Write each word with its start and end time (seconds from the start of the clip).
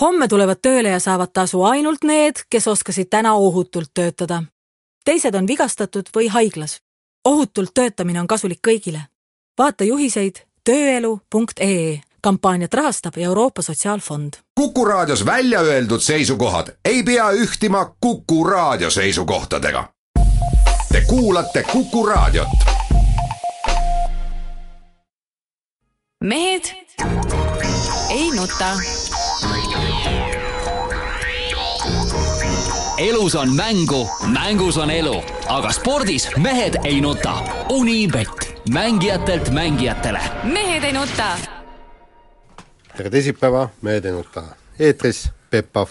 homme 0.00 0.28
tulevad 0.28 0.58
tööle 0.62 0.88
ja 0.88 1.00
saavad 1.00 1.32
tasu 1.32 1.62
ainult 1.62 2.04
need, 2.04 2.44
kes 2.50 2.68
oskasid 2.68 3.10
täna 3.10 3.34
ohutult 3.34 3.90
töötada. 3.94 4.42
teised 5.04 5.34
on 5.34 5.46
vigastatud 5.46 6.08
või 6.16 6.28
haiglas. 6.28 6.80
ohutult 7.24 7.70
töötamine 7.74 8.20
on 8.20 8.26
kasulik 8.26 8.60
kõigile. 8.68 9.00
vaata 9.58 9.84
juhiseid 9.84 10.46
tööelu.ee 10.64 12.00
kampaaniat 12.20 12.74
rahastab 12.74 13.14
Euroopa 13.16 13.62
Sotsiaalfond. 13.62 14.32
kuku 14.54 14.84
raadios 14.84 15.26
välja 15.26 15.60
öeldud 15.60 16.00
seisukohad 16.00 16.66
ei 16.84 17.02
pea 17.02 17.30
ühtima 17.30 17.94
Kuku 18.00 18.44
raadio 18.44 18.90
seisukohtadega. 18.90 19.88
Te 20.92 21.00
kuulate 21.00 21.62
Kuku 21.72 22.06
raadiot. 22.06 22.48
mehed 26.24 26.64
ei 28.10 28.30
nuta 28.30 28.66
elus 33.08 33.34
on 33.34 33.56
mängu, 33.56 34.08
mängus 34.32 34.76
on 34.78 34.90
elu, 34.90 35.22
aga 35.48 35.72
spordis 35.72 36.28
mehed 36.36 36.74
ei 36.84 37.00
nuta. 37.00 37.34
Unibet, 37.68 38.62
mängijatelt 38.72 39.50
mängijatele. 39.50 40.20
mehed 40.44 40.84
ei 40.84 40.92
nuta. 40.92 41.36
tere 42.96 43.10
teisipäeva, 43.10 43.68
Mehed 43.82 44.04
ei 44.04 44.12
nuta. 44.12 44.42
eetris 44.78 45.30
Peep 45.50 45.72
Pahv 45.72 45.90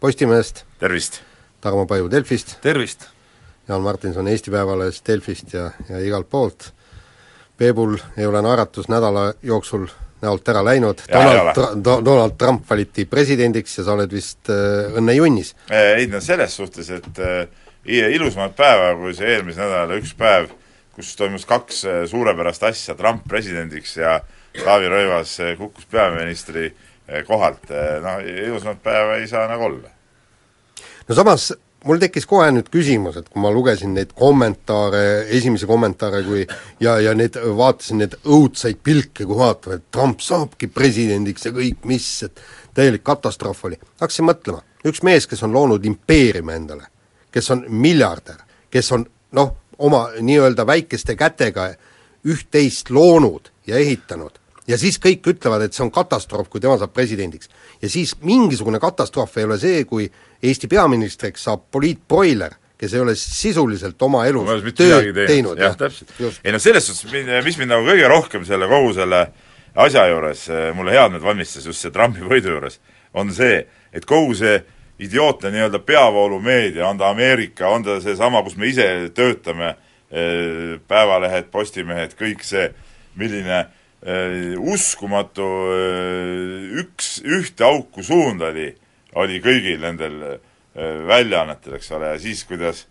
Postimehest, 0.00 0.64
tervist! 0.78 1.20
Tarmo 1.60 1.86
Paju 1.86 2.10
Delfist, 2.10 2.60
tervist! 2.60 3.04
Jaan 3.68 3.82
Martinson 3.82 4.28
Eesti 4.28 4.50
Päevalehest, 4.50 5.06
Delfist 5.06 5.52
ja, 5.52 5.70
ja 5.88 5.98
igalt 5.98 6.30
poolt. 6.30 6.74
Peebul 7.56 7.96
ei 8.16 8.26
ole 8.26 8.42
naeratus 8.42 8.88
nädala 8.88 9.34
jooksul 9.42 9.86
näolt 10.22 10.48
ära 10.48 10.62
läinud, 10.66 11.02
Donald, 11.12 11.50
Tra-, 11.56 11.98
Donald 12.04 12.36
Trump 12.38 12.64
valiti 12.70 13.04
presidendiks 13.08 13.78
ja 13.78 13.86
sa 13.86 13.96
oled 13.96 14.12
vist 14.12 14.50
äh, 14.52 14.88
õnnejunnis? 14.98 15.54
ei 15.70 16.08
no 16.10 16.20
selles 16.24 16.56
suhtes, 16.58 16.90
et 16.94 17.20
äh, 17.22 17.44
ilusamat 17.88 18.56
päeva 18.58 18.94
kui 18.98 19.14
see 19.16 19.36
eelmise 19.36 19.62
nädala 19.62 20.00
üks 20.00 20.14
päev, 20.18 20.50
kus 20.96 21.14
toimus 21.18 21.46
kaks 21.48 21.84
äh, 21.86 22.02
suurepärast 22.10 22.66
asja, 22.70 22.98
Trump 22.98 23.28
presidendiks 23.30 23.96
ja 24.00 24.18
Taavi 24.64 24.90
Rõivas 24.90 25.36
äh, 25.44 25.54
kukkus 25.58 25.86
peaministri 25.90 26.66
äh, 26.68 27.22
kohalt, 27.26 27.70
äh, 27.70 27.98
no 28.02 28.18
ilusamat 28.24 28.82
päeva 28.82 29.18
ei 29.20 29.28
saa 29.30 29.46
nagu 29.50 29.68
olla. 29.68 29.90
no 31.08 31.14
samas 31.14 31.52
mul 31.86 32.00
tekkis 32.02 32.26
kohe 32.26 32.48
nüüd 32.52 32.70
küsimus, 32.72 33.18
et 33.20 33.28
kui 33.30 33.42
ma 33.42 33.50
lugesin 33.54 33.92
neid 33.94 34.10
kommentaare, 34.18 35.02
esimesi 35.34 35.66
kommentaare, 35.68 36.22
kui 36.26 36.44
ja, 36.82 36.96
ja 37.02 37.14
need, 37.18 37.38
vaatasin 37.58 38.02
neid 38.02 38.16
õudsaid 38.24 38.80
pilke, 38.84 39.26
kui 39.26 39.38
vaatavad, 39.38 39.82
et 39.82 39.92
Trump 39.94 40.24
saabki 40.24 40.70
presidendiks 40.72 41.46
ja 41.46 41.54
kõik, 41.54 41.84
mis, 41.88 42.08
et 42.26 42.42
täielik 42.74 43.04
katastroof 43.06 43.64
oli. 43.68 43.78
hakkasin 44.00 44.28
mõtlema, 44.28 44.64
üks 44.88 45.04
mees, 45.06 45.28
kes 45.30 45.44
on 45.46 45.54
loonud 45.54 45.86
impeeriumi 45.86 46.56
endale, 46.56 46.90
kes 47.34 47.50
on 47.54 47.64
miljardär, 47.68 48.42
kes 48.70 48.92
on 48.96 49.06
noh, 49.38 49.54
oma 49.78 50.08
nii-öelda 50.18 50.66
väikeste 50.66 51.14
kätega 51.16 51.70
üht-teist 52.26 52.90
loonud 52.90 53.52
ja 53.66 53.78
ehitanud 53.78 54.38
ja 54.68 54.78
siis 54.78 54.98
kõik 55.02 55.26
ütlevad, 55.32 55.64
et 55.64 55.76
see 55.76 55.84
on 55.86 55.92
katastroof, 55.94 56.50
kui 56.52 56.60
tema 56.60 56.76
saab 56.80 56.92
presidendiks. 56.96 57.48
Ja 57.82 57.90
siis 57.90 58.14
mingisugune 58.22 58.80
katastroof 58.82 59.36
ei 59.38 59.44
ole 59.48 59.58
see, 59.58 59.84
kui 59.84 60.08
Eesti 60.42 60.68
peaministriks 60.70 61.44
saab 61.48 61.64
poliitbroiler, 61.74 62.54
kes 62.78 62.94
ei 62.94 63.02
ole 63.02 63.14
sisuliselt 63.18 64.02
oma 64.06 64.24
elus 64.26 64.48
tööd 64.78 65.10
teinud. 65.26 65.58
jah, 65.58 65.76
täpselt. 65.76 66.12
ei 66.44 66.54
no 66.54 66.60
selles 66.62 66.86
suhtes, 66.86 67.10
mis 67.44 67.58
mind 67.58 67.74
nagu 67.74 67.86
kõige 67.86 68.10
rohkem 68.10 68.46
selle 68.46 68.68
kogu 68.70 68.92
selle 68.94 69.24
asja 69.78 70.06
juures 70.10 70.46
mulle 70.74 70.94
head 70.94 71.14
meelt 71.14 71.26
valmistas, 71.26 71.66
just 71.66 71.82
see 71.82 71.94
Trumpi 71.94 72.22
võidu 72.22 72.54
juures, 72.54 72.78
on 73.14 73.32
see, 73.34 73.64
et 73.92 74.06
kogu 74.06 74.34
see 74.38 74.60
idiootne 74.98 75.50
nii-öelda 75.54 75.78
peavoolumeedia, 75.86 76.86
on 76.88 76.98
ta 76.98 77.10
Ameerika, 77.10 77.68
on 77.70 77.84
ta 77.86 78.00
seesama, 78.02 78.42
kus 78.42 78.56
me 78.58 78.70
ise 78.70 78.86
töötame, 79.14 79.76
päevalehed, 80.88 81.50
Postimehed, 81.52 82.14
kõik 82.18 82.42
see, 82.46 82.70
milline 83.18 83.66
uskumatu 84.02 85.46
äh, 85.74 86.78
üks, 86.82 87.18
ühte 87.26 87.64
auku 87.66 88.02
suund 88.06 88.42
oli, 88.46 88.70
oli 89.18 89.40
kõigil 89.42 89.80
nendel 89.82 90.20
äh, 90.22 90.38
väljaannetel, 91.08 91.74
eks 91.78 91.90
ole, 91.96 92.12
ja 92.14 92.20
siis, 92.22 92.44
kuidas 92.46 92.86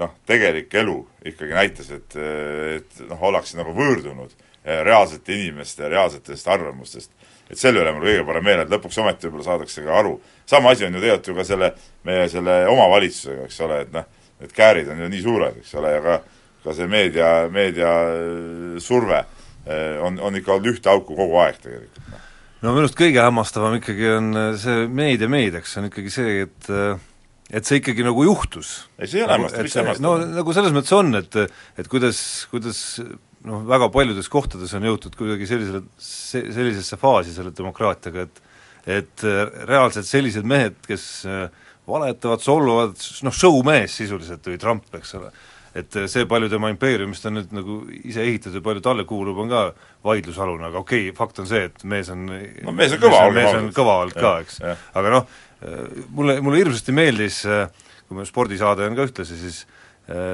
noh, 0.00 0.14
tegelik 0.28 0.72
elu 0.74 0.96
ikkagi 1.28 1.56
näitas, 1.56 1.90
et, 1.92 2.16
et 2.16 3.04
noh, 3.08 3.20
ollakse 3.28 3.56
nagu 3.56 3.72
võõrdunud 3.76 4.32
reaalsete 4.66 5.36
inimeste 5.36 5.86
reaalsetest 5.88 6.48
arvamustest. 6.50 7.12
et 7.50 7.58
selle 7.58 7.84
üle 7.84 7.92
mul 7.94 8.02
kõige 8.02 8.24
parem 8.26 8.44
meel, 8.44 8.64
et 8.64 8.72
lõpuks 8.72 8.98
ometi 8.98 9.28
võib-olla 9.28 9.44
saadakse 9.44 9.84
ka 9.84 9.92
aru. 10.00 10.20
sama 10.46 10.72
asi 10.72 10.84
on 10.84 10.94
ju 10.94 11.00
tegelikult 11.00 11.28
ju 11.28 11.34
ka 11.36 11.44
selle, 11.44 11.72
meie 12.04 12.28
selle 12.28 12.56
omavalitsusega, 12.72 13.44
eks 13.44 13.60
ole, 13.60 13.80
et 13.84 13.92
noh, 13.92 14.08
need 14.40 14.52
käärid 14.52 14.88
on 14.88 15.04
ju 15.04 15.08
nii 15.12 15.22
suured, 15.22 15.60
eks 15.62 15.74
ole, 15.74 15.92
ja 15.92 16.02
ka 16.02 16.20
ka 16.64 16.74
see 16.74 16.88
meedia, 16.90 17.46
meedia 17.52 17.92
surve 18.82 19.22
Äh, 19.22 19.35
on, 19.66 20.20
on 20.22 20.38
ikka 20.38 20.54
olnud 20.54 20.72
ühte 20.74 20.90
auku 20.92 21.16
kogu 21.18 21.40
aeg 21.42 21.60
tegelikult. 21.62 22.00
Noh. 22.12 22.24
no 22.62 22.72
minu 22.74 22.86
arust 22.86 22.98
kõige 22.98 23.22
hämmastavam 23.24 23.76
ikkagi 23.80 24.08
on 24.14 24.32
äh, 24.38 24.48
see 24.62 24.86
meedia 24.86 25.30
meediaks, 25.32 25.76
on 25.80 25.90
ikkagi 25.90 26.12
see, 26.14 26.40
et 26.46 26.70
äh, 26.72 27.04
et 27.46 27.66
see 27.68 27.80
ikkagi 27.80 28.06
nagu 28.06 28.26
juhtus. 28.26 28.88
ei, 28.98 29.10
see 29.10 29.20
ei 29.20 29.26
ole 29.26 29.36
hämmastav, 29.36 29.66
mis 29.66 29.78
hämmastav 29.80 30.06
no 30.06 30.16
nagu 30.38 30.56
selles 30.56 30.74
mõttes 30.74 30.96
on, 30.96 31.12
et 31.18 31.38
et 31.82 31.90
kuidas, 31.90 32.20
kuidas 32.50 32.80
noh, 33.46 33.62
väga 33.68 33.90
paljudes 33.94 34.30
kohtades 34.32 34.74
on 34.78 34.86
jõutud 34.86 35.18
kuidagi 35.18 35.46
sellisele, 35.50 35.84
sellisesse 35.98 36.98
faasi 37.00 37.34
selle 37.36 37.54
demokraatiaga, 37.54 38.26
et 38.26 38.42
et 38.86 39.22
reaalselt 39.66 40.06
sellised 40.06 40.46
mehed, 40.46 40.76
kes 40.86 41.24
valetavad, 41.90 42.42
solvavad, 42.42 43.00
noh, 43.26 43.34
show-mees 43.34 43.94
sisuliselt 43.98 44.46
või 44.46 44.58
Trump, 44.62 44.86
eks 44.94 45.14
ole, 45.18 45.30
et 45.76 45.96
see, 46.08 46.24
palju 46.28 46.48
tema 46.52 46.70
impeeriumist 46.72 47.26
on 47.28 47.36
nüüd 47.38 47.50
nagu 47.56 47.78
ise 48.08 48.24
ehitatud 48.24 48.60
ja 48.60 48.64
palju 48.64 48.82
talle 48.84 49.04
kuulub, 49.08 49.38
on 49.42 49.50
ka 49.50 49.62
vaidlusalune, 50.06 50.70
aga 50.70 50.80
okei 50.80 51.08
okay,, 51.10 51.16
fakt 51.16 51.42
on 51.42 51.48
see, 51.50 51.66
et 51.68 51.84
mees 51.88 52.08
on 52.12 52.24
no 52.26 52.76
mees 52.76 52.94
on 52.96 53.02
kõva 53.02 53.24
olnud. 53.26 53.40
mees 53.40 53.58
on 53.58 53.68
kõva 53.76 53.98
olnud 54.04 54.16
ka, 54.16 54.32
eks. 54.44 54.60
aga 54.96 55.12
noh, 55.12 55.26
mulle, 56.16 56.38
mulle 56.44 56.62
hirmsasti 56.62 56.94
meeldis, 56.96 57.42
kui 58.06 58.18
me 58.18 58.24
spordisaade 58.28 58.86
on 58.88 58.96
ka 58.96 59.06
ühtlasi, 59.10 59.38
siis 59.42 59.62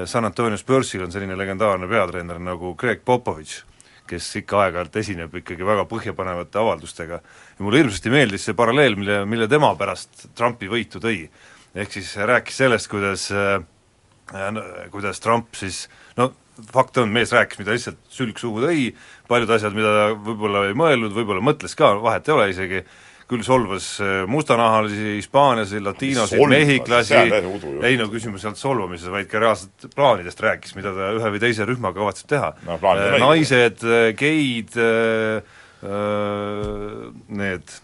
San 0.05 0.25
Antonio 0.25 0.57
Spursil 0.61 1.01
on 1.03 1.11
selline 1.11 1.35
legendaarne 1.37 1.89
peatreener 1.89 2.39
nagu 2.41 2.75
Greg 2.79 3.01
Popovitš, 3.05 3.63
kes 4.07 4.27
ikka 4.43 4.59
aeg-ajalt 4.65 4.99
esineb 5.01 5.35
ikkagi 5.39 5.65
väga 5.65 5.87
põhjapanevate 5.89 6.59
avaldustega. 6.61 7.19
ja 7.57 7.65
mulle 7.65 7.81
hirmsasti 7.81 8.11
meeldis 8.13 8.45
see 8.45 8.53
paralleel, 8.53 8.95
mille, 8.99 9.23
mille 9.25 9.47
tema 9.47 9.73
pärast 9.79 10.27
Trumpi 10.35 10.69
võitu 10.69 11.01
tõi. 11.01 11.29
ehk 11.73 11.91
siis 11.91 12.15
rääkis 12.15 12.57
sellest, 12.57 12.87
kuidas 12.91 13.31
äh, 13.31 13.63
kuidas 14.93 15.19
Trump 15.23 15.55
siis 15.57 15.87
no 16.17 16.31
fakt 16.73 16.97
on, 17.01 17.09
mees 17.13 17.31
rääkis, 17.33 17.59
mida 17.61 17.73
lihtsalt 17.73 17.99
sülg 18.13 18.37
suhu 18.41 18.61
tõi, 18.63 18.91
paljud 19.29 19.55
asjad, 19.55 19.73
mida 19.75 19.93
ta 19.95 20.03
võib-olla 20.13 20.67
ei 20.69 20.77
mõelnud, 20.77 21.15
võib-olla 21.15 21.43
mõtles 21.43 21.73
ka, 21.77 21.95
vahet 22.03 22.29
ei 22.29 22.35
ole 22.35 22.49
isegi, 22.51 22.83
küll 23.29 23.45
solvas 23.45 23.87
äh, 24.03 24.11
mustanahalisi, 24.29 25.15
hispaanlasi, 25.17 25.81
latiinosid, 25.81 26.43
mehhiklasi, 26.51 27.15
ei 27.87 27.97
no 27.97 28.09
küsimus 28.11 28.43
ei 28.43 28.51
olnud 28.51 28.61
solvamises, 28.61 29.09
vaid 29.13 29.31
ka 29.31 29.41
reaalselt 29.41 29.87
plaanidest 29.95 30.43
rääkis, 30.43 30.75
mida 30.77 30.93
ta 30.93 31.09
ühe 31.17 31.33
või 31.33 31.41
teise 31.41 31.67
rühmaga 31.69 32.01
kavatseb 32.01 32.29
teha. 32.35 32.53
No,. 32.67 32.77
Äh, 32.93 33.17
naised, 33.23 33.81
äh, 33.87 34.11
geid, 34.19 34.77
need 37.33 37.77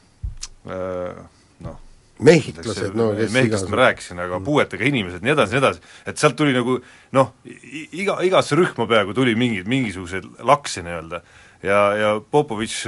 mehhiklased, 2.25 2.95
no 2.97 3.09
kes 3.17 3.31
mehhiklastest 3.33 3.71
ma 3.71 3.79
rääkisin, 3.83 4.19
aga 4.23 4.39
puuetega 4.43 4.87
inimesed, 4.89 5.23
nii 5.23 5.33
edasi, 5.33 5.55
nii 5.55 5.61
edasi, 5.61 5.83
et 6.09 6.21
sealt 6.21 6.35
tuli 6.39 6.55
nagu 6.55 6.77
noh, 7.15 7.29
iga, 7.45 8.17
igasse 8.27 8.57
rühma 8.59 8.87
peaaegu 8.89 9.15
tuli 9.17 9.35
mingeid, 9.39 9.69
mingisuguseid 9.71 10.27
laksi 10.47 10.83
nii-öelda. 10.85 11.21
ja, 11.63 11.79
ja 11.99 12.09
Popovitš 12.31 12.81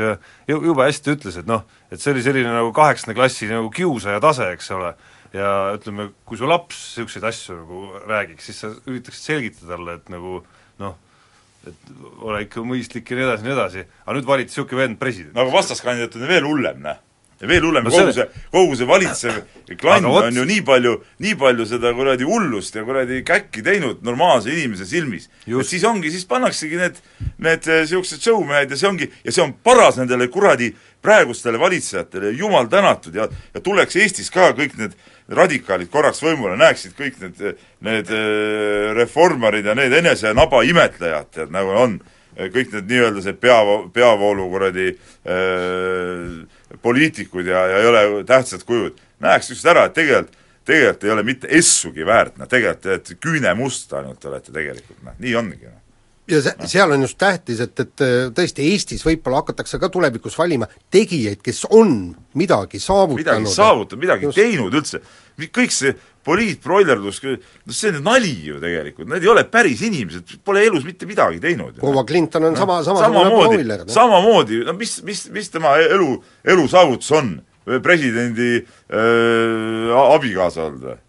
jube 0.52 0.84
hästi 0.84 1.16
ütles, 1.16 1.40
et 1.40 1.47
noh, 1.47 1.64
et 1.92 2.02
see 2.02 2.14
oli 2.14 2.24
selline 2.25 2.52
nagu 2.52 2.74
kaheksanda 2.75 3.16
klassi 3.18 3.47
nagu 3.52 3.72
kiusaja 3.74 4.19
tase, 4.24 4.50
eks 4.56 4.72
ole, 4.75 4.94
ja 5.36 5.54
ütleme, 5.77 6.10
kui 6.27 6.39
su 6.39 6.50
laps 6.50 6.81
niisuguseid 6.98 7.30
asju 7.31 7.62
nagu 7.62 7.86
räägiks, 8.12 8.50
siis 8.50 8.60
sa 8.66 8.74
üritaksid 8.84 9.31
selgitada 9.31 9.77
talle, 9.77 9.95
et 10.01 10.12
nagu 10.12 10.42
noh, 10.84 10.98
et 11.68 11.95
ole 12.25 12.44
ikka 12.48 12.66
mõistlik 12.66 13.12
ja 13.13 13.19
nii 13.19 13.27
edasi, 13.30 13.48
nii 13.48 13.56
edasi, 13.56 13.86
aga 14.04 14.18
nüüd 14.18 14.27
valiti 14.27 14.51
niisugune 14.51 14.84
vend 14.84 15.00
president. 15.00 15.36
no 15.36 15.45
aga 15.45 15.56
vastaskandidaat 15.56 16.19
on 16.19 16.27
veel 16.31 16.48
hullem, 16.48 16.84
näe 16.84 17.00
ja 17.41 17.49
veel 17.49 17.65
hullem 17.65 17.88
no, 17.88 17.91
kogu 17.93 18.13
see, 18.13 18.27
kogu 18.53 18.77
see 18.77 18.88
valitsev 18.89 19.39
klann 19.79 20.05
on 20.05 20.35
ju 20.35 20.45
nii 20.45 20.61
palju, 20.65 20.93
nii 21.23 21.35
palju 21.39 21.65
seda 21.69 21.93
kuradi 21.97 22.27
hullust 22.27 22.75
ja 22.75 22.83
kuradi 22.85 23.21
käkki 23.25 23.63
teinud 23.65 24.03
normaalse 24.05 24.51
inimese 24.53 24.85
silmis. 24.85 25.29
et 25.47 25.67
siis 25.67 25.83
ongi, 25.88 26.11
siis 26.11 26.25
pannaksegi 26.29 26.77
need, 26.77 27.01
need 27.38 27.67
niisugused 27.67 28.19
eh, 28.19 28.23
showmehed 28.27 28.71
ja 28.71 28.77
see 28.77 28.89
ongi, 28.89 29.09
ja 29.25 29.33
see 29.33 29.43
on 29.45 29.55
paras 29.63 29.97
nendele 29.97 30.27
kuradi 30.31 30.71
praegustele 31.01 31.57
valitsejatele, 31.59 32.31
jumal 32.38 32.67
tänatud! 32.69 33.15
Ja, 33.15 33.25
ja 33.53 33.61
tuleks 33.61 33.95
Eestis 33.97 34.29
ka 34.29 34.51
kõik 34.57 34.77
need 34.77 34.93
radikaalid 35.33 35.89
korraks 35.89 36.21
võimule, 36.21 36.53
näeksid 36.61 36.93
kõik 36.97 37.17
need, 37.23 37.41
need 37.81 38.11
eh, 38.13 38.91
reformarid 38.97 39.65
ja 39.65 39.75
need 39.77 39.97
enesenaba 39.97 40.61
imetlejad, 40.67 41.31
tead, 41.33 41.53
nagu 41.53 41.73
on 41.73 41.97
kõik 42.38 42.75
need 42.75 42.92
nii-öelda 42.92 43.24
see 43.25 43.38
pea, 43.38 43.60
peavoolu 43.94 44.50
kuradi 44.51 44.88
äh, 44.92 46.38
poliitikud 46.81 47.48
ja, 47.48 47.66
ja 47.74 47.81
ei 47.81 47.89
ole 47.92 48.24
tähtsad 48.28 48.63
kujud, 48.68 49.00
näeks 49.24 49.51
just 49.54 49.68
ära, 49.68 49.88
et 49.89 49.98
tegelikult 49.98 50.38
tegelikult 50.66 51.04
ei 51.04 51.12
ole 51.12 51.24
mitte 51.25 51.50
essugi 51.57 52.06
väärt, 52.06 52.36
noh 52.38 52.50
tegelikult 52.50 52.83
te 52.83 52.92
olete 52.94 53.16
küünemust 53.18 53.94
ainult 53.98 54.25
olete 54.30 54.54
tegelikult, 54.54 55.00
noh, 55.07 55.16
nii 55.19 55.38
ongi 55.39 55.63
noh 55.66 55.80
ja 56.31 56.42
see, 56.44 56.68
seal 56.69 56.94
on 56.94 57.04
just 57.06 57.18
tähtis, 57.19 57.60
et, 57.63 57.80
et 57.81 58.04
tõesti 58.36 58.66
Eestis 58.72 59.04
võib-olla 59.06 59.42
hakatakse 59.42 59.80
ka 59.81 59.89
tulevikus 59.92 60.38
valima 60.39 60.68
tegijaid, 60.94 61.42
kes 61.44 61.66
on 61.74 62.13
midagi 62.38 62.80
saavutanud. 62.80 63.24
midagi 63.25 63.56
saavutanud, 63.56 64.04
midagi 64.06 64.30
just. 64.30 64.39
teinud 64.39 64.77
üldse, 64.80 65.01
kõik 65.42 65.75
see 65.75 65.95
poliitbroilerdus, 66.27 67.21
no 67.65 67.75
see 67.75 67.91
on 67.91 68.01
nali 68.06 68.33
ju 68.45 68.59
tegelikult, 68.62 69.09
need 69.09 69.25
ei 69.25 69.31
ole 69.33 69.45
päris 69.50 69.81
inimesed, 69.88 70.35
pole 70.45 70.65
elus 70.68 70.85
mitte 70.88 71.09
midagi 71.09 71.41
teinud. 71.44 71.79
proua 71.81 72.03
Clinton 72.07 72.50
on 72.50 72.57
sama, 72.57 72.81
samasugune 72.85 73.31
broiler. 73.57 73.85
samamoodi, 73.89 74.63
no 74.68 74.75
mis, 74.77 75.00
mis, 75.07 75.27
mis 75.33 75.50
tema 75.53 75.77
elu, 75.81 76.12
elu 76.56 76.68
saavutus 76.71 77.15
on? 77.18 77.39
presidendi 77.62 78.56
äh, 78.57 79.91
abikaasa 79.94 80.63
olnud 80.65 80.85
või? 80.89 81.00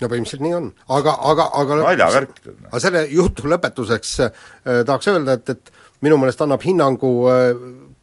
no 0.00 0.08
põhimõtteliselt 0.08 0.44
nii 0.44 0.56
on, 0.56 0.70
aga, 0.96 1.14
aga, 1.32 1.46
aga 1.60 1.78
naljavärk. 1.82 2.34
Noh. 2.46 2.58
aga 2.70 2.80
selle 2.84 3.04
jutu 3.12 3.48
lõpetuseks 3.50 4.12
äh, 4.24 4.44
tahaks 4.88 5.10
öelda, 5.12 5.36
et, 5.36 5.54
et 5.56 6.04
minu 6.04 6.18
meelest 6.20 6.40
annab 6.44 6.64
hinnangu 6.64 7.12
äh, 7.32 7.50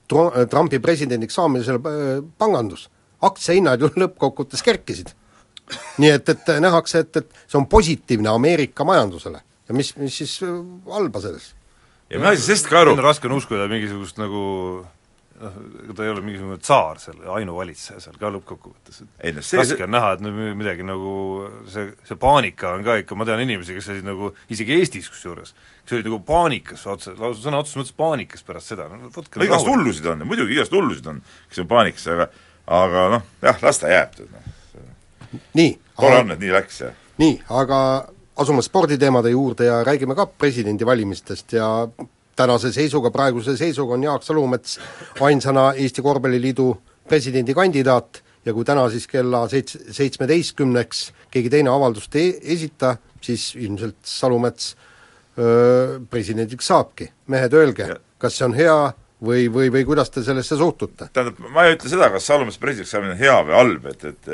Trumpi 0.08 0.80
presidendiks 0.84 1.38
saamisele 1.38 1.82
äh, 1.82 2.12
pangandus. 2.40 2.88
aktsiahinnad 3.22 3.82
ju 3.82 3.90
lõppkokkuvõttes 3.98 4.62
kerkisid. 4.62 5.16
Nii 6.02 6.12
et, 6.16 6.30
et 6.34 6.52
nähakse, 6.64 7.04
et, 7.06 7.22
et 7.22 7.46
see 7.46 7.60
on 7.60 7.68
positiivne 7.70 8.32
Ameerika 8.32 8.86
majandusele 8.88 9.42
ja 9.68 9.76
mis, 9.76 9.94
mis 10.00 10.20
siis 10.24 10.38
äh, 10.46 10.60
halba 10.92 11.22
selles? 11.24 11.54
ja 12.10 12.20
mina 12.22 12.32
ei 12.32 12.40
saa 12.40 12.52
sellest 12.52 12.70
ka 12.72 12.84
aru. 12.86 12.96
raske 13.04 13.28
on 13.28 13.36
uskuda 13.40 13.68
mingisugust 13.72 14.20
nagu 14.22 14.44
noh, 15.42 15.58
ta 15.96 16.06
ei 16.06 16.12
ole 16.12 16.24
mingisugune 16.26 16.58
tsaar 16.62 17.02
seal, 17.02 17.20
ainuvalitseja 17.36 18.00
seal 18.02 18.18
ka 18.20 18.32
lõppkokkuvõttes, 18.34 19.04
et 19.20 19.36
no 19.38 19.44
see, 19.46 19.60
raske 19.62 19.86
on 19.86 19.94
näha, 19.94 20.14
et 20.16 20.24
nüüd 20.26 20.58
midagi 20.60 20.86
nagu 20.88 21.14
see, 21.72 21.92
see 22.08 22.20
paanika 22.22 22.74
on 22.78 22.86
ka 22.88 22.98
ikka, 23.04 23.18
ma 23.20 23.28
tean 23.28 23.44
inimesi, 23.44 23.76
kes 23.78 23.92
olid 23.94 24.08
nagu 24.08 24.32
isegi 24.54 24.78
Eestis 24.80 25.12
kusjuures, 25.14 25.54
kes 25.84 26.00
olid 26.00 26.10
nagu 26.10 26.22
paanikas 26.28 26.88
otse, 26.90 27.14
lausa 27.20 27.44
sõna 27.44 27.62
otseses 27.62 27.82
mõttes 27.82 27.98
paanikas 28.00 28.46
pärast 28.48 28.74
seda, 28.74 28.90
no 28.92 29.12
võtke 29.14 29.42
no 29.42 29.50
igast 29.50 29.70
hullusid 29.70 30.12
on, 30.14 30.26
muidugi 30.30 30.58
igast 30.58 30.76
hullusid 30.76 31.12
on, 31.14 31.22
kes 31.52 31.64
on 31.66 31.72
paanikas, 31.76 32.08
aga 32.16 32.32
aga 32.68 33.08
noh, 33.18 33.34
jah, 33.46 33.62
las 33.64 33.84
ta 33.84 33.92
jääb, 33.92 34.22
noh. 34.32 34.54
Nii. 35.54 35.80
tore 36.00 36.22
on, 36.24 36.32
et 36.32 36.40
nii 36.40 36.54
läks 36.54 36.82
ja 36.82 36.92
nii, 37.18 37.40
aga 37.50 37.80
asume 38.38 38.62
sporditeemade 38.62 39.32
juurde 39.34 39.66
ja 39.66 39.82
räägime 39.84 40.16
ka 40.16 40.26
presidendivalimistest 40.26 41.54
ja 41.58 41.88
tänase 42.38 42.72
seisuga, 42.74 43.12
praeguse 43.12 43.58
seisuga 43.58 43.94
on 43.94 44.04
Jaak 44.04 44.24
Salumets 44.24 44.78
ainsana 45.22 45.72
Eesti 45.74 46.02
Korvpalliliidu 46.02 46.70
presidendikandidaat 47.10 48.22
ja 48.46 48.54
kui 48.54 48.66
täna 48.66 48.86
siis 48.94 49.08
kella 49.10 49.46
seits-, 49.52 49.80
seitsmeteistkümneks 49.92 51.02
keegi 51.34 51.50
teine 51.50 51.74
avaldust 51.74 52.16
ei 52.16 52.36
esita, 52.56 52.96
siis 53.22 53.50
ilmselt 53.56 53.98
Salumets 54.06 54.76
öö, 55.40 56.00
presidendiks 56.10 56.68
saabki. 56.68 57.12
mehed, 57.28 57.54
öelge, 57.54 57.90
kas 58.18 58.38
see 58.38 58.46
on 58.46 58.54
hea 58.54 58.78
või, 59.24 59.48
või, 59.54 59.72
või 59.74 59.84
kuidas 59.86 60.14
te 60.14 60.24
sellesse 60.24 60.58
suhtute? 60.58 61.10
tähendab, 61.14 61.42
ma 61.50 61.66
ei 61.66 61.76
ütle 61.76 61.90
seda, 61.90 62.12
kas 62.14 62.30
Salumets 62.30 62.62
presidendiks 62.62 62.94
saamine 62.94 63.18
on 63.18 63.22
hea 63.26 63.36
või 63.50 63.58
halb, 63.58 63.92
et, 63.92 64.06
et 64.14 64.32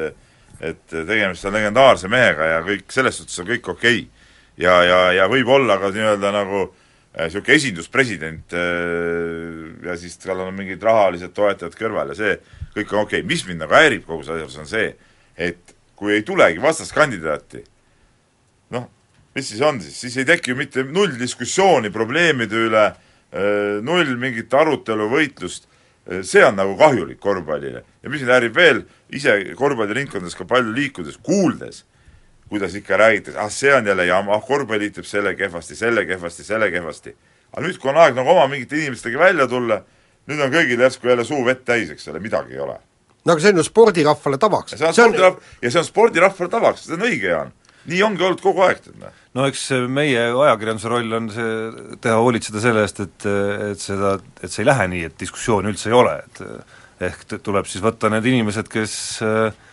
et 0.64 0.84
tegemist 0.94 1.46
on 1.48 1.58
legendaarse 1.58 2.10
mehega 2.12 2.50
ja 2.56 2.62
kõik, 2.66 2.88
selles 2.94 3.20
suhtes 3.20 3.42
on 3.42 3.50
kõik 3.50 3.68
okei. 3.76 4.06
Okay.. 4.06 4.30
ja, 4.64 4.78
ja, 4.88 5.00
ja 5.20 5.28
võib 5.32 5.50
olla 5.52 5.78
ka 5.82 5.92
nii-öelda 5.94 6.32
nagu 6.36 6.64
niisugune 7.14 7.54
äh, 7.54 7.58
esinduspresident 7.60 8.56
äh, 8.58 9.88
ja 9.88 9.98
siis 10.00 10.18
tal 10.22 10.46
on 10.46 10.54
mingid 10.58 10.84
rahalised 10.84 11.34
toetajad 11.36 11.78
kõrval 11.78 12.14
ja 12.14 12.18
see 12.18 12.38
kõik 12.74 12.94
on 12.94 13.04
okei. 13.04 13.22
Okay., 13.22 13.30
mis 13.30 13.46
mind 13.48 13.64
nagu 13.66 13.78
häirib 13.78 14.08
kogu 14.08 14.26
selles 14.26 14.48
asjas, 14.48 14.64
on 14.64 14.70
see, 14.70 14.90
et 15.38 15.76
kui 16.00 16.16
ei 16.16 16.24
tulegi 16.26 16.62
vastaskandidaati, 16.62 17.62
noh, 18.74 18.88
mis 19.36 19.52
siis 19.52 19.62
on 19.66 19.82
siis, 19.82 20.00
siis 20.06 20.18
ei 20.22 20.28
teki 20.28 20.54
ju 20.54 20.58
mitte 20.58 20.86
null 20.90 21.14
diskussiooni 21.20 21.94
probleemide 21.94 22.66
üle, 22.68 22.88
äh, 22.90 23.78
null 23.86 24.16
mingit 24.22 24.54
arutelu, 24.58 25.10
võitlust, 25.12 25.70
see 26.22 26.44
on 26.46 26.56
nagu 26.56 26.78
kahjulik 26.78 27.20
korvpallile. 27.20 27.84
ja 28.04 28.10
mis 28.10 28.22
mind 28.22 28.32
häirib 28.32 28.56
veel, 28.56 28.84
ise 29.10 29.56
korvpalliringkondades 29.56 30.36
ka 30.36 30.46
palju 30.46 30.74
liikudes, 30.76 31.18
kuuldes 31.18 31.84
kuidas 32.54 32.76
ikka 32.76 32.98
räägitakse, 32.98 33.40
ah 33.40 33.50
see 33.50 33.74
on 33.76 33.88
jälle 33.88 34.06
jama, 34.06 34.36
ah 34.36 34.42
korvpalliit 34.46 34.94
teeb 34.94 35.08
selle 35.10 35.36
kehvasti, 35.36 35.76
selle 35.76 36.06
kehvasti, 36.06 36.44
selle 36.44 36.72
kehvasti. 36.72 37.16
aga 37.54 37.64
nüüd, 37.66 37.78
kui 37.82 37.90
on 37.90 37.98
aeg 37.98 38.16
nagu 38.18 38.30
oma 38.30 38.48
mingite 38.48 38.78
inimestega 38.78 39.20
välja 39.20 39.48
tulla, 39.50 39.80
nüüd 40.30 40.42
on 40.42 40.52
kõigil 40.54 40.82
järsku 40.86 41.10
jälle 41.10 41.26
suu 41.26 41.42
vett 41.46 41.64
täis, 41.66 41.90
eks 41.94 42.08
ole, 42.12 42.20
midagi 42.20 42.54
ei 42.54 42.60
ole. 42.60 42.78
no 43.26 43.34
aga 43.34 43.42
see 43.42 43.54
on 43.56 43.62
ju 43.62 43.66
spordirahvale 43.70 44.38
tavaks. 44.38 44.78
see 44.78 44.88
on 44.88 44.94
spordirahv- 44.94 45.40
on... 45.42 45.58
ja 45.62 45.72
see 45.72 45.82
on 45.82 45.90
spordirahvale 45.90 46.50
tavaks, 46.50 46.86
see 46.86 46.98
on 47.00 47.08
õige, 47.10 47.32
Jaan. 47.34 47.54
Nii 47.90 48.04
ongi 48.06 48.24
olnud 48.24 48.44
kogu 48.44 48.64
aeg, 48.66 48.80
tead 48.86 49.02
noh. 49.02 49.18
no 49.36 49.48
eks 49.50 49.66
meie 49.92 50.30
ajakirjanduse 50.30 50.92
roll 50.92 51.18
on 51.18 51.28
see, 51.34 51.52
teha, 52.04 52.16
hoolitseda 52.22 52.64
selle 52.64 52.86
eest, 52.86 53.04
et, 53.04 53.28
et 53.74 53.84
seda, 53.84 54.16
et 54.42 54.50
see 54.50 54.64
ei 54.64 54.70
lähe 54.70 54.88
nii, 54.96 55.04
et 55.10 55.20
diskussiooni 55.20 55.74
üldse 55.74 55.92
ei 55.92 55.98
ole, 55.98 56.16
et 56.24 56.44
ehk 57.10 57.38
tuleb 57.44 57.68
siis 57.70 57.84
võtta 57.84 58.12
need 58.14 58.28
inimesed, 58.32 58.70
kes 58.72 58.96
äh, 59.26 59.64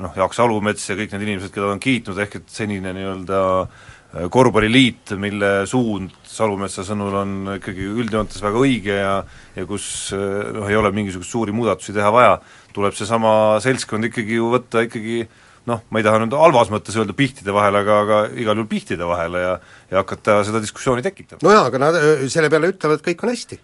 noh, 0.00 0.14
Jaak 0.16 0.36
Salumets 0.36 0.88
ja 0.88 0.96
kõik 0.98 1.14
need 1.14 1.26
inimesed, 1.28 1.52
keda 1.54 1.72
on 1.72 1.82
kiitnud, 1.82 2.18
ehk 2.24 2.40
et 2.40 2.48
senine 2.52 2.94
nii-öelda 2.96 3.40
äh, 3.62 4.26
korvpalliliit, 4.32 5.14
mille 5.20 5.52
suund 5.70 6.14
Salumetsa 6.34 6.82
sõnul 6.86 7.14
on 7.20 7.34
ikkagi 7.58 7.86
üldjoontes 7.86 8.42
väga 8.42 8.62
õige 8.62 8.98
ja 8.98 9.14
ja 9.54 9.66
kus 9.70 9.86
äh, 10.16 10.52
noh, 10.56 10.68
ei 10.70 10.78
ole 10.78 10.90
mingisuguseid 10.96 11.30
suuri 11.30 11.54
muudatusi 11.54 11.94
teha 11.94 12.10
vaja, 12.14 12.38
tuleb 12.74 12.96
seesama 12.98 13.60
seltskond 13.62 14.10
ikkagi 14.10 14.40
ju 14.40 14.50
võtta 14.56 14.82
ikkagi 14.88 15.22
noh, 15.70 15.84
ma 15.90 16.00
ei 16.00 16.06
taha 16.06 16.22
nüüd 16.22 16.34
halvas 16.38 16.72
mõttes 16.72 16.96
öelda 16.98 17.16
pihtide 17.16 17.54
vahele, 17.54 17.84
aga, 17.84 18.00
aga 18.04 18.22
igal 18.36 18.58
juhul 18.58 18.70
pihtide 18.70 19.06
vahele 19.08 19.44
ja 19.44 19.54
ja 19.90 20.02
hakata 20.02 20.42
seda 20.46 20.62
diskussiooni 20.64 21.04
tekitama. 21.04 21.44
no 21.44 21.54
jaa, 21.54 21.68
aga 21.70 21.80
nad 21.86 22.02
selle 22.32 22.50
peale 22.52 22.74
ütlevad, 22.74 23.04
kõik 23.04 23.24
on 23.24 23.32
hästi 23.32 23.60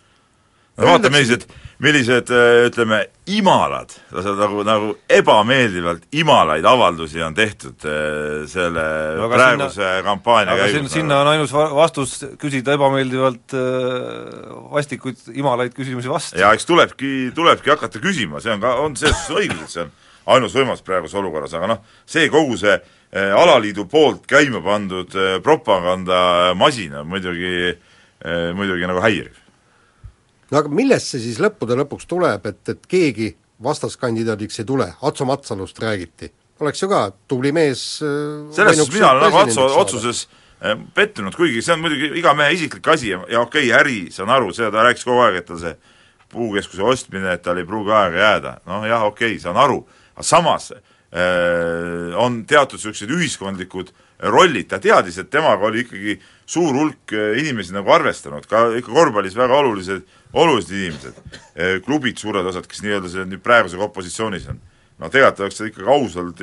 no 0.81 0.87
vaata, 0.87 1.11
millised, 1.12 1.44
millised 1.82 2.31
ütleme, 2.69 3.00
imalad, 3.37 3.93
nagu, 4.14 4.62
nagu 4.67 4.93
ebameeldivalt 5.12 6.06
imalaid 6.23 6.67
avaldusi 6.67 7.23
on 7.25 7.37
tehtud 7.37 7.87
selle 8.50 8.87
no, 9.19 9.29
praeguse 9.32 9.76
sinna, 9.76 10.02
kampaania 10.06 10.56
käigus. 10.61 10.93
sinna 10.94 11.20
on 11.25 11.32
ainus 11.35 11.52
vastus 11.52 12.17
küsida 12.41 12.76
ebameeldivalt 12.79 13.56
vastikuid 14.73 15.32
imalaid 15.37 15.76
küsimusi 15.76 16.12
vastu. 16.12 16.41
ja 16.41 16.55
eks 16.56 16.69
tulebki, 16.69 17.32
tulebki 17.37 17.75
hakata 17.75 18.02
küsima, 18.02 18.41
see 18.41 18.55
on 18.55 18.62
ka, 18.64 18.76
on 18.85 18.97
selles 18.97 19.26
suhtes 19.26 19.43
õigus, 19.43 19.67
et 19.69 19.76
see 19.76 19.85
on 19.85 19.99
ainus 20.26 20.55
võimalus 20.56 20.82
praeguses 20.87 21.19
olukorras, 21.20 21.55
aga 21.56 21.70
noh, 21.72 21.84
see 22.08 22.28
kogu 22.32 22.58
see 22.61 22.75
äh, 22.76 23.30
alaliidu 23.37 23.87
poolt 23.90 24.26
käima 24.30 24.62
pandud 24.64 25.14
äh, 25.16 25.38
propagandamasin 25.44 27.00
on 27.02 27.09
muidugi 27.11 27.76
muidugi 28.52 28.85
nagu 28.85 29.00
häiriv. 29.00 29.37
No 30.52 30.59
aga 30.59 30.68
millest 30.76 31.14
see 31.14 31.23
siis 31.23 31.38
lõppude 31.40 31.73
lõpuks 31.78 32.04
tuleb, 32.11 32.44
et, 32.50 32.61
et 32.68 32.83
keegi 32.85 33.30
vastaskandidaadiks 33.64 34.61
ei 34.61 34.66
tule, 34.68 34.90
Atso 35.09 35.25
Matsalust 35.25 35.80
räägiti, 35.80 36.28
oleks 36.61 36.83
ju 36.83 36.90
ka 36.90 37.06
tubli 37.28 37.49
mees 37.56 37.80
selles 38.02 38.76
suhtes 38.76 38.92
mina 38.92 39.14
olen 39.14 39.25
nagu 39.25 39.40
Atso 39.40 39.64
otsuses 39.80 40.26
pettunud, 40.94 41.35
kuigi 41.37 41.62
see 41.64 41.75
on 41.75 41.80
muidugi 41.80 42.11
iga 42.21 42.35
mehe 42.37 42.52
isiklik 42.56 42.88
asi 42.92 43.14
ja, 43.14 43.23
ja 43.30 43.40
okei 43.40 43.71
okay,, 43.71 43.78
äri, 43.80 44.00
saan 44.12 44.30
aru, 44.33 44.52
seda 44.52 44.71
ta 44.75 44.85
rääkis 44.85 45.06
kogu 45.09 45.23
aeg, 45.25 45.40
et 45.40 45.49
tal 45.49 45.61
see 45.62 45.73
puukeskuse 46.30 46.85
ostmine, 46.85 47.33
et 47.33 47.42
tal 47.42 47.59
ei 47.59 47.66
pruugi 47.66 47.94
aega 47.97 48.21
jääda, 48.21 48.52
noh 48.68 48.85
jah, 48.88 49.06
okei 49.09 49.33
okay,, 49.35 49.40
saan 49.42 49.56
aru, 49.61 49.80
aga 50.20 50.26
samas 50.26 50.70
äh, 50.72 52.14
on 52.20 52.44
teatud 52.46 52.78
niisugused 52.78 53.10
ühiskondlikud 53.10 53.92
rollid, 54.30 54.68
ta 54.68 54.78
teadis, 54.82 55.16
et 55.18 55.30
temaga 55.32 55.70
oli 55.70 55.84
ikkagi 55.86 56.18
suur 56.46 56.76
hulk 56.76 57.14
äh, 57.16 57.38
inimesi 57.40 57.74
nagu 57.74 57.90
arvestanud, 57.94 58.46
ka 58.46 58.68
ikka 58.78 58.92
korvpallis 58.92 59.36
väga 59.38 59.56
olulised 59.62 60.04
olulised 60.30 60.76
inimesed, 60.76 61.16
eh, 61.56 61.80
klubid, 61.82 62.20
suured 62.20 62.46
osad, 62.46 62.68
kes 62.70 62.84
nii-öelda 62.84 63.08
see 63.10 63.24
nüüd 63.26 63.42
praegusega 63.42 63.82
opositsioonis 63.88 64.46
on. 64.52 64.60
no 65.00 65.08
tegelikult 65.08 65.40
oleks 65.40 65.56
seda 65.58 65.70
ikkagi 65.72 65.90
ausalt 65.90 66.42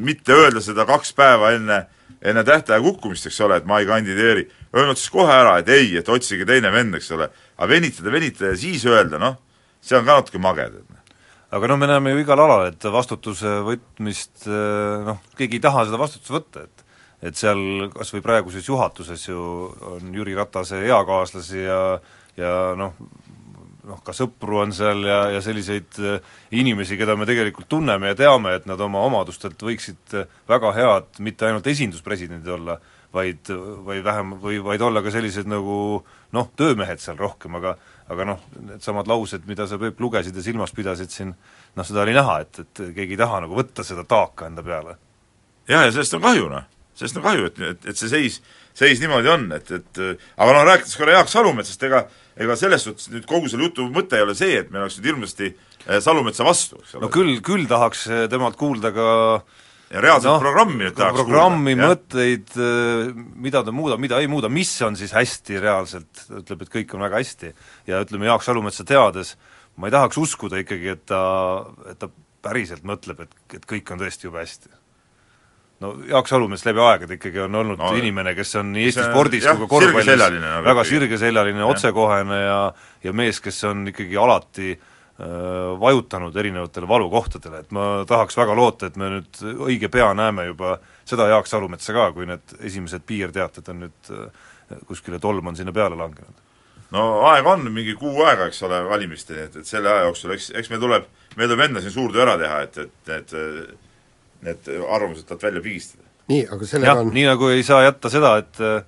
mitte 0.00 0.32
öelda 0.32 0.62
seda 0.64 0.86
kaks 0.88 1.12
päeva 1.12 1.52
enne, 1.52 1.76
enne 2.24 2.42
tähtaja 2.42 2.80
kukkumist, 2.80 3.28
eks 3.28 3.40
ole, 3.44 3.60
et 3.60 3.68
ma 3.68 3.78
ei 3.78 3.86
kandideeri, 3.86 4.46
öelnud 4.74 4.98
siis 4.98 5.12
kohe 5.12 5.30
ära, 5.30 5.58
et 5.60 5.68
ei, 5.68 5.92
et 6.00 6.08
otsige 6.08 6.48
teine 6.48 6.72
vend, 6.72 6.96
eks 6.96 7.12
ole, 7.14 7.28
aga 7.58 7.68
venitada, 7.68 8.10
venitada 8.10 8.54
ja 8.54 8.58
siis 8.58 8.88
öelda, 8.88 9.20
noh, 9.20 9.36
see 9.84 10.00
on 10.00 10.08
ka 10.08 10.16
natuke 10.22 10.40
mage, 10.42 10.66
tead 10.72 11.01
aga 11.52 11.68
noh, 11.68 11.80
me 11.80 11.88
näeme 11.90 12.14
ju 12.14 12.22
igal 12.22 12.40
alal, 12.40 12.70
et 12.70 12.84
vastutuse 12.92 13.58
võtmist 13.66 14.46
noh, 14.48 15.20
keegi 15.36 15.60
ei 15.60 15.64
taha 15.64 15.86
seda 15.88 16.00
vastutust 16.00 16.32
võtta, 16.32 16.64
et 16.66 16.82
et 17.22 17.38
seal 17.38 17.86
kas 17.94 18.10
või 18.16 18.22
praeguses 18.24 18.66
juhatuses 18.66 19.28
ju 19.28 19.42
on 19.92 20.08
Jüri 20.14 20.34
Ratase 20.34 20.80
eakaaslasi 20.88 21.60
ja 21.62 21.82
ja 22.36 22.52
noh, 22.78 22.96
noh 23.86 24.00
ka 24.04 24.14
sõpru 24.16 24.62
on 24.62 24.72
seal 24.74 25.04
ja, 25.06 25.18
ja 25.34 25.42
selliseid 25.44 26.00
äh, 26.00 26.34
inimesi, 26.58 26.96
keda 26.98 27.16
me 27.18 27.28
tegelikult 27.28 27.68
tunneme 27.70 28.12
ja 28.12 28.18
teame, 28.18 28.56
et 28.56 28.66
nad 28.70 28.80
oma 28.80 29.04
omadustelt 29.06 29.62
võiksid 29.62 30.16
äh, 30.18 30.34
väga 30.50 30.72
head 30.76 31.22
mitte 31.24 31.48
ainult 31.48 31.68
esinduspresidendid 31.70 32.52
olla, 32.56 32.78
vaid, 33.12 33.50
või 33.86 34.00
vähem, 34.04 34.36
või 34.40 34.60
vaid 34.64 34.82
olla 34.86 35.02
ka 35.04 35.12
sellised 35.12 35.50
nagu 35.50 35.76
noh, 36.32 36.52
töömehed 36.56 37.02
seal 37.02 37.18
rohkem, 37.20 37.58
aga 37.60 37.76
aga 38.10 38.26
noh, 38.32 38.40
needsamad 38.70 39.08
laused, 39.10 39.46
mida 39.46 39.66
sa, 39.70 39.78
Peep, 39.78 40.00
lugesid 40.00 40.36
ja 40.36 40.44
silmas 40.44 40.74
pidasid 40.74 41.12
siin, 41.12 41.34
noh 41.76 41.86
seda 41.86 42.02
oli 42.02 42.16
näha, 42.16 42.40
et, 42.42 42.64
et 42.64 42.82
keegi 42.96 43.16
ei 43.16 43.20
taha 43.20 43.42
nagu 43.44 43.58
võtta 43.58 43.84
seda 43.86 44.04
taaka 44.08 44.50
enda 44.50 44.64
peale. 44.66 44.96
jah, 45.68 45.86
ja 45.86 45.92
sellest 45.92 46.18
on 46.18 46.24
kahju, 46.24 46.50
noh. 46.52 46.66
sellest 46.98 47.20
on 47.20 47.28
kahju, 47.28 47.52
et, 47.52 47.62
et, 47.70 47.88
et 47.92 48.02
see 48.02 48.10
seis, 48.10 48.40
seis 48.74 49.00
niimoodi 49.00 49.30
on, 49.32 49.46
et, 49.56 49.70
et 49.78 50.02
aga 50.02 50.58
noh, 50.58 50.66
rääkides 50.70 50.98
korra 50.98 51.20
Jaak 51.20 51.32
Salumetsast, 51.32 51.88
ega 51.88 52.06
ega 52.40 52.56
selles 52.56 52.84
suhtes 52.86 53.10
nüüd 53.12 53.26
kogu 53.28 53.50
selle 53.50 53.68
jutu 53.68 53.86
mõte 53.92 54.16
ei 54.16 54.24
ole 54.24 54.34
see, 54.36 54.56
et 54.62 54.70
meil 54.72 54.86
oleks 54.86 54.98
nüüd 54.98 55.10
hirmsasti 55.10 55.50
eh, 55.50 55.98
Salumetsa 56.04 56.46
vastu, 56.46 56.80
eks 56.80 56.96
ole. 56.96 57.04
no 57.04 57.10
küll, 57.12 57.34
küll 57.44 57.66
tahaks 57.68 58.06
eh, 58.08 58.24
temalt 58.32 58.56
kuulda 58.60 58.92
ka 58.94 59.08
ja 59.10 59.42
reaalset 60.00 60.30
no, 60.30 60.38
programmi 60.40 60.86
nüüd 60.86 60.96
tahaks 60.96 61.18
programmi, 61.20 61.74
mõtteid, 61.78 62.52
eh, 62.56 63.12
mida 63.44 63.62
ta 63.66 63.74
muudab, 63.74 64.00
mida 64.02 64.20
ei 64.22 64.28
muuda, 64.30 64.48
mis 64.52 64.70
on 64.86 64.96
siis 64.96 65.12
hästi 65.16 65.60
reaalselt, 65.60 66.26
ütleb, 66.42 66.64
et 66.64 66.72
kõik 66.72 66.94
on 66.96 67.04
väga 67.04 67.20
hästi. 67.20 67.54
ja 67.86 68.02
ütleme, 68.04 68.30
Jaak 68.30 68.44
Salumetsa 68.46 68.84
teades 68.88 69.36
ma 69.76 69.88
ei 69.88 69.94
tahaks 69.94 70.20
uskuda 70.20 70.60
ikkagi, 70.62 70.94
et 70.96 71.04
ta, 71.06 71.22
et 71.90 71.98
ta 71.98 72.08
päriselt 72.42 72.84
mõtleb, 72.84 73.26
et, 73.26 73.34
et 73.58 73.66
kõik 73.68 73.92
on 73.92 74.00
tõesti 74.00 74.28
jube 74.28 74.40
hästi. 74.42 74.72
No 75.82 75.96
Jaak 76.06 76.28
Salumets 76.30 76.62
läbi 76.62 76.78
aegade 76.78 77.16
ikkagi 77.18 77.40
on 77.42 77.54
olnud 77.58 77.80
no, 77.80 77.90
inimene, 77.98 78.36
kes 78.38 78.54
on 78.60 78.70
nii 78.70 78.86
Eesti 78.86 79.02
spordis 79.08 79.48
kui 79.48 79.64
ka 79.64 79.70
korvpallis 79.72 80.36
väga 80.62 80.84
sirgeseljaline, 80.86 81.64
otsekohene 81.66 82.38
ja 82.38 82.60
ja 83.02 83.12
mees, 83.12 83.40
kes 83.42 83.64
on 83.66 83.88
ikkagi 83.90 84.14
alati 84.16 84.68
äh, 84.76 84.91
vajutanud 85.80 86.36
erinevatele 86.36 86.88
valukohtadele, 86.88 87.58
et 87.60 87.74
ma 87.76 87.82
tahaks 88.08 88.36
väga 88.36 88.54
loota, 88.56 88.88
et 88.88 88.96
me 88.96 89.10
nüüd 89.12 89.42
õige 89.68 89.90
pea 89.92 90.08
näeme 90.16 90.46
juba 90.48 90.78
seda 91.04 91.28
Jaak 91.28 91.46
Salumetsa 91.46 91.92
ka, 91.92 92.06
kui 92.16 92.26
need 92.26 92.54
esimesed 92.64 93.04
piirteated 93.06 93.68
on 93.68 93.84
nüüd 93.84 94.10
äh, 94.10 94.48
kuskile 94.88 95.20
tolm 95.22 95.46
on 95.46 95.56
sinna 95.56 95.72
peale 95.72 95.98
langenud. 95.98 96.40
no 96.92 97.04
aega 97.28 97.54
on 97.56 97.68
mingi 97.72 97.94
kuu 98.00 98.24
aega, 98.24 98.48
eks 98.50 98.62
ole, 98.68 98.82
valimisteni, 98.88 99.46
et, 99.48 99.60
et 99.62 99.68
selle 99.68 99.92
aja 99.92 100.08
jooksul, 100.08 100.34
eks, 100.36 100.50
eks 100.60 100.72
meil 100.72 100.82
tuleb, 100.82 101.06
meil 101.36 101.48
tuleb 101.48 101.66
enda 101.68 101.84
siin 101.84 101.94
suur 101.94 102.12
töö 102.12 102.24
ära 102.26 102.38
teha, 102.40 102.58
et, 102.66 102.80
et, 102.82 103.12
et 103.18 103.36
need 104.48 104.72
arvamused 104.88 105.28
talt 105.28 105.44
välja 105.44 105.62
pigistada. 105.64 106.04
nii, 106.32 106.44
aga 106.56 106.68
sellega 106.68 106.98
on 107.04 107.14
nii 107.14 107.28
nagu 107.28 107.48
ei 107.52 107.64
saa 107.66 107.82
jätta 107.86 108.12
seda, 108.12 108.36
et 108.42 108.60
äh, 108.60 108.84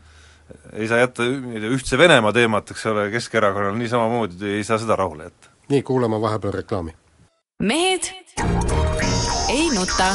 ei 0.73 0.89
saa 0.89 1.01
jätta 1.01 1.25
ühtse 1.71 1.99
Venemaa 1.99 2.33
teemat, 2.33 2.71
eks 2.75 2.87
ole, 2.93 3.09
Keskerakonnal, 3.15 3.77
nii 3.79 3.91
samamoodi 3.93 4.57
ei 4.59 4.65
saa 4.65 4.79
seda 4.83 4.97
rahule 5.01 5.31
jätta. 5.31 5.54
Nii, 5.69 5.83
kuulame 5.83 6.21
vahepeal 6.21 6.53
reklaami. 6.53 6.95
mehed 7.63 8.03
ei 9.49 9.71
nuta. 9.71 10.15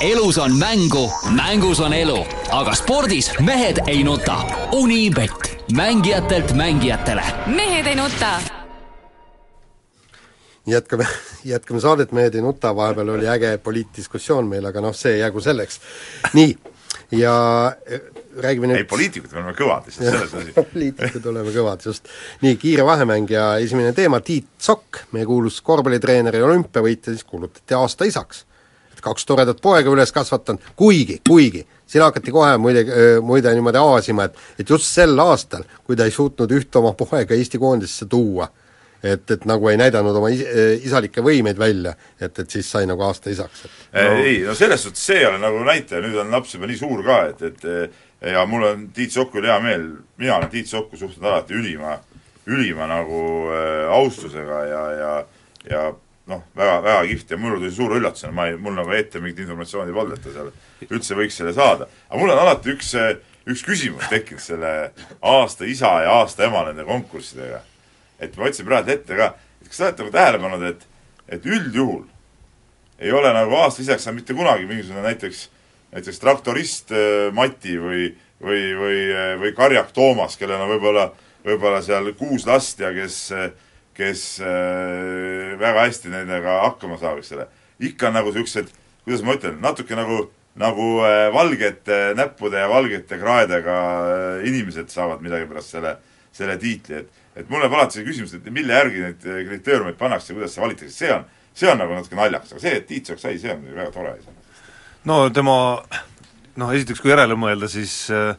elus 0.00 0.38
on 0.38 0.56
mängu, 0.58 1.12
mängus 1.30 1.80
on 1.80 1.92
elu, 1.92 2.26
aga 2.50 2.74
spordis 2.74 3.32
mehed 3.40 3.76
ei 3.86 4.04
nuta. 4.04 4.36
Unibet, 4.72 5.64
mängijatelt 5.72 6.52
mängijatele. 6.52 7.22
mehed 7.46 7.86
ei 7.86 7.94
nuta 7.94 8.40
jätkame, 10.66 11.06
jätkame 11.44 11.80
saadet, 11.80 12.12
Mehed 12.12 12.34
ei 12.34 12.40
nuta, 12.40 12.76
vahepeal 12.76 13.08
oli 13.08 13.28
äge 13.28 13.58
poliitdiskussioon 13.58 14.46
meil, 14.46 14.66
aga 14.66 14.80
noh, 14.80 14.94
see 14.94 15.18
jäägu 15.18 15.40
selleks. 15.40 15.80
nii, 16.32 16.58
ja 17.10 17.72
räägime 18.42 18.70
nüüd 18.70 18.82
ei, 18.82 18.88
poliitikud 18.88 19.32
oleme 19.36 19.54
kõvad, 19.58 19.88
lihtsalt 19.88 20.08
selles 20.08 20.34
asi 20.40 20.54
poliitikud 20.74 21.30
oleme 21.32 21.54
kõvad, 21.54 21.86
just. 21.88 22.10
nii, 22.44 22.58
kiire 22.60 22.86
vahemäng 22.86 23.30
ja 23.32 23.48
esimene 23.62 23.94
teema, 23.96 24.20
Tiit 24.24 24.50
Sokk, 24.62 25.04
meie 25.16 25.26
kuulus 25.28 25.60
korvpallitreener 25.66 26.36
ja 26.38 26.46
olümpiavõitja, 26.46 27.14
siis 27.14 27.26
kuulutati 27.28 27.76
aasta 27.78 28.08
isaks. 28.08 28.44
et 28.92 29.02
kaks 29.04 29.26
toredat 29.26 29.60
poega 29.62 29.90
üles 29.90 30.12
kasvatanud, 30.12 30.72
kuigi, 30.76 31.20
kuigi 31.28 31.66
siin 31.88 32.04
hakati 32.04 32.32
kohe 32.32 32.56
muide, 32.60 32.84
muide 33.22 33.52
niimoodi 33.54 33.80
aasima, 33.80 34.28
et 34.28 34.36
et 34.58 34.70
just 34.70 34.86
sel 34.86 35.18
aastal, 35.18 35.64
kui 35.86 35.96
ta 35.96 36.04
ei 36.04 36.14
suutnud 36.14 36.52
ühte 36.52 36.80
oma 36.80 36.92
poega 36.98 37.34
Eesti 37.34 37.58
koondisesse 37.58 38.06
tuua, 38.10 38.48
et, 39.02 39.30
et 39.30 39.46
nagu 39.48 39.68
ei 39.70 39.78
näidanud 39.80 40.16
oma 40.20 40.30
is-, 40.34 40.44
isalikke 40.84 41.22
võimeid 41.24 41.58
välja, 41.58 41.94
et, 42.20 42.38
et 42.38 42.50
siis 42.50 42.68
sai 42.70 42.86
nagu 42.90 43.02
aasta 43.06 43.30
isaks, 43.32 43.64
et 43.64 43.94
no. 43.94 44.18
ei, 44.18 44.42
no 44.46 44.56
selles 44.58 44.84
suhtes 44.84 45.06
see 45.10 45.22
ei 45.22 45.28
ole 45.30 45.40
nagu 45.42 45.62
näitaja, 45.66 46.02
nüüd 46.04 46.18
on 46.24 46.34
laps 46.34 46.54
juba 46.56 46.68
nii 46.68 46.80
suur 46.80 47.04
ka, 47.06 47.22
et, 47.32 47.46
et 47.52 47.98
ja 48.20 48.44
mul 48.46 48.66
on 48.66 48.88
Tiit 48.94 49.12
Sokul 49.12 49.46
hea 49.46 49.58
meel, 49.62 49.88
mina 50.16 50.36
olen 50.36 50.50
Tiit 50.50 50.66
Sokku 50.66 50.96
suhtunud 50.96 51.28
alati 51.30 51.54
ülima, 51.54 51.98
ülima 52.46 52.86
nagu 52.90 53.20
äh, 53.54 53.88
austusega 53.94 54.64
ja, 54.66 54.84
ja 54.92 55.12
ja 55.70 55.92
noh, 56.28 56.42
väga, 56.56 56.82
väga 56.82 57.06
kihvt 57.08 57.30
ja 57.30 57.38
mulle 57.40 57.58
tuli 57.58 57.70
suur 57.72 57.96
üllatusena, 57.96 58.32
ma 58.34 58.48
ei, 58.48 58.58
mul 58.60 58.76
nagu 58.76 58.92
ette 58.96 59.20
mingit 59.22 59.42
informatsiooni 59.44 59.94
polnud, 59.96 60.18
et 60.18 60.24
ta 60.24 60.34
seal. 60.34 60.52
Üldse 60.88 61.16
võiks 61.18 61.38
selle 61.40 61.54
saada. 61.56 61.88
aga 62.08 62.20
mul 62.20 62.32
on 62.32 62.42
alati 62.42 62.72
üks, 62.74 62.92
üks 63.48 63.64
küsimus 63.66 64.08
tekkinud 64.12 64.42
selle 64.44 64.72
aasta 65.22 65.66
isa 65.66 65.94
ja 66.04 66.18
aasta 66.20 66.46
ema 66.46 66.66
nende 66.68 66.86
konkurssidega. 66.88 67.62
Et 68.20 68.36
ma 68.36 68.48
võtsin 68.48 68.68
praegu 68.68 68.94
ette 68.94 69.18
ka, 69.18 69.32
et 69.62 69.70
kas 69.70 69.80
te 69.80 69.84
olete 69.86 70.04
nagu 70.04 70.14
tähele 70.14 70.42
pannud, 70.42 70.66
et, 70.68 70.86
et 71.28 71.46
üldjuhul 71.46 72.04
ei 72.98 73.12
ole 73.14 73.32
nagu 73.34 73.54
aasta 73.58 73.82
isaks 73.82 74.04
saanud 74.04 74.20
mitte 74.20 74.34
kunagi 74.34 74.66
mingisugune 74.66 75.04
näiteks, 75.06 75.46
näiteks 75.92 76.20
traktorist 76.22 76.92
äh, 76.92 77.28
Mati 77.34 77.78
või, 77.80 78.08
või, 78.42 78.62
või, 78.78 78.98
äh, 79.12 79.32
või 79.40 79.52
karjak 79.56 79.92
Toomas, 79.96 80.36
kellel 80.40 80.62
on 80.64 80.72
võib-olla, 80.74 81.08
võib-olla 81.46 81.82
seal 81.84 82.12
kuus 82.18 82.46
last 82.48 82.80
ja 82.82 82.90
kes, 82.96 83.20
kes 83.96 84.24
äh, 84.44 85.54
väga 85.60 85.86
hästi 85.86 86.12
nendega 86.12 86.60
hakkama 86.66 86.98
saab, 87.00 87.22
eks 87.22 87.32
ole. 87.36 87.48
ikka 87.90 88.10
nagu 88.10 88.32
niisugused, 88.34 88.74
kuidas 89.04 89.22
ma 89.24 89.38
ütlen, 89.38 89.60
natuke 89.62 89.96
nagu, 89.96 90.26
nagu 90.58 90.88
valgete 91.32 92.12
näppude 92.18 92.58
ja 92.58 92.68
valgete 92.68 93.18
kraedega 93.20 93.78
inimesed 94.44 94.90
saavad 94.90 95.22
midagi 95.22 95.46
pärast 95.46 95.76
selle, 95.76 95.96
selle 96.34 96.58
tiitli, 96.58 97.04
et 97.04 97.24
et 97.38 97.46
mul 97.46 97.62
läheb 97.62 97.76
alati 97.76 98.00
see 98.00 98.06
küsimus, 98.08 98.32
et 98.34 98.48
mille 98.50 98.74
järgi 98.74 99.04
neid 99.04 99.22
kriteeriumeid 99.22 99.94
pannakse, 100.00 100.34
kuidas 100.34 100.56
see 100.56 100.62
valitakse, 100.64 100.96
see 100.96 101.12
on, 101.14 101.22
see 101.54 101.70
on 101.70 101.78
nagu 101.78 101.94
natuke 101.94 102.18
naljakas, 102.18 102.56
aga 102.56 102.64
see, 102.64 102.72
et 102.80 102.88
Tiit 102.88 103.06
Sook 103.06 103.22
sai, 103.22 103.38
see 103.38 103.52
on 103.54 103.62
väga 103.76 103.92
tore 103.94 104.16
iseenesest. 104.16 104.37
No 105.06 105.18
tema 105.34 105.56
noh, 106.58 106.72
esiteks 106.74 107.02
kui 107.02 107.12
järele 107.12 107.36
mõelda, 107.38 107.68
siis 107.70 107.92
eh, 108.14 108.32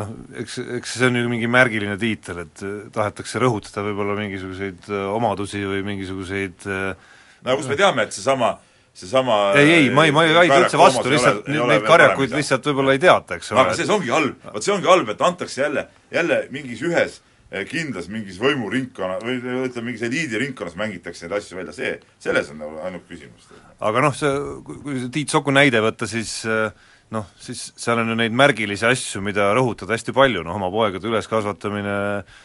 noh, 0.00 0.10
eks, 0.42 0.58
eks 0.80 0.98
see 0.98 1.08
on 1.08 1.20
ju 1.22 1.30
mingi 1.30 1.48
märgiline 1.50 1.96
tiitel, 2.00 2.44
et 2.44 2.66
eh, 2.66 2.76
tahetakse 2.92 3.40
rõhutada 3.42 3.86
võib-olla 3.86 4.18
mingisuguseid 4.20 4.92
omadusi 5.14 5.64
või 5.68 5.80
mingisuguseid 5.92 6.68
no 6.68 7.56
kust 7.56 7.72
me 7.72 7.80
teame, 7.80 8.06
et 8.06 8.14
seesama 8.16 8.54
seesama 8.92 9.54
ei, 9.56 9.70
ei, 9.72 9.90
ma 9.90 10.04
ei, 10.04 10.12
ma 10.12 10.26
ei 10.26 10.34
vaidle 10.36 10.64
üldse 10.66 10.76
vastu, 10.76 11.08
lihtsalt 11.08 11.46
neid 11.48 11.86
karjakuid 11.88 12.34
lihtsalt 12.36 12.66
võib-olla 12.68 12.92
ei 12.98 13.00
teata, 13.00 13.40
eks 13.40 13.54
ole. 13.54 13.62
aga 13.64 13.76
see, 13.78 13.88
see 13.88 13.96
ongi 13.96 14.12
halb, 14.12 14.48
vot 14.52 14.66
see 14.66 14.74
ongi 14.74 14.90
halb, 14.90 15.12
et 15.14 15.28
antakse 15.30 15.62
jälle, 15.62 15.86
jälle 16.12 16.42
mingis 16.52 16.82
ühes 16.84 17.22
Eh, 17.22 17.31
kindlas 17.68 18.08
mingis 18.12 18.38
võimuringkonna 18.40 19.18
või 19.22 19.36
ütleme, 19.40 19.90
mingis 19.90 20.04
eliidiringkonnas 20.06 20.76
mängitakse 20.78 21.26
neid 21.26 21.36
asju 21.36 21.58
välja, 21.58 21.74
see, 21.76 21.92
selles 22.22 22.48
on 22.52 22.62
nagu 22.62 22.80
ainult 22.86 23.04
küsimus. 23.10 23.50
aga 23.80 24.04
noh, 24.04 24.16
see, 24.16 24.30
kui 24.68 24.96
see 25.02 25.12
Tiit 25.12 25.34
Soku 25.34 25.52
näide 25.54 25.82
võtta, 25.84 26.08
siis 26.08 26.38
eh, 26.48 26.70
noh, 27.12 27.28
siis 27.42 27.66
seal 27.76 28.00
on 28.00 28.14
ju 28.14 28.16
neid 28.22 28.36
märgilisi 28.36 28.88
asju, 28.88 29.20
mida 29.24 29.50
rõhutada 29.56 29.96
hästi 29.96 30.14
palju, 30.16 30.44
noh 30.46 30.56
oma 30.56 30.72
poegade 30.72 31.10
üleskasvatamine, 31.10 31.98
eh, 32.22 32.40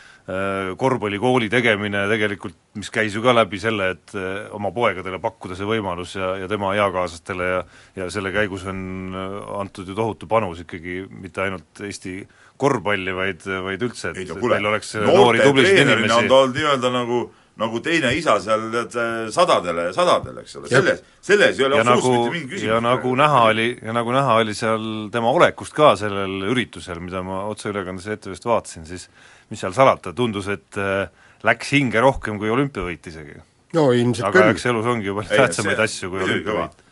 korvpallikooli 0.77 1.47
tegemine 1.47 2.01
tegelikult, 2.11 2.57
mis 2.75 2.89
käis 2.91 3.13
ju 3.15 3.21
ka 3.23 3.31
läbi 3.31 3.61
selle, 3.63 3.93
et 3.95 4.15
oma 4.55 4.73
poegadele 4.75 5.21
pakkuda 5.23 5.55
see 5.55 5.69
võimalus 5.69 6.17
ja, 6.19 6.33
ja 6.41 6.49
tema 6.51 6.73
eakaaslastele 6.75 7.47
ja 7.47 7.61
ja 7.95 8.09
selle 8.11 8.33
käigus 8.35 8.65
on 8.67 9.15
antud 9.61 9.87
ju 9.87 9.95
tohutu 9.95 10.27
panus 10.27 10.59
ikkagi 10.65 11.05
mitte 11.07 11.45
ainult 11.45 11.79
Eesti 11.79 12.19
korvpalli, 12.59 13.15
vaid, 13.15 13.47
vaid 13.63 13.87
üldse, 13.87 14.11
et 14.11 14.35
meil 14.35 14.71
oleks 14.73 14.95
noori 14.99 15.43
tublisid 15.45 15.83
inimesi 15.85 16.17
on 16.17 16.27
ta 16.27 16.41
olnud 16.41 16.57
nii-öelda 16.59 16.93
nagu 16.93 17.27
nagu 17.57 17.79
teine 17.81 18.11
isa 18.13 18.35
seal 18.41 18.67
tead 18.73 18.95
sadadele 19.33 19.87
ja 19.87 19.93
sadadele, 19.95 20.43
eks 20.45 20.59
ole, 20.59 20.69
selles, 20.69 21.01
selles 21.25 21.57
ei 21.57 21.65
ole 21.65 21.79
absoluutselt 21.79 22.13
nagu, 22.13 22.19
mitte 22.19 22.35
mingi 22.35 22.51
küsimus. 22.51 22.67
ja 22.69 22.81
nagu 22.85 23.13
näha 23.17 23.39
oli, 23.51 23.67
ja 23.81 23.95
nagu 23.97 24.13
näha 24.13 24.35
oli 24.43 24.53
seal 24.57 24.85
tema 25.13 25.31
olekust 25.33 25.73
ka 25.77 25.95
sellel 25.97 26.51
üritusel, 26.51 27.01
mida 27.01 27.23
ma 27.25 27.43
otseülekandes 27.49 28.05
ETV-st 28.13 28.45
vaatasin, 28.45 28.85
siis 28.89 29.07
mis 29.49 29.61
seal 29.63 29.75
salata, 29.75 30.13
tundus, 30.13 30.49
et 30.51 30.79
äh, 30.81 31.07
läks 31.47 31.71
hinge 31.75 32.01
rohkem 32.03 32.39
kui 32.41 32.51
olümpiavõit 32.51 33.07
isegi. 33.11 33.37
no 33.77 33.91
ilmselt 33.93 34.27
aga 34.29 34.41
küll. 34.41 34.55
eks 34.55 34.67
elus 34.71 34.89
ongi 34.89 35.09
ju 35.09 35.15
palju 35.19 35.41
tähtsamaid 35.43 35.85
asju 35.85 36.11
kui 36.11 36.25
olümpiavõit. 36.25 36.83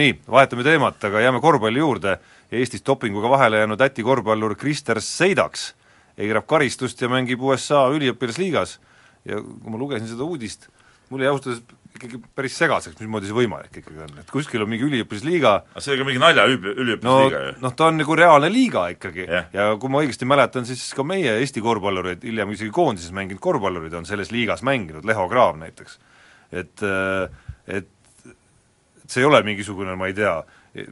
nii, 0.00 0.16
vahetame 0.28 0.64
teemat, 0.66 1.04
aga 1.04 1.26
jääme 1.26 1.40
korvpalli 1.40 1.82
juurde 1.82 2.18
Eestis 2.52 2.82
dopinguga 2.84 3.30
vahele 3.32 3.62
jäänud 3.62 3.80
Läti 3.80 4.02
korvpallur 4.04 4.54
Krister 4.60 5.00
Seidaks 5.00 5.70
eirab 6.20 6.44
karistust 6.46 7.00
ja 7.00 7.08
mängib 7.08 7.40
USA 7.40 7.86
üliõpilasliigas 7.94 8.76
ja 9.24 9.38
kui 9.40 9.72
ma 9.72 9.80
lugesin 9.80 10.10
seda 10.10 10.26
uudist, 10.26 10.68
mul 11.08 11.24
jäi 11.24 11.30
ausalt 11.30 11.48
öeldes 11.48 11.78
ikkagi 11.92 12.20
päris 12.36 12.56
segaseks, 12.58 12.98
mismoodi 13.00 13.28
see 13.28 13.36
võimalik 13.36 13.80
ikkagi 13.82 14.02
on, 14.04 14.12
et 14.22 14.32
kuskil 14.32 14.64
on 14.64 14.70
mingi 14.72 14.86
üliõpilasliiga 14.88 15.54
aga 15.60 15.84
see 15.84 15.94
on 15.94 16.02
ka 16.02 16.08
mingi 16.08 16.22
nalja 16.22 16.46
üli-, 16.50 16.74
üliõpilasliiga 16.84 17.40
no, 17.40 17.48
ju? 17.48 17.56
noh, 17.64 17.74
ta 17.78 17.88
on 17.90 18.00
nagu 18.00 18.18
reaalne 18.18 18.52
liiga 18.52 18.86
ikkagi 18.94 19.26
yeah. 19.26 19.48
ja 19.54 19.68
kui 19.80 19.92
ma 19.92 20.02
õigesti 20.04 20.28
mäletan, 20.28 20.68
siis 20.68 20.84
ka 20.96 21.06
meie 21.06 21.36
Eesti 21.40 21.64
korvpallurid, 21.64 22.24
hiljem 22.26 22.54
isegi 22.56 22.72
koondises 22.74 23.14
mänginud 23.16 23.42
korvpallurid 23.44 23.94
on 23.98 24.08
selles 24.08 24.32
liigas 24.34 24.64
mänginud, 24.66 25.06
Leho 25.08 25.28
Kraav 25.30 25.58
näiteks. 25.60 25.98
et, 26.62 26.86
et 27.66 27.90
see 29.12 29.22
ei 29.22 29.28
ole 29.28 29.42
mingisugune, 29.46 29.94
ma 29.98 30.08
ei 30.08 30.16
tea, 30.16 30.34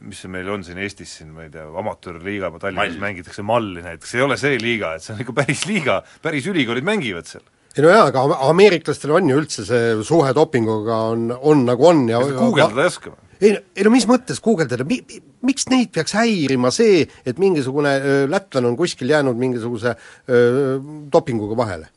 mis 0.05 0.19
see 0.21 0.29
meil 0.31 0.49
on 0.53 0.65
siin 0.65 0.79
Eestis 0.81 1.15
siin, 1.17 1.31
ma 1.33 1.45
ei 1.47 1.53
tea, 1.53 1.65
amatöörliiga, 1.81 2.51
Tallinnas 2.59 2.93
Mall. 2.93 3.05
mängitakse 3.07 3.45
malli 3.45 3.85
näiteks, 3.85 4.13
ei 4.17 4.25
ole 4.25 4.37
see 4.37 4.59
liiga, 4.61 4.93
et 4.95 5.05
see 5.05 5.15
on 5.15 5.23
ikka 5.23 5.35
päris 5.41 5.65
liiga, 5.69 6.01
päris 6.21 6.49
ülikoolid 6.51 6.85
mängivad 6.87 7.29
seal. 7.29 7.45
Ei 7.77 7.83
no 7.85 7.91
jaa, 7.93 8.05
aga 8.09 8.23
am- 8.27 8.37
ameeriklastel 8.51 9.13
on 9.15 9.29
ju 9.31 9.37
üldse 9.41 9.65
see 9.67 9.91
suhe 10.07 10.33
dopinguga 10.35 10.97
on, 11.13 11.29
on 11.39 11.65
nagu 11.67 11.87
on 11.87 12.07
ja 12.09 12.19
guugeldada 12.19 12.83
ei 12.83 12.91
oska 12.91 13.13
või? 13.13 13.29
ei, 13.41 13.53
ei 13.77 13.85
no 13.87 13.93
mis 13.93 14.07
mõttes 14.09 14.41
guugeldada, 14.43 14.85
mi-, 14.87 14.99
mi- 15.07 15.21
miks 15.51 15.69
neid 15.71 15.93
peaks 15.95 16.13
häirima 16.19 16.71
see, 16.75 17.05
et 17.25 17.39
mingisugune 17.41 17.95
öö, 18.01 18.27
lätlane 18.29 18.69
on 18.69 18.77
kuskil 18.79 19.09
jäänud 19.09 19.39
mingisuguse 19.39 19.95
öö, 19.95 20.75
dopinguga 21.13 21.57
vahele? 21.57 21.89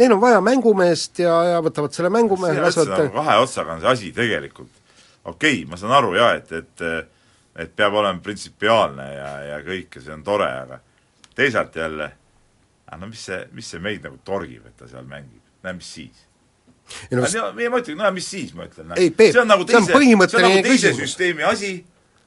Neil 0.00 0.12
on 0.16 0.20
vaja 0.20 0.40
mängumeest 0.40 1.18
ja, 1.20 1.32
ja 1.54 1.62
võtavad 1.64 1.92
selle 1.92 2.08
mängumehe, 2.12 2.56
lasevad 2.60 3.10
kahe 3.12 3.38
otsaga 3.42 3.74
on 3.76 3.82
see 3.84 3.90
asi 3.94 4.12
tegelikult. 4.16 4.70
okei 5.24 5.60
okay,, 5.62 5.64
ma 5.70 5.76
saan 5.80 5.92
aru 5.92 6.14
jaa, 6.16 6.34
et, 6.40 6.52
et 6.52 6.86
et 7.60 7.72
peab 7.76 7.94
olema 7.98 8.22
printsipiaalne 8.24 9.06
ja, 9.12 9.30
ja 9.44 9.56
kõik 9.66 9.98
ja 9.98 10.04
see 10.04 10.14
on 10.14 10.22
tore, 10.24 10.46
aga 10.62 10.78
teisalt 11.36 11.76
jälle, 11.76 12.06
no 12.98 13.06
mis 13.10 13.22
see, 13.28 13.44
mis 13.52 13.70
see 13.70 13.80
meid 13.82 14.02
nagu 14.06 14.18
torgib, 14.24 14.66
et 14.66 14.76
ta 14.76 14.88
seal 14.90 15.06
mängib, 15.08 15.42
näe 15.62 15.76
mis 15.78 15.92
siis 15.94 16.26
ei 17.10 17.16
no 17.16 17.22
no, 17.22 17.60
ja 17.60 17.70
ma 17.70 17.80
ütlen, 17.82 17.98
no 18.00 18.10
mis 18.14 18.28
siis, 18.30 18.52
ma 18.56 18.66
ütlen. 18.66 18.92
Peep, 18.96 19.32
see 19.34 19.40
on 19.40 19.50
nagu 19.50 19.66
teise, 19.68 19.84
see 19.86 19.96
on 19.96 20.46
nagu 20.46 20.62
teise 20.66 20.90
küsimus. 20.90 21.02
süsteemi 21.04 21.46
asi, 21.46 21.72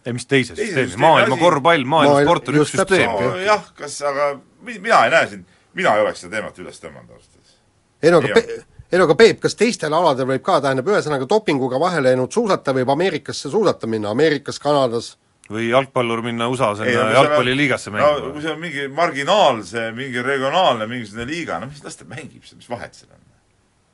ei, 0.06 0.14
mis 0.16 0.28
teise 0.30 0.56
Teise 0.56 0.86
süsteemi, 0.86 1.02
maailma 1.04 1.36
asi. 1.36 1.44
korvpall, 1.44 1.88
maailma 1.96 2.14
Maailm- 2.14 2.30
sport 2.30 2.52
on 2.52 2.60
üks 2.62 2.76
süsteem. 2.76 3.16
Jah, 3.44 3.66
kas 3.78 3.98
aga 4.08 4.30
mi-, 4.62 4.80
mina 4.84 5.02
ei 5.08 5.12
näe 5.16 5.32
siin, 5.34 5.44
mina 5.80 5.96
ei 5.98 6.06
oleks 6.06 6.24
seda 6.24 6.38
teemat 6.38 6.62
üles 6.64 6.80
tõmmanud 6.84 7.12
ausalt 7.12 7.36
öeldes. 7.40 7.58
ei 8.04 8.14
no 8.14 8.22
aga. 8.24 8.40
Pe-, 8.40 8.62
ei 8.94 9.02
no 9.02 9.10
aga 9.10 9.18
Peep, 9.20 9.42
kas 9.44 9.58
teistel 9.60 9.94
aladel 9.98 10.30
võib 10.30 10.46
ka, 10.46 10.60
tähendab 10.64 10.92
ühesõnaga 10.94 11.28
dopinguga 11.30 11.80
vahele 11.82 12.14
jäänud 12.14 12.32
suusataja 12.32 12.78
võib 12.80 12.96
Ameerikasse 12.96 13.52
suusata 13.52 13.90
minna, 13.90 14.12
Ameerikas, 14.16 14.62
Kanadas, 14.64 15.16
või 15.52 15.68
jalgpallur 15.70 16.22
minna 16.24 16.46
no 16.48 16.56
seal 16.56 16.80
on- 16.80 17.14
jalgpalliliigasse 17.18 17.92
no 17.92 17.98
mängima 17.98 18.32
kui 18.34 18.42
see 18.42 18.52
on 18.54 18.60
mingi 18.64 18.88
marginaalse, 18.88 19.90
mingi 19.98 20.22
regionaalne 20.24 20.88
mingisugune 20.88 21.26
liiga, 21.28 21.60
no 21.60 21.68
mis 21.68 21.84
las 21.84 21.96
ta 22.00 22.06
mängib 22.08 22.44
seal, 22.48 22.58
mis 22.62 22.70
vahet 22.70 22.94
seal 22.96 23.12
on? 23.12 23.20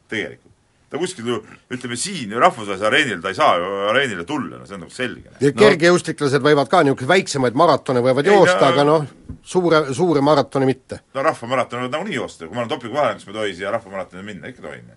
tegelikult. 0.10 0.54
ta 0.90 0.98
kuskil 0.98 1.28
ju, 1.30 1.36
ütleme 1.70 1.96
siin 2.02 2.32
ju 2.34 2.40
rahvusvahelisel 2.42 2.88
areenil, 2.90 3.20
ta 3.22 3.30
ei 3.30 3.36
saa 3.38 3.58
ju 3.62 3.66
areenile 3.92 4.24
tulla, 4.26 4.58
no 4.58 4.66
see 4.66 4.74
on 4.78 4.82
nagu 4.86 4.94
selge. 4.94 5.30
ja 5.42 5.52
kergejõustiklased 5.54 6.42
võivad 6.46 6.70
ka 6.72 6.82
niisuguseid 6.86 7.10
väiksemaid 7.12 7.54
maratone 7.62 8.02
võivad 8.06 8.26
Ei, 8.26 8.34
joosta, 8.34 8.62
no- 8.64 8.72
aga 8.74 8.86
noh, 8.88 9.06
suure, 9.44 9.84
suure 9.94 10.22
maratoni 10.26 10.66
mitte. 10.70 11.02
no 11.14 11.22
rahvamaraton 11.26 11.84
võib 11.86 11.94
nagunii 11.98 12.18
joosta, 12.18 12.48
kui 12.48 12.56
ma 12.58 12.62
olen 12.66 12.70
dopingu 12.74 12.98
vahel, 12.98 13.14
kas 13.20 13.28
ma 13.30 13.34
tohin 13.38 13.56
siia 13.56 13.72
rahvamaratonile 13.78 14.26
minna, 14.34 14.50
ikka 14.50 14.66
tohin. 14.66 14.90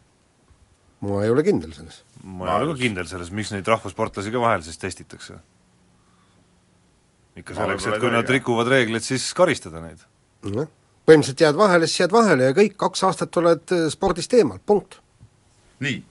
ma 1.00 1.24
ei 1.24 1.30
ole 1.34 1.42
kindel 1.44 1.72
selles. 1.76 2.02
ma 2.24 2.48
ei 2.56 2.64
ole 2.64 2.72
ka 2.72 2.78
kindel 2.86 3.06
selles, 3.12 3.30
miks 3.30 3.52
neid 3.52 3.68
rahvussportlasi 3.68 4.32
ka 4.32 4.40
vahel 4.40 4.62
siis 4.64 4.78
testitakse. 4.80 5.36
Ikka 7.38 7.56
selleks, 7.56 7.88
et 7.88 8.00
kui 8.02 8.12
nad 8.12 8.28
rikuvad 8.28 8.70
reegleid, 8.72 9.04
siis 9.04 9.24
karistada 9.36 9.80
neid. 9.82 10.02
noh, 10.52 10.68
põhimõtteliselt 11.08 11.44
jääd 11.46 11.58
vahele, 11.58 11.88
siis 11.88 12.02
jääd 12.04 12.14
vahele 12.14 12.50
ja 12.50 12.56
kõik, 12.56 12.76
kaks 12.80 13.04
aastat 13.08 13.38
oled 13.40 13.74
eh, 13.74 13.86
spordist 13.92 14.34
eemal, 14.36 14.60
punkt. 14.66 14.98
nii, 15.82 16.02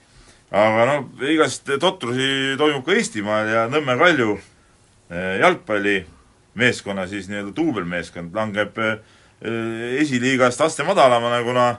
aga 0.63 0.88
no 0.90 0.96
igast 1.30 1.70
totrusi 1.80 2.58
toimub 2.60 2.84
ka 2.88 2.98
Eestimaal 2.98 3.51
ja 3.51 3.68
Nõmme 3.72 3.96
Kalju 4.00 4.34
eh, 4.36 5.38
jalgpallimeeskonna 5.44 7.08
siis 7.12 7.30
nii-öelda 7.32 7.56
duubelmeeskond 7.56 8.36
langeb 8.36 8.82
eh, 8.82 8.98
esiliigast 10.01 10.62
aste 10.62 10.86
madalamale, 10.88 11.44
kuna 11.46 11.70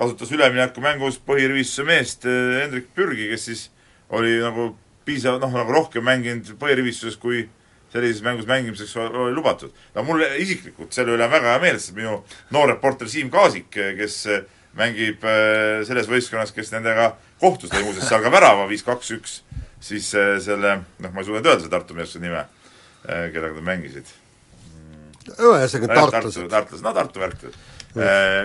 kasutas 0.00 0.32
üleminekumängus 0.32 1.20
põhirivistuse 1.28 1.84
meest 1.84 2.24
Hendrik 2.24 2.88
Pürgi, 2.96 3.28
kes 3.28 3.46
siis 3.50 3.66
oli 4.16 4.38
nagu 4.40 4.72
piisav, 5.04 5.38
noh, 5.42 5.52
nagu 5.52 5.72
rohkem 5.74 6.04
mänginud 6.04 6.54
põhirivistuses, 6.60 7.18
kui 7.20 7.44
sellises 7.92 8.22
mängus 8.22 8.46
mängimiseks 8.46 8.96
oli 8.96 9.34
lubatud. 9.34 9.72
no 9.94 10.02
mul 10.06 10.22
isiklikult 10.38 10.94
selle 10.94 11.14
üle 11.16 11.26
on 11.26 11.32
väga 11.32 11.54
hea 11.54 11.62
meel, 11.62 11.78
sest 11.80 11.96
minu 11.96 12.20
noor 12.54 12.70
reporter 12.74 13.10
Siim 13.10 13.30
Kaasik, 13.32 13.70
kes 13.70 14.20
eh, 14.30 14.44
mängib 14.78 15.24
eh, 15.26 15.82
selles 15.88 16.08
võistkonnas, 16.10 16.54
kes 16.54 16.70
nendega 16.74 17.12
kohtus, 17.42 17.72
lõi 17.74 17.84
muuseas 17.88 18.08
seal 18.10 18.22
ka 18.22 18.32
värava, 18.32 18.68
viis 18.70 18.86
kaks-üks, 18.86 19.40
siis 19.82 20.12
eh, 20.14 20.36
selle, 20.42 20.78
noh, 21.02 21.12
ma 21.12 21.22
ei 21.22 21.28
suuda 21.28 21.40
nüüd 21.40 21.50
öelda 21.52 21.66
seda 21.66 21.76
Tartu 21.78 21.98
meeskonna 21.98 22.28
nime, 22.28 22.46
kellega 23.04 23.56
nad 23.56 23.66
mängisid. 23.72 24.14
ühesõnaga 25.34 25.94
Tartu, 25.94 26.14
tartlased. 26.16 26.50
tartlased, 26.52 26.86
no 26.86 26.94
Tartu 26.94 27.26
värk. 27.26 27.48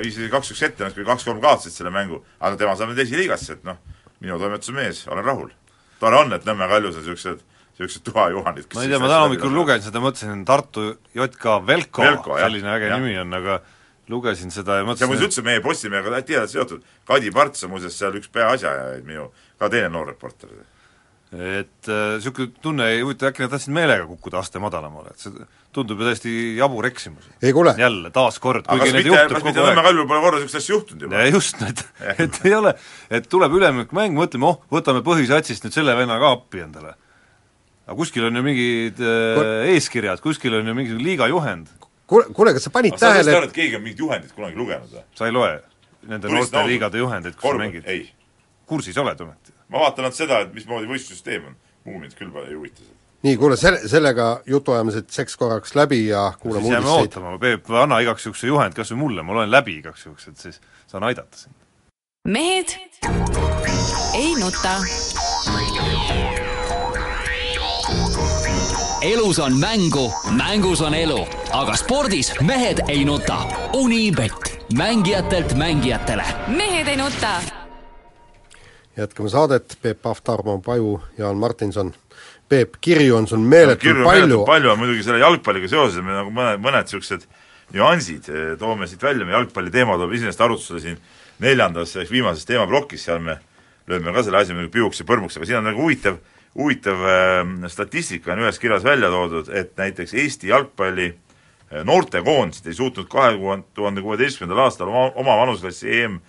viisid 0.02 0.32
kaks-üks 0.34 0.64
ette, 0.66 0.88
nad 0.88 0.96
küll 0.96 1.06
kaks-kolm 1.06 1.38
kaotasid 1.44 1.76
selle 1.76 1.94
mängu, 1.94 2.24
aga 2.40 2.58
tema 2.58 2.74
saab 2.74 2.90
nüüd 2.96 3.04
esiliigasse, 3.04 3.60
et 3.60 3.68
noh, 3.68 3.78
minu 4.24 4.40
toimetuse 4.42 4.74
mees, 4.74 5.04
olen 5.12 5.28
rahul. 5.28 5.52
tore 6.00 6.18
on, 6.18 6.34
et 6.34 6.48
Nõmme 6.48 6.66
Kaljus 6.72 6.98
on 6.98 7.06
niisugused, 7.06 7.44
niisugused 7.76 8.06
tuhajuhanid. 8.08 8.68
ma 8.74 8.84
ei 8.84 8.92
tea, 8.92 9.00
ma 9.00 9.10
täna 9.10 9.24
hommikul 9.26 9.52
lugesin 9.54 9.90
seda, 9.90 10.02
mõtlesin, 10.04 10.44
Tartu 10.48 10.86
JK 11.16 11.58
Velko, 11.68 12.06
Velko, 12.06 12.38
jah. 12.40 12.48
selline 12.48 12.72
äge 12.76 12.92
Jah. 12.92 13.02
nimi 13.02 13.18
on, 13.20 13.34
aga 13.36 13.60
lugesin 14.12 14.54
seda 14.54 14.80
ja 14.80 14.86
mõtlesin, 14.88 15.12
muuseas 15.12 15.28
üldse 15.28 15.44
meie 15.46 15.64
Postimehega 15.66 16.22
tihedalt 16.22 16.54
seotud, 16.54 16.86
Kadi 17.10 17.34
Parts 17.36 17.68
on 17.68 17.76
muuseas 17.76 17.98
seal 18.00 18.16
üks 18.16 18.32
peaasjaajaid 18.32 19.04
minu, 19.08 19.28
ka 19.60 19.70
teine 19.74 19.92
noor 19.92 20.08
reporter. 20.14 20.56
et 21.36 21.90
niisugune 21.90 22.48
äh, 22.48 22.58
tunne 22.64 22.90
ei 22.94 23.02
huvita, 23.02 23.28
äkki 23.28 23.44
nad 23.44 23.52
tahtsid 23.52 23.74
meelega 23.76 24.06
kukkuda 24.08 24.40
aste 24.40 24.62
madalamale, 24.64 25.12
et 25.12 25.20
see 25.26 25.48
tundub 25.76 26.00
ju 26.00 26.08
täiesti 26.08 26.34
jabur 26.56 26.86
eksimus. 26.88 27.28
jälle, 27.44 28.12
taaskord, 28.16 28.68
kuigi 28.70 28.94
neid 28.96 29.10
juhtub 29.10 29.42
kogu 29.44 29.66
aeg. 29.66 29.82
Kaljul 29.84 30.08
pole 30.08 30.22
korra 30.24 30.40
niisugust 30.40 30.62
asja 30.62 30.76
juhtunud 30.78 31.08
juba? 31.08 31.24
ja 31.24 31.34
just, 31.34 31.60
et, 31.68 31.84
et 32.24 32.40
ei 32.46 32.56
ole, 32.56 32.72
et 33.10 33.28
tuleb 33.28 33.58
üleminekumäng, 33.60 34.16
mõtleme, 34.16 34.48
oh, 34.48 34.62
võtame 34.72 35.04
põhisatsist 35.04 35.68
nüüd 35.68 35.76
selle 35.76 35.98
venna 35.98 36.22
ka 36.22 36.32
appi 36.38 36.64
endale. 36.64 36.96
Aga 37.86 37.98
kuskil 38.00 38.26
on 38.30 38.40
ju 38.40 38.44
mingid 38.46 39.02
äh, 39.02 39.70
eeskirjad, 39.76 40.22
kuskil 40.24 40.58
on 40.60 40.68
ju 40.68 40.76
mingi 40.78 40.98
liiga 40.98 41.28
juhend, 41.30 41.70
kuule, 42.10 42.28
kuule, 42.34 42.54
kas 42.58 42.66
sa 42.68 42.74
panid 42.74 42.96
aga 42.96 43.02
sa 43.02 43.14
tähele, 43.14 43.36
arvad, 43.38 43.52
et 43.52 43.58
keegi 43.60 43.78
on 43.78 43.86
mingit 43.86 44.02
juhendit 44.02 44.34
kunagi 44.34 44.58
lugenud 44.58 44.90
või? 44.96 45.06
sa 45.18 45.30
ei 45.30 45.36
loe 45.36 45.54
nende 46.10 46.32
noorte 46.34 46.66
liigade 46.70 47.02
juhendeid, 47.02 47.38
kus 47.38 47.44
sa 47.44 47.48
korvpall, 47.52 47.68
mängid? 47.68 47.90
ei. 47.90 48.10
kursis 48.70 48.98
oled 49.02 49.22
ometi? 49.28 49.56
ma 49.70 49.86
vaatan 49.86 50.08
ainult 50.08 50.18
seda, 50.18 50.42
et 50.46 50.54
mismoodi 50.56 50.90
võistlussüsteem 50.90 51.50
on. 51.52 51.58
muu 51.86 52.02
mind 52.02 52.18
küll 52.18 52.34
ei 52.46 52.56
huvita 52.56 52.82
see. 52.82 52.96
nii, 53.28 53.38
kuule, 53.42 53.60
selle, 53.62 53.84
sellega 53.90 54.30
jutuajamised 54.50 55.14
seks 55.14 55.38
korraks 55.42 55.78
läbi 55.78 56.08
ja 56.08 56.32
kuulame 56.42 56.66
siis 56.66 56.78
jääme 56.78 56.90
uudiseid. 56.90 57.14
ootama, 57.14 57.38
Peep, 57.46 57.70
anna 57.84 58.02
igaks 58.06 58.26
juhuks 58.26 58.42
see 58.46 58.50
juhend 58.54 58.78
kas 58.78 58.94
või 58.96 59.04
mulle, 59.06 59.28
ma 59.28 59.38
loen 59.38 59.54
läbi 59.54 59.78
igaks 59.84 60.10
juhuks, 60.10 60.30
et 60.34 60.48
siis 60.48 60.62
saan 60.90 61.06
aidata 61.06 61.46
sind. 61.46 61.54
mehed 62.26 62.78
ei 64.16 64.34
nuta. 64.42 64.80
Elus 69.06 69.40
on 69.40 69.60
mängu, 69.60 70.14
mängus 70.38 70.82
on 70.82 70.94
elu, 70.94 71.20
aga 71.54 71.76
spordis 71.78 72.32
mehed 72.42 72.82
ei 72.90 73.04
nuta. 73.06 73.38
Unibet, 73.74 74.66
mängijatelt 74.78 75.54
mängijatele 75.54 76.26
mehed 76.48 76.88
ei 76.88 76.98
nuta. 76.98 77.36
jätkame 78.98 79.30
saadet, 79.30 79.78
Peep 79.82 80.02
Pahv, 80.02 80.18
Tarmo 80.24 80.58
Paju, 80.62 81.02
Jaan 81.18 81.38
Martinson. 81.38 81.94
Peep, 82.50 82.74
kirju 82.82 83.16
on 83.16 83.28
sul 83.28 83.40
meeletult 83.40 83.82
kirju 83.82 84.04
palju 84.04 84.44
palju 84.46 84.72
on 84.72 84.80
muidugi 84.80 85.04
selle 85.04 85.20
jalgpalliga 85.20 85.68
seoses, 85.68 86.02
me 86.02 86.14
nagu 86.16 86.34
mõned, 86.34 86.62
mõned 86.64 86.86
niisugused 86.90 87.28
nüansid 87.74 88.30
eh, 88.30 88.54
toome 88.58 88.88
siit 88.88 89.04
välja, 89.04 89.26
meie 89.26 89.38
jalgpalli 89.38 89.74
teema 89.74 90.00
tuleb 90.00 90.14
iseenesest 90.18 90.42
arutlusele 90.42 90.82
siin 90.82 91.02
neljandas 91.46 91.96
ehk 91.96 92.10
viimases 92.10 92.46
teemaplokis, 92.50 93.06
seal 93.06 93.22
me 93.22 93.38
lööme 93.90 94.14
ka 94.14 94.24
selle 94.26 94.42
asja 94.42 94.58
muidugi 94.58 94.80
piuks 94.80 95.02
ja 95.02 95.10
põrmuks, 95.10 95.38
aga 95.38 95.50
siin 95.50 95.62
on 95.62 95.70
nagu 95.70 95.82
huvitav, 95.82 96.18
huvitav 96.56 97.04
äh, 97.06 97.68
statistika 97.68 98.34
on 98.34 98.46
ühes 98.46 98.60
kirjas 98.60 98.84
välja 98.84 99.10
toodud, 99.12 99.50
et 99.50 99.76
näiteks 99.78 100.14
Eesti 100.14 100.52
jalgpalli 100.54 101.10
äh, 101.12 101.84
noortekoondised 101.84 102.68
ei 102.68 102.78
suutnud 102.78 103.10
kahe 103.12 103.36
tuhande 103.74 104.02
kuueteistkümnendal 104.02 104.64
aastal 104.66 104.92
oma, 104.92 105.10
oma 105.16 105.38
vanuseklassi 105.44 105.92
EM 106.02 106.20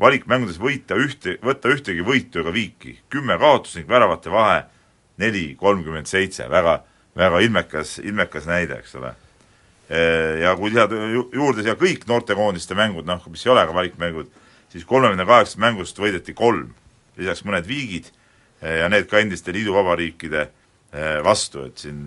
valikmängudes 0.00 0.58
võita 0.60 0.96
ühte, 0.98 1.36
võtta 1.44 1.70
ühtegi 1.72 2.04
võitu 2.06 2.42
ega 2.42 2.52
viiki. 2.52 3.00
kümme 3.10 3.38
kaotust 3.38 3.76
ning 3.76 3.88
väravate 3.88 4.30
vahe 4.30 4.62
neli 5.18 5.54
kolmkümmend 5.58 6.06
seitse, 6.06 6.48
väga, 6.50 6.80
väga 7.16 7.42
ilmekas, 7.44 7.98
ilmekas 7.98 8.46
näide, 8.48 8.80
eks 8.80 8.94
ole. 8.98 9.12
Ja 10.40 10.54
kui 10.56 10.70
lisada 10.70 10.96
ju- 11.12 11.28
juurde 11.34 11.62
siia 11.62 11.74
kõik 11.76 12.06
noortekoondiste 12.08 12.74
mängud, 12.74 13.04
noh, 13.04 13.20
mis 13.28 13.44
ei 13.46 13.52
ole 13.52 13.66
ka 13.68 13.74
valikmängud, 13.76 14.30
siis 14.72 14.86
kolmekümne 14.88 15.26
kaheksast 15.28 15.60
mängust 15.60 15.98
võideti 16.00 16.32
kolm, 16.34 16.72
lisaks 17.20 17.44
mõned 17.44 17.68
viigid 17.68 18.08
eh, 18.08 18.21
ja 18.62 18.88
need 18.92 19.08
ka 19.10 19.18
endiste 19.22 19.54
liiduvabariikide 19.54 20.42
eh, 20.42 21.18
vastu, 21.24 21.66
et 21.66 21.84
siin 21.84 22.04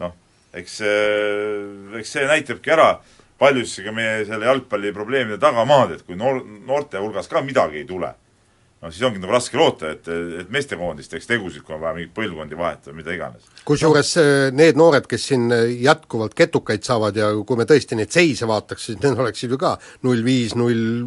noh, 0.00 0.16
eks, 0.52 0.80
eks 2.00 2.16
see 2.16 2.26
näitabki 2.28 2.74
ära 2.74 2.92
paljuski 3.38 3.84
ka 3.86 3.94
meie 3.94 4.24
selle 4.28 4.48
jalgpalliprobleemide 4.48 5.38
tagamaad, 5.42 5.96
et 5.96 6.04
kui 6.06 6.18
noor, 6.18 6.42
noorte 6.66 7.00
hulgas 7.02 7.28
ka 7.30 7.42
midagi 7.44 7.82
ei 7.82 7.88
tule, 7.88 8.10
no 8.82 8.92
siis 8.92 9.04
ongi 9.08 9.22
nagu 9.22 9.34
raske 9.34 9.58
loota, 9.58 9.90
et, 9.96 10.08
et 10.42 10.52
meestekoondis 10.54 11.10
teeks 11.10 11.28
tegusid, 11.30 11.64
kui 11.66 11.76
on 11.76 11.82
vaja 11.82 11.96
mingeid 11.96 12.14
põlvkondi 12.16 12.58
vahetada, 12.58 12.94
mida 12.96 13.14
iganes. 13.16 13.48
kusjuures 13.66 14.14
eh, 14.20 14.30
need 14.54 14.78
noored, 14.80 15.08
kes 15.10 15.28
siin 15.32 15.48
eh, 15.54 15.74
jätkuvalt 15.86 16.36
ketukaid 16.38 16.86
saavad 16.86 17.18
ja 17.18 17.32
kui 17.46 17.60
me 17.60 17.66
tõesti 17.68 17.98
neid 17.98 18.14
seise 18.14 18.48
vaataks, 18.50 18.90
siis 18.90 19.02
need 19.02 19.24
oleksid 19.26 19.56
ju 19.56 19.60
ka 19.60 19.76
null 20.06 20.24
viis, 20.26 20.54
null 20.58 21.04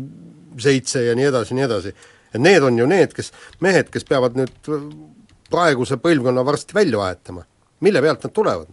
seitse 0.61 1.05
ja 1.05 1.15
nii 1.17 1.29
edasi, 1.29 1.57
nii 1.57 1.67
edasi. 1.67 1.95
Et 2.33 2.41
need 2.41 2.63
on 2.63 2.79
ju 2.79 2.87
need, 2.89 3.13
kes, 3.17 3.31
mehed, 3.63 3.91
kes 3.93 4.07
peavad 4.07 4.37
nüüd 4.39 4.71
eh, 4.73 4.89
praeguse 5.51 5.99
põlvkonna 6.03 6.45
varsti 6.45 6.75
välja 6.77 6.99
vahetama. 7.03 7.45
mille 7.79 8.01
pealt 8.01 8.23
nad 8.23 8.33
tulevad? 8.33 8.67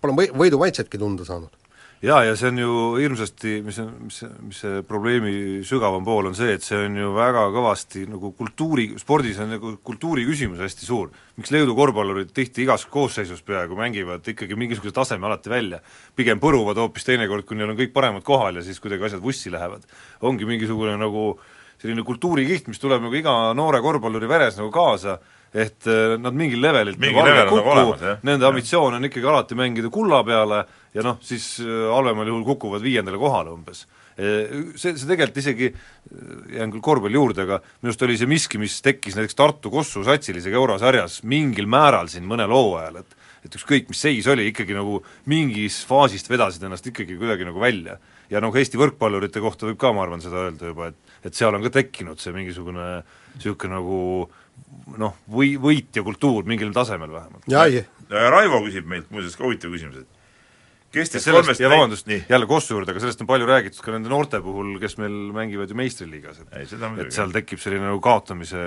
Pole 0.00 0.16
või-, 0.20 0.32
võidumaitsetki 0.36 1.00
tunda 1.00 1.24
saanud 1.24 1.52
jaa, 2.04 2.20
ja 2.26 2.34
see 2.36 2.50
on 2.50 2.58
ju 2.60 2.72
hirmsasti, 2.98 3.54
mis 3.64 3.78
on, 3.82 3.90
mis, 4.06 4.18
mis 4.44 4.60
see 4.64 4.82
probleemi 4.86 5.62
sügavam 5.66 6.04
pool 6.04 6.28
on 6.28 6.36
see, 6.36 6.56
et 6.56 6.64
see 6.64 6.78
on 6.86 6.98
ju 6.98 7.12
väga 7.16 7.46
kõvasti 7.54 8.04
nagu 8.10 8.32
kultuuri, 8.36 8.90
spordis 9.00 9.40
on 9.42 9.54
nagu 9.54 9.74
kultuuri 9.86 10.26
küsimus 10.28 10.60
hästi 10.64 10.88
suur. 10.88 11.12
miks 11.38 11.50
Leedu 11.50 11.74
korvpallurid 11.74 12.30
tihti 12.34 12.62
igas 12.62 12.84
koosseisus 12.86 13.42
peaaegu 13.42 13.78
mängivad 13.78 14.26
ikkagi 14.34 14.58
mingisuguse 14.58 14.94
taseme 14.94 15.26
alati 15.26 15.50
välja, 15.50 15.80
pigem 16.16 16.40
põruvad 16.42 16.78
hoopis 16.78 17.08
teinekord, 17.08 17.46
kui 17.48 17.56
neil 17.58 17.72
on 17.72 17.78
kõik 17.78 17.94
paremad 17.96 18.26
kohal 18.26 18.60
ja 18.60 18.66
siis 18.66 18.80
kuidagi 18.80 19.08
asjad 19.08 19.24
vussi 19.24 19.52
lähevad. 19.52 19.86
ongi 20.20 20.44
mingisugune 20.44 20.96
nagu 21.00 21.38
selline 21.82 22.04
kultuurikiht, 22.06 22.68
mis 22.70 22.80
tuleb 22.82 23.02
nagu 23.04 23.16
iga 23.18 23.52
noore 23.56 23.80
korvpalluri 23.84 24.28
veres 24.30 24.58
nagu 24.60 24.70
kaasa, 24.74 25.18
et 25.54 25.86
äh, 25.90 26.14
nad 26.18 26.34
mingil 26.34 26.62
levelilt 26.64 26.98
Mingi 26.98 27.14
nagu 27.14 27.28
level 27.28 27.50
nagu 27.50 27.74
olemas, 27.74 28.00
jah. 28.02 28.22
nende 28.26 28.48
ambitsioon 28.48 28.98
on 28.98 29.10
ikkagi 29.10 29.28
alati 29.30 29.58
mängida 29.58 29.90
kulla 29.94 30.22
peale 30.26 30.64
ja 30.94 31.04
noh, 31.06 31.20
siis 31.22 31.58
äh, 31.62 31.84
halvemal 31.92 32.30
juhul 32.30 32.46
kukuvad 32.54 32.82
viiendale 32.84 33.20
kohale 33.20 33.54
umbes. 33.54 33.86
See, 34.14 34.92
see 34.94 35.08
tegelikult 35.08 35.40
isegi, 35.40 35.68
jään 36.54 36.70
küll 36.70 36.82
korvpalli 36.86 37.18
juurde, 37.18 37.48
aga 37.48 37.56
minu 37.80 37.90
arust 37.90 38.04
oli 38.06 38.14
see 38.20 38.28
miski, 38.30 38.60
mis 38.62 38.76
tekkis 38.78 39.16
näiteks 39.18 39.34
Tartu 39.34 39.72
Kossu 39.74 40.04
satsil 40.06 40.38
isegi 40.38 40.54
eurosarjas 40.54 41.24
mingil 41.26 41.66
määral 41.66 42.06
siin 42.12 42.22
mõnel 42.30 42.54
hooajal, 42.54 43.00
et 43.02 43.23
et 43.44 43.56
ükskõik, 43.58 43.90
mis 43.90 44.00
seis 44.00 44.28
oli, 44.30 44.48
ikkagi 44.50 44.76
nagu 44.76 45.00
mingis 45.30 45.82
faasist 45.88 46.30
vedasid 46.32 46.64
ennast 46.64 46.86
ikkagi 46.88 47.18
kuidagi 47.20 47.46
nagu 47.48 47.60
välja. 47.60 47.98
ja 48.30 48.40
noh, 48.40 48.54
Eesti 48.56 48.80
võrkpallurite 48.80 49.42
kohta 49.44 49.68
võib 49.68 49.78
ka, 49.80 49.92
ma 49.92 50.06
arvan, 50.06 50.22
seda 50.24 50.48
öelda 50.48 50.72
juba, 50.72 50.92
et 50.92 51.28
et 51.28 51.36
seal 51.36 51.56
on 51.56 51.62
ka 51.64 51.72
tekkinud 51.72 52.20
see 52.20 52.34
mingisugune 52.36 52.88
niisugune 53.36 53.72
nagu 53.72 53.98
noh, 55.00 55.14
või, 55.30 55.54
võitja 55.60 56.04
kultuur 56.06 56.44
mingil 56.48 56.72
tasemel 56.74 57.12
vähemalt. 57.12 57.46
Raivo 58.10 58.60
küsib 58.66 58.88
meilt 58.88 59.08
muuseas 59.12 59.36
ka 59.38 59.46
huvitava 59.46 59.72
küsimuse, 59.74 60.04
et 60.04 60.92
kes 60.94 61.10
ja 61.10 61.16
teist 61.16 61.30
kolmest 61.32 61.62
ja 61.62 61.70
vabandust, 61.72 62.06
nii, 62.10 62.24
jälle 62.30 62.46
Kossu 62.46 62.76
juurde, 62.76 62.92
aga 62.92 63.02
sellest 63.02 63.24
on 63.24 63.30
palju 63.30 63.48
räägitud 63.48 63.82
ka 63.82 63.94
nende 63.94 64.12
noorte 64.12 64.40
puhul, 64.44 64.76
kes 64.82 64.98
meil 65.00 65.16
mängivad 65.34 65.72
ju 65.72 65.78
meistriliigas, 65.78 66.42
et 66.44 66.76
et 67.02 67.16
seal 67.16 67.32
tekib 67.34 67.62
selline 67.62 67.88
nagu 67.88 68.02
kaotamise 68.04 68.60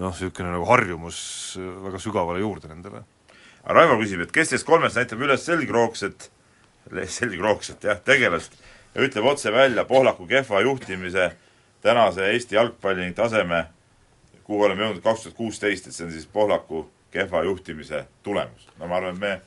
noh, 0.00 0.10
niisugune 0.10 0.54
nagu 0.56 0.66
harjumus 0.72 1.18
väga 1.84 2.00
sügavale 2.02 2.42
juurde 2.42 2.72
nendele. 2.72 3.04
Aga 3.64 3.78
Raivo 3.78 3.98
küsib, 4.00 4.20
et 4.24 4.32
kes 4.32 4.52
teist 4.52 4.66
kolmest 4.68 4.98
näitab 5.00 5.22
üles 5.24 5.44
selgroogset, 5.46 6.28
selgroogset 7.08 7.84
jah, 7.84 8.00
tegelast 8.04 8.58
ja 8.94 9.04
ütleb 9.04 9.24
otse 9.24 9.52
välja 9.52 9.84
Pohlaku 9.88 10.26
kehva 10.26 10.60
juhtimise 10.60 11.30
tänase 11.82 12.30
Eesti 12.32 12.54
jalgpalli 12.54 13.10
taseme, 13.16 13.64
kuhu 14.44 14.64
oleme 14.64 14.84
jõudnud 14.84 15.02
kaks 15.04 15.24
tuhat 15.24 15.36
kuusteist, 15.36 15.88
et 15.88 15.96
see 15.96 16.06
on 16.06 16.12
siis 16.12 16.26
Pohlaku 16.26 16.86
kehva 17.14 17.42
juhtimise 17.44 18.04
tulemus. 18.22 18.68
no 18.78 18.86
ma 18.86 19.00
arvan, 19.00 19.14
et 19.14 19.20
me 19.20 19.40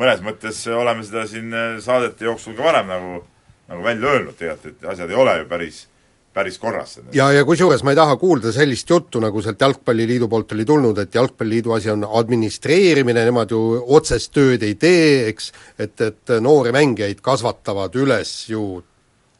mõnes 0.00 0.24
mõttes 0.24 0.64
oleme 0.72 1.04
seda 1.04 1.26
siin 1.28 1.52
eh, 1.52 1.78
saadete 1.80 2.24
jooksul 2.24 2.56
ka 2.56 2.64
varem 2.64 2.88
nagu, 2.88 3.22
nagu 3.68 3.84
välja 3.84 4.14
öelnud 4.14 4.36
tegelikult, 4.38 4.78
et 4.80 4.88
asjad 4.94 5.10
ei 5.10 5.18
ole 5.24 5.38
ju 5.38 5.48
päris, 5.50 5.86
päris 6.32 6.58
korras. 6.58 6.98
ja, 7.12 7.30
ja 7.32 7.44
kusjuures 7.44 7.82
ma 7.84 7.92
ei 7.92 7.98
taha 7.98 8.16
kuulda 8.20 8.52
sellist 8.52 8.90
juttu, 8.90 9.20
nagu 9.20 9.42
sealt 9.44 9.60
Jalgpalliliidu 9.60 10.28
poolt 10.32 10.54
oli 10.56 10.64
tulnud, 10.68 10.98
et 10.98 11.14
Jalgpalliliidu 11.14 11.76
asi 11.76 11.90
on 11.92 12.06
administreerimine, 12.08 13.24
nemad 13.28 13.52
ju 13.52 13.60
otsest 13.96 14.32
tööd 14.34 14.64
ei 14.66 14.74
tee, 14.80 15.28
eks, 15.32 15.52
et, 15.78 15.94
et 16.00 16.34
noori 16.40 16.72
mängijaid 16.74 17.20
kasvatavad 17.24 17.96
üles 18.00 18.34
ju 18.50 18.66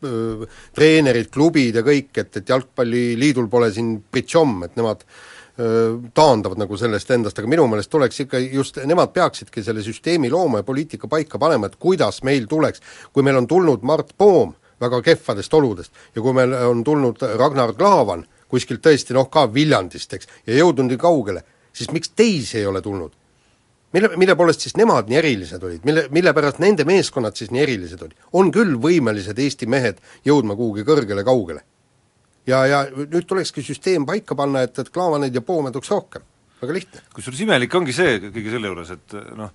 öö, 0.05 0.49
treenerid, 0.77 1.31
klubid 1.33 1.81
ja 1.81 1.85
kõik, 1.87 2.13
et, 2.21 2.43
et 2.43 2.57
Jalgpalliliidul 2.57 3.49
pole 3.53 3.73
siin 3.73 3.97
pritšomm, 4.13 4.67
et 4.69 4.77
nemad 4.77 5.05
öö, 5.07 5.99
taandavad 6.15 6.61
nagu 6.61 6.77
sellest 6.81 7.13
endast, 7.17 7.41
aga 7.41 7.51
minu 7.51 7.69
meelest 7.73 7.93
tuleks 7.93 8.27
ikka 8.27 8.41
just, 8.45 8.83
nemad 8.89 9.15
peaksidki 9.17 9.65
selle 9.65 9.85
süsteemi 9.85 10.31
looma 10.33 10.61
ja 10.61 10.69
poliitika 10.69 11.09
paika 11.09 11.41
panema, 11.41 11.73
et 11.73 11.81
kuidas 11.81 12.21
meil 12.27 12.49
tuleks, 12.51 12.85
kui 13.13 13.25
meil 13.25 13.41
on 13.41 13.49
tulnud 13.49 13.87
Mart 13.89 14.13
Poom 14.19 14.59
väga 14.83 15.03
kehvadest 15.07 15.55
oludest 15.55 16.05
ja 16.15 16.23
kui 16.23 16.35
meil 16.37 16.55
on 16.69 16.85
tulnud 16.85 17.23
Ragnar 17.39 17.75
Klavan 17.79 18.27
kuskilt 18.53 18.83
tõesti 18.85 19.17
noh, 19.17 19.31
ka 19.33 19.47
Viljandist, 19.53 20.13
eks, 20.13 20.29
ja 20.47 20.61
jõudnud 20.61 20.91
nii 20.93 21.01
kaugele, 21.01 21.45
siis 21.73 21.91
miks 21.95 22.13
teisi 22.17 22.61
ei 22.61 22.69
ole 22.69 22.83
tulnud? 22.85 23.15
mille, 23.93 24.09
mille 24.17 24.37
poolest 24.37 24.65
siis 24.65 24.77
nemad 24.81 25.11
nii 25.11 25.19
erilised 25.21 25.65
olid, 25.65 25.85
mille, 25.89 26.07
mille 26.15 26.33
pärast 26.37 26.61
nende 26.65 26.87
meeskonnad 26.89 27.37
siis 27.37 27.53
nii 27.53 27.63
erilised 27.65 28.03
olid? 28.05 28.17
on 28.39 28.53
küll 28.55 28.77
võimelised 28.81 29.39
Eesti 29.39 29.69
mehed 29.71 30.01
jõudma 30.29 30.57
kuhugi 30.59 30.85
kõrgele-kaugele. 30.89 31.63
ja, 32.47 32.65
ja 32.67 32.85
nüüd 32.97 33.27
tulekski 33.29 33.65
süsteem 33.65 34.07
paika 34.09 34.37
panna, 34.39 34.65
et, 34.67 34.79
et 34.79 34.93
Klaavaneid 34.93 35.35
ja 35.35 35.45
Poome 35.45 35.73
tuleks 35.73 35.93
rohkem, 35.93 36.25
väga 36.63 36.79
lihtne. 36.79 37.05
kusjuures 37.15 37.45
imelik 37.47 37.75
ongi 37.81 37.97
see 37.97 38.19
kõige 38.29 38.57
selle 38.57 38.73
juures, 38.73 38.97
et 38.97 39.19
noh, 39.37 39.53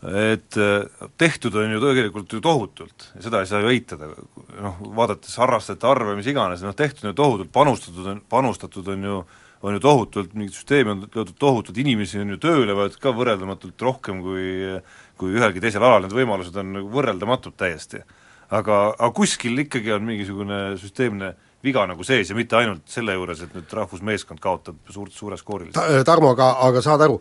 et 0.00 0.56
äh, 0.56 1.08
tehtud 1.20 1.58
on 1.60 1.74
ju 1.74 1.82
tegelikult 1.82 2.32
ju 2.32 2.40
tohutult 2.40 3.10
seda 3.20 3.42
ei 3.42 3.50
saa 3.50 3.60
ju 3.60 3.68
eitada, 3.68 4.08
noh, 4.56 4.80
vaadates 4.96 5.36
harrastajate 5.42 5.90
arve, 5.90 6.16
mis 6.16 6.30
iganes, 6.32 6.64
noh 6.64 6.76
tehtud 6.76 7.04
on 7.04 7.12
ju 7.12 7.18
tohutult, 7.20 7.52
panustatud 7.52 8.08
on, 8.14 8.24
panustatud 8.28 8.88
on 8.96 9.06
ju 9.10 9.20
on 9.60 9.74
ju 9.76 9.80
tohutult, 9.84 10.30
mingit 10.32 10.56
süsteemi 10.56 10.88
on 10.94 11.02
löödud 11.04 11.36
tohutult, 11.36 11.76
inimesi 11.76 12.16
on 12.22 12.30
ju 12.32 12.38
tööle 12.40 12.72
võetud 12.72 12.96
ka 13.02 13.12
võrreldamatult 13.12 13.82
rohkem 13.84 14.22
kui 14.24 14.46
kui 15.20 15.36
ühelgi 15.36 15.60
teisel 15.62 15.84
alal, 15.84 16.06
need 16.06 16.16
võimalused 16.16 16.56
on 16.62 16.74
nagu 16.78 16.90
võrreldamatud 16.94 17.56
täiesti. 17.60 18.02
aga, 18.50 18.76
aga 18.96 19.10
kuskil 19.14 19.58
ikkagi 19.62 19.92
on 19.94 20.06
mingisugune 20.08 20.60
süsteemne 20.80 21.34
viga 21.62 21.84
nagu 21.86 22.02
sees 22.06 22.30
ja 22.30 22.34
mitte 22.34 22.56
ainult 22.58 22.88
selle 22.90 23.14
juures, 23.14 23.44
et 23.44 23.52
nüüd 23.54 23.74
rahvusmeeskond 23.78 24.40
kaotab 24.42 24.78
suurt, 24.90 25.12
suure 25.12 25.36
skoorilise 25.38 25.76
Ta-, 25.76 26.04
Tarmo, 26.08 26.32
aga, 26.34 26.54
aga 26.66 26.82
saad 26.82 27.04
aru, 27.06 27.20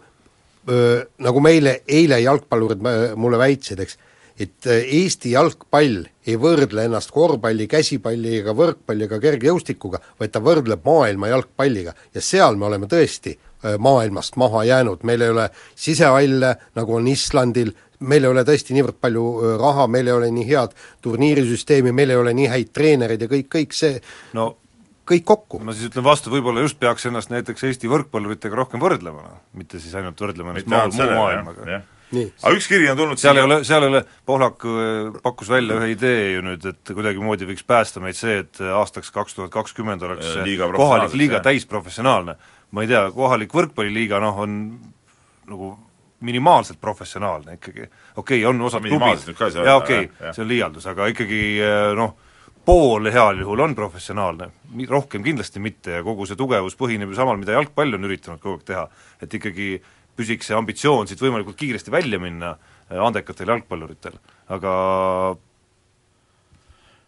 nagu 1.26 1.42
meile 1.42 1.82
eile 1.88 2.20
jalgpallurid 2.22 2.82
mä- 2.86 3.16
mulle 3.16 3.38
väitsid, 3.42 3.80
eks, 3.80 3.98
et 4.40 4.66
öö, 4.68 4.80
Eesti 5.02 5.34
jalgpall 5.34 6.06
ei 6.28 6.38
võrdle 6.40 6.86
ennast 6.88 7.12
korvpalli, 7.12 7.68
käsipalli 7.68 8.38
ega 8.40 8.54
võrkpalli 8.56 9.08
ega 9.08 9.20
kergejõustikuga, 9.20 10.00
vaid 10.20 10.32
ta 10.32 10.40
võrdleb 10.40 10.86
maailma 10.86 11.32
jalgpalliga. 11.32 11.94
Ja 12.16 12.22
seal 12.24 12.56
me 12.56 12.70
oleme 12.70 12.88
tõesti 12.88 13.36
öö, 13.36 13.78
maailmast 13.78 14.40
maha 14.40 14.64
jäänud, 14.70 15.04
meil 15.04 15.26
ei 15.26 15.34
ole 15.36 15.50
sisehalle, 15.76 16.56
nagu 16.80 16.96
on 16.96 17.08
Islandil, 17.12 17.74
meil 18.00 18.24
ei 18.24 18.32
ole 18.32 18.46
tõesti 18.48 18.78
niivõrd 18.78 19.02
palju 19.02 19.26
raha, 19.60 19.88
meil 19.92 20.08
ei 20.08 20.14
ole 20.16 20.32
nii 20.32 20.48
head 20.48 20.76
turniirisüsteemi, 21.04 21.92
meil 21.92 22.16
ei 22.16 22.22
ole 22.22 22.34
nii 22.34 22.48
häid 22.48 22.72
treenereid 22.74 23.28
ja 23.28 23.28
kõik, 23.28 23.50
kõik 23.52 23.76
see. 23.76 24.00
No 24.34 24.54
kõik 25.10 25.26
kokku. 25.28 25.62
ma 25.66 25.76
siis 25.76 25.90
ütlen 25.90 26.06
vastu, 26.06 26.32
võib-olla 26.34 26.64
just 26.66 26.80
peaks 26.82 27.08
ennast 27.10 27.32
näiteks 27.34 27.66
Eesti 27.70 27.90
võrkpalluritega 27.92 28.60
rohkem 28.62 28.82
võrdlema, 28.84 29.24
noh, 29.26 29.40
mitte 29.58 29.82
siis 29.82 29.96
ainult 29.98 30.20
võrdlema 30.22 30.54
ennast 30.54 30.70
mitte 30.70 31.08
muu, 31.10 31.18
maailmaga. 31.18 31.68
jah. 31.70 31.88
nii. 32.16 32.30
aga 32.44 32.54
üks 32.60 32.70
kiri 32.72 32.90
on 32.92 33.00
tulnud 33.00 33.22
seal 33.22 33.42
ei 33.42 33.48
ole, 33.48 33.60
seal 33.68 33.86
ei 33.88 33.94
ole, 33.94 34.04
Pohlak 34.30 34.66
äh, 34.70 35.20
pakkus 35.26 35.52
välja 35.52 35.80
ühe 35.82 35.92
idee 35.96 36.24
ju 36.36 36.46
nüüd, 36.46 36.70
et 36.72 36.94
kuidagimoodi 36.94 37.50
võiks 37.50 37.66
päästa 37.68 38.04
meid 38.04 38.20
see, 38.20 38.40
et 38.46 38.62
aastaks 38.62 39.12
kaks 39.16 39.38
tuhat 39.38 39.54
kakskümmend 39.54 40.06
oleks 40.06 40.30
Äh, 40.30 40.34
see 40.38 40.48
liiga 40.54 40.70
kohalik 40.76 41.18
liiga 41.18 41.44
täisprofessionaalne. 41.44 42.36
ma 42.72 42.86
ei 42.86 42.90
tea, 42.92 43.04
kohalik 43.12 43.54
võrkpalliliiga 43.54 44.20
noh, 44.22 44.42
on 44.46 44.58
nagu 45.50 45.74
minimaalselt 46.26 46.80
professionaalne 46.82 47.58
ikkagi. 47.58 47.88
okei 48.16 48.44
okay,, 48.44 48.46
on 48.46 48.62
osad 48.62 48.84
Minimaalselt 48.84 49.38
klubid, 49.38 49.62
jaa 49.66 49.78
okei 49.80 50.10
see 50.32 50.44
on 50.44 50.52
liialdus, 50.52 50.88
aga 50.92 51.08
ikkagi 51.14 51.42
äh, 51.64 51.94
noh, 51.98 52.18
pool 52.70 53.10
heal 53.10 53.40
juhul 53.42 53.64
on 53.66 53.74
professionaalne, 53.74 54.52
rohkem 54.92 55.24
kindlasti 55.26 55.62
mitte 55.64 55.96
ja 55.96 56.04
kogu 56.06 56.28
see 56.30 56.38
tugevus 56.38 56.76
põhineb 56.78 57.10
ju 57.10 57.18
samal, 57.18 57.40
mida 57.42 57.56
jalgpall 57.56 57.98
on 57.98 58.06
üritanud 58.06 58.42
kogu 58.44 58.60
aeg 58.60 58.68
teha. 58.68 58.84
et 59.26 59.34
ikkagi 59.40 59.70
püsiks 60.20 60.52
see 60.52 60.58
ambitsioon 60.58 61.10
siit 61.10 61.22
võimalikult 61.24 61.58
kiiresti 61.58 61.94
välja 61.94 62.20
minna 62.22 62.52
äh, 62.54 63.00
andekatel 63.02 63.56
jalgpalluritel, 63.56 64.20
aga 64.54 64.74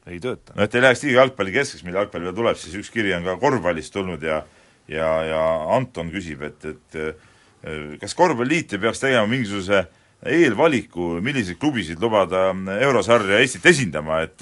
ei 0.09 0.17
tööta. 0.23 0.57
no 0.57 0.65
et 0.65 0.75
ei 0.75 0.85
läheks 0.87 1.05
liiga 1.05 1.21
jalgpalli 1.21 1.53
keskeks, 1.59 1.85
mille 1.85 2.01
jalgpall 2.01 2.25
veel 2.25 2.37
tuleb, 2.41 2.57
siis 2.57 2.81
üks 2.81 2.89
kiri 2.89 3.13
on 3.19 3.29
ka 3.29 3.37
korvpallist 3.45 3.93
tulnud 3.93 4.25
ja 4.25 4.41
ja, 4.89 5.13
ja 5.29 5.45
Anton 5.77 6.09
küsib, 6.11 6.41
et, 6.47 6.65
et 6.65 7.01
eh, 7.05 7.95
kas 8.01 8.17
Korvpalliliit 8.17 8.73
ei 8.73 8.81
peaks 8.81 9.05
tegema 9.05 9.29
mingisuguse 9.29 9.85
eelvaliku, 10.25 11.19
milliseid 11.21 11.61
klubisid 11.61 12.01
lubada 12.01 12.49
Eurosarja 12.81 13.39
Eestit 13.41 13.65
esindama, 13.69 14.23
et 14.25 14.41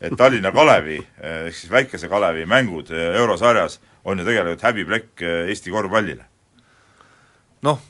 et 0.00 0.16
Tallinna 0.16 0.52
Kalevi, 0.52 0.98
ehk 1.20 1.56
siis 1.56 1.72
väikese 1.72 2.08
Kalevi 2.08 2.46
mängud 2.46 2.90
Eurosarjas 2.92 3.80
on 4.04 4.18
ju 4.18 4.24
tegelikult 4.24 4.62
häbiplekk 4.62 5.22
Eesti 5.48 5.72
korvpallile. 5.72 6.24
noh, 7.62 7.80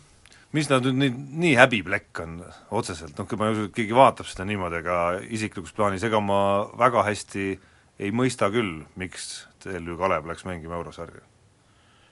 mis 0.56 0.70
nad 0.70 0.86
nüüd 0.86 0.96
nii, 1.00 1.14
nii 1.42 1.54
häbiplekk 1.58 2.20
on 2.24 2.36
otseselt, 2.70 3.18
noh, 3.18 3.38
ma 3.38 3.48
ei 3.48 3.56
usu, 3.56 3.68
et 3.68 3.76
keegi 3.76 3.96
vaatab 3.96 4.28
seda 4.30 4.46
niimoodi, 4.48 4.80
aga 4.80 4.98
isiklikus 5.28 5.74
plaanis 5.76 6.06
ega 6.06 6.20
ma 6.22 6.40
väga 6.78 7.04
hästi 7.10 7.48
ei 7.98 8.12
mõista 8.12 8.48
küll, 8.52 8.84
miks 8.96 9.46
TLÜ 9.64 9.96
Kalev 9.98 10.28
läks 10.30 10.46
mängima 10.48 10.78
Eurosarja. 10.78 11.24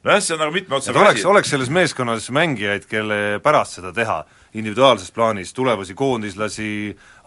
Nojah, 0.04 0.20
see 0.20 0.36
on 0.36 0.42
nagu 0.44 0.54
mitme 0.54 0.76
otsa 0.76 0.92
et 0.92 1.00
oleks, 1.00 1.24
oleks 1.28 1.52
selles 1.54 1.70
meeskonnas 1.72 2.28
mängijaid, 2.34 2.84
kelle 2.90 3.18
pärast 3.44 3.78
seda 3.78 3.92
teha, 3.96 4.18
individuaalses 4.54 5.10
plaanis, 5.14 5.54
tulevasi 5.56 5.96
koondislasi, 5.98 6.68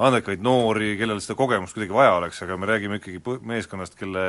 andekaid 0.06 0.46
noori, 0.46 0.94
kellel 1.00 1.22
seda 1.24 1.38
kogemust 1.40 1.78
kuidagi 1.78 1.96
vaja 1.96 2.16
oleks, 2.20 2.44
aga 2.46 2.58
me 2.60 2.70
räägime 2.70 3.02
ikkagi 3.02 3.22
põ-, 3.26 3.40
meeskonnast, 3.50 3.98
kelle 4.00 4.28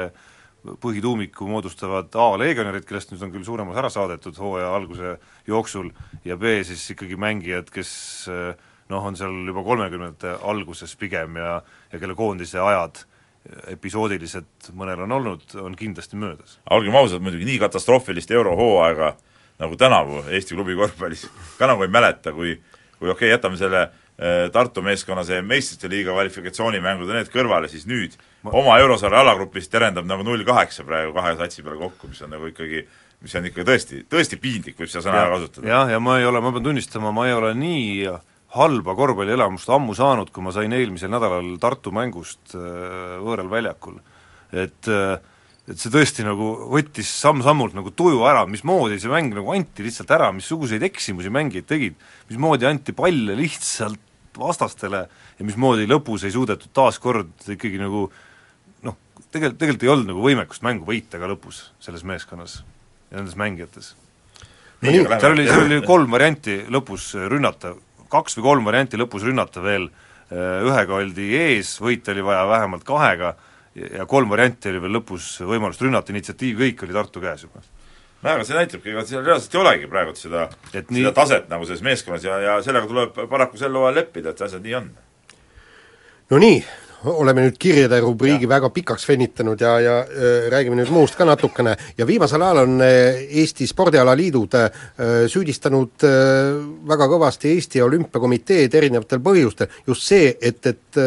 põhituumiku 0.82 1.46
moodustavad 1.48 2.16
A 2.18 2.30
legionärid, 2.40 2.86
kellest 2.88 3.12
nüüd 3.12 3.22
on 3.22 3.34
küll 3.36 3.46
suurem 3.46 3.68
osa 3.70 3.84
ära 3.84 3.92
saadetud 3.94 4.40
hooaja 4.42 4.72
alguse 4.74 5.14
jooksul, 5.46 5.92
ja 6.26 6.36
B 6.40 6.58
siis 6.66 6.82
ikkagi 6.96 7.20
mängijad, 7.20 7.70
kes 7.72 7.92
noh, 8.88 9.04
on 9.04 9.16
seal 9.16 9.36
juba 9.46 9.62
kolmekümnendate 9.66 10.38
alguses 10.48 10.96
pigem 10.98 11.36
ja 11.38 11.60
ja 11.92 12.00
kelle 12.00 12.16
koondise 12.18 12.60
ajad 12.60 13.04
episoodiliselt 13.72 14.70
mõnel 14.76 15.04
on 15.06 15.14
olnud, 15.18 15.46
on 15.62 15.76
kindlasti 15.76 16.16
möödas. 16.20 16.58
olgem 16.70 16.96
ausad, 16.96 17.22
muidugi 17.24 17.48
nii 17.48 17.58
katastroofilist 17.64 18.30
eurohooaega 18.30 19.14
nagu 19.58 19.76
tänavu 19.76 20.24
Eesti 20.30 20.54
klubi 20.54 20.76
korvpallis 20.76 21.26
ka 21.58 21.66
nagu 21.66 21.82
ei 21.82 21.92
mäleta, 21.92 22.32
kui 22.32 22.58
kui 22.98 23.10
okei 23.10 23.28
okay,, 23.28 23.34
jätame 23.36 23.56
selle 23.56 23.82
äh, 23.82 24.50
Tartu 24.52 24.82
meeskonna 24.82 25.24
see 25.24 25.42
meistrite 25.42 25.90
liiga 25.90 26.14
kvalifikatsioonimängud 26.14 27.10
ja 27.10 27.20
need 27.20 27.30
kõrvale, 27.32 27.70
siis 27.70 27.86
nüüd 27.86 28.16
Ma... 28.42 28.52
oma 28.58 28.78
eurosarja 28.82 29.22
alagrupis 29.22 29.70
terendab 29.70 30.06
nagu 30.08 30.26
null 30.26 30.44
kaheksa 30.46 30.86
praegu 30.86 31.14
kahe 31.16 31.36
satsi 31.38 31.62
peale 31.62 31.78
kokku, 31.80 32.10
mis 32.10 32.22
on 32.26 32.34
nagu 32.34 32.50
ikkagi 32.50 32.86
mis 33.22 33.34
on 33.34 33.46
ikka 33.48 33.64
tõesti, 33.66 34.04
tõesti 34.10 34.38
piinlik, 34.38 34.76
võib 34.78 34.90
seda 34.90 35.08
sõna 35.08 35.22
ära 35.24 35.34
kasutada. 35.34 35.66
jah, 35.66 35.88
ja 35.90 35.98
ma 36.02 36.18
ei 36.20 36.26
ole, 36.28 36.42
ma 36.42 36.52
pean 36.54 36.68
tunnistama, 36.68 37.10
ma 37.14 37.26
ei 37.26 37.34
ole 37.34 37.54
nii 37.58 37.88
halba 38.54 38.94
korvpallielamust 38.96 39.68
ammu 39.68 39.96
saanud, 39.96 40.30
kui 40.32 40.44
ma 40.44 40.52
sain 40.56 40.72
eelmisel 40.72 41.10
nädalal 41.12 41.56
Tartu 41.60 41.92
mängust 41.94 42.54
äh, 42.56 43.18
võõral 43.20 43.50
väljakul. 43.52 43.98
et 44.52 44.88
äh, 44.88 45.18
et 45.68 45.76
see 45.76 45.92
tõesti 45.92 46.24
nagu 46.24 46.46
võttis 46.72 47.10
samm-sammult 47.20 47.74
nagu 47.76 47.92
tuju 47.92 48.22
ära, 48.28 48.46
mismoodi 48.48 48.96
see 49.00 49.10
mäng 49.12 49.34
nagu 49.36 49.52
anti 49.52 49.84
lihtsalt 49.84 50.10
ära, 50.16 50.30
missuguseid 50.32 50.84
eksimusi 50.86 51.32
mängijad 51.32 51.68
tegid, 51.68 51.98
mismoodi 52.30 52.68
anti 52.68 52.94
palle 52.96 53.36
lihtsalt 53.36 54.00
vastastele 54.38 55.02
ja 55.10 55.46
mismoodi 55.46 55.84
lõpus 55.90 56.24
ei 56.24 56.32
suudetud 56.32 56.72
taas 56.72 56.96
kord 57.02 57.32
ikkagi 57.52 57.80
nagu 57.82 58.06
noh, 58.86 58.96
tegelikult, 59.28 59.58
tegelikult 59.60 59.84
ei 59.84 59.92
olnud 59.92 60.12
nagu 60.14 60.24
võimekust 60.24 60.64
mängu 60.64 60.88
võita 60.88 61.20
ka 61.20 61.28
lõpus 61.28 61.66
selles 61.84 62.06
meeskonnas 62.06 62.62
ja 63.10 63.18
nendes 63.18 63.36
mängijates. 63.36 63.92
seal 64.80 65.34
oli, 65.34 65.48
seal 65.50 65.66
oli 65.66 65.82
kolm 65.84 66.16
varianti 66.16 66.62
lõpus 66.72 67.10
rünnata, 67.28 67.74
kaks 68.12 68.38
või 68.38 68.46
kolm 68.48 68.68
varianti 68.68 69.00
lõpus 69.00 69.26
rünnata 69.26 69.62
veel, 69.64 69.88
ühega 70.28 70.98
oldi 70.98 71.30
ees, 71.38 71.76
võita 71.80 72.12
oli 72.12 72.24
vaja 72.24 72.44
vähemalt 72.48 72.84
kahega, 72.88 73.34
ja 73.78 74.06
kolm 74.06 74.30
varianti 74.30 74.70
oli 74.72 74.82
veel 74.82 74.98
lõpus 74.98 75.30
võimalust 75.46 75.82
rünnata, 75.84 76.12
initsiatiiv 76.12 76.62
kõik 76.62 76.84
oli 76.86 76.96
Tartu 76.96 77.22
käes 77.22 77.44
juba. 77.46 77.62
nojah, 78.22 78.34
aga 78.36 78.44
see 78.44 78.58
näitabki, 78.58 78.90
ega 78.92 79.04
seal 79.06 79.24
reaalselt 79.24 79.54
ei 79.54 79.60
olegi 79.60 79.90
praegu 79.90 80.14
seda, 80.18 80.48
seda 80.72 80.94
nii... 80.96 81.06
taset 81.16 81.48
nagu 81.52 81.68
selles 81.68 81.84
meeskonnas 81.86 82.26
ja, 82.26 82.40
ja 82.42 82.58
sellega 82.64 82.90
tuleb 82.90 83.22
paraku 83.30 83.60
sel 83.60 83.76
hooajal 83.78 84.00
leppida, 84.00 84.34
et 84.34 84.42
asjad 84.48 84.64
nii 84.64 84.76
on. 84.80 84.90
no 86.30 86.42
nii, 86.42 86.60
oleme 87.04 87.44
nüüd 87.46 87.58
kirjade 87.60 88.00
rubriigi 88.02 88.46
ja. 88.46 88.50
väga 88.50 88.70
pikaks 88.74 89.06
venitanud 89.08 89.60
ja, 89.60 89.74
ja 89.80 89.96
äh, 90.02 90.48
räägime 90.50 90.78
nüüd 90.80 90.90
muust 90.92 91.16
ka 91.18 91.26
natukene. 91.28 91.76
Ja 91.98 92.06
viimasel 92.06 92.42
ajal 92.42 92.62
on 92.64 92.80
äh, 92.82 93.20
Eesti 93.42 93.66
spordialaliidud 93.70 94.56
äh, 94.58 94.68
süüdistanud 95.30 96.06
väga 96.88 97.08
kõvasti 97.10 97.52
Eesti 97.54 97.82
Olümpiakomiteed 97.82 98.74
erinevatel 98.74 99.22
põhjustel, 99.22 99.70
just 99.86 100.06
see, 100.08 100.32
et, 100.42 100.66
et 100.66 100.98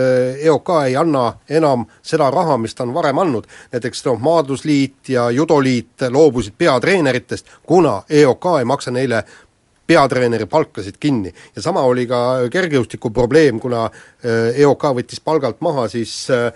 EOK 0.45 0.71
ei 0.85 0.95
anna 0.99 1.25
enam 1.49 1.85
seda 2.03 2.29
raha, 2.31 2.57
mis 2.61 2.75
ta 2.75 2.85
on 2.85 2.93
varem 2.95 3.19
andnud, 3.21 3.47
näiteks 3.73 4.05
noh, 4.07 4.19
Maadlusliit 4.21 5.11
ja 5.11 5.29
Judoliit 5.31 6.07
loobusid 6.09 6.55
peatreeneritest, 6.57 7.57
kuna 7.67 8.01
EOK 8.09 8.51
ei 8.59 8.67
maksa 8.69 8.93
neile 8.95 9.23
peatreeneri 9.91 10.47
palkasid 10.47 10.95
kinni. 10.99 11.33
ja 11.55 11.61
sama 11.61 11.83
oli 11.87 12.05
ka 12.07 12.47
kergejõustiku 12.51 13.11
probleem, 13.13 13.59
kuna 13.59 13.85
äh, 13.87 14.59
EOK 14.63 14.85
võttis 14.99 15.19
palgalt 15.23 15.59
maha 15.61 15.87
siis 15.91 16.13
äh, 16.31 16.51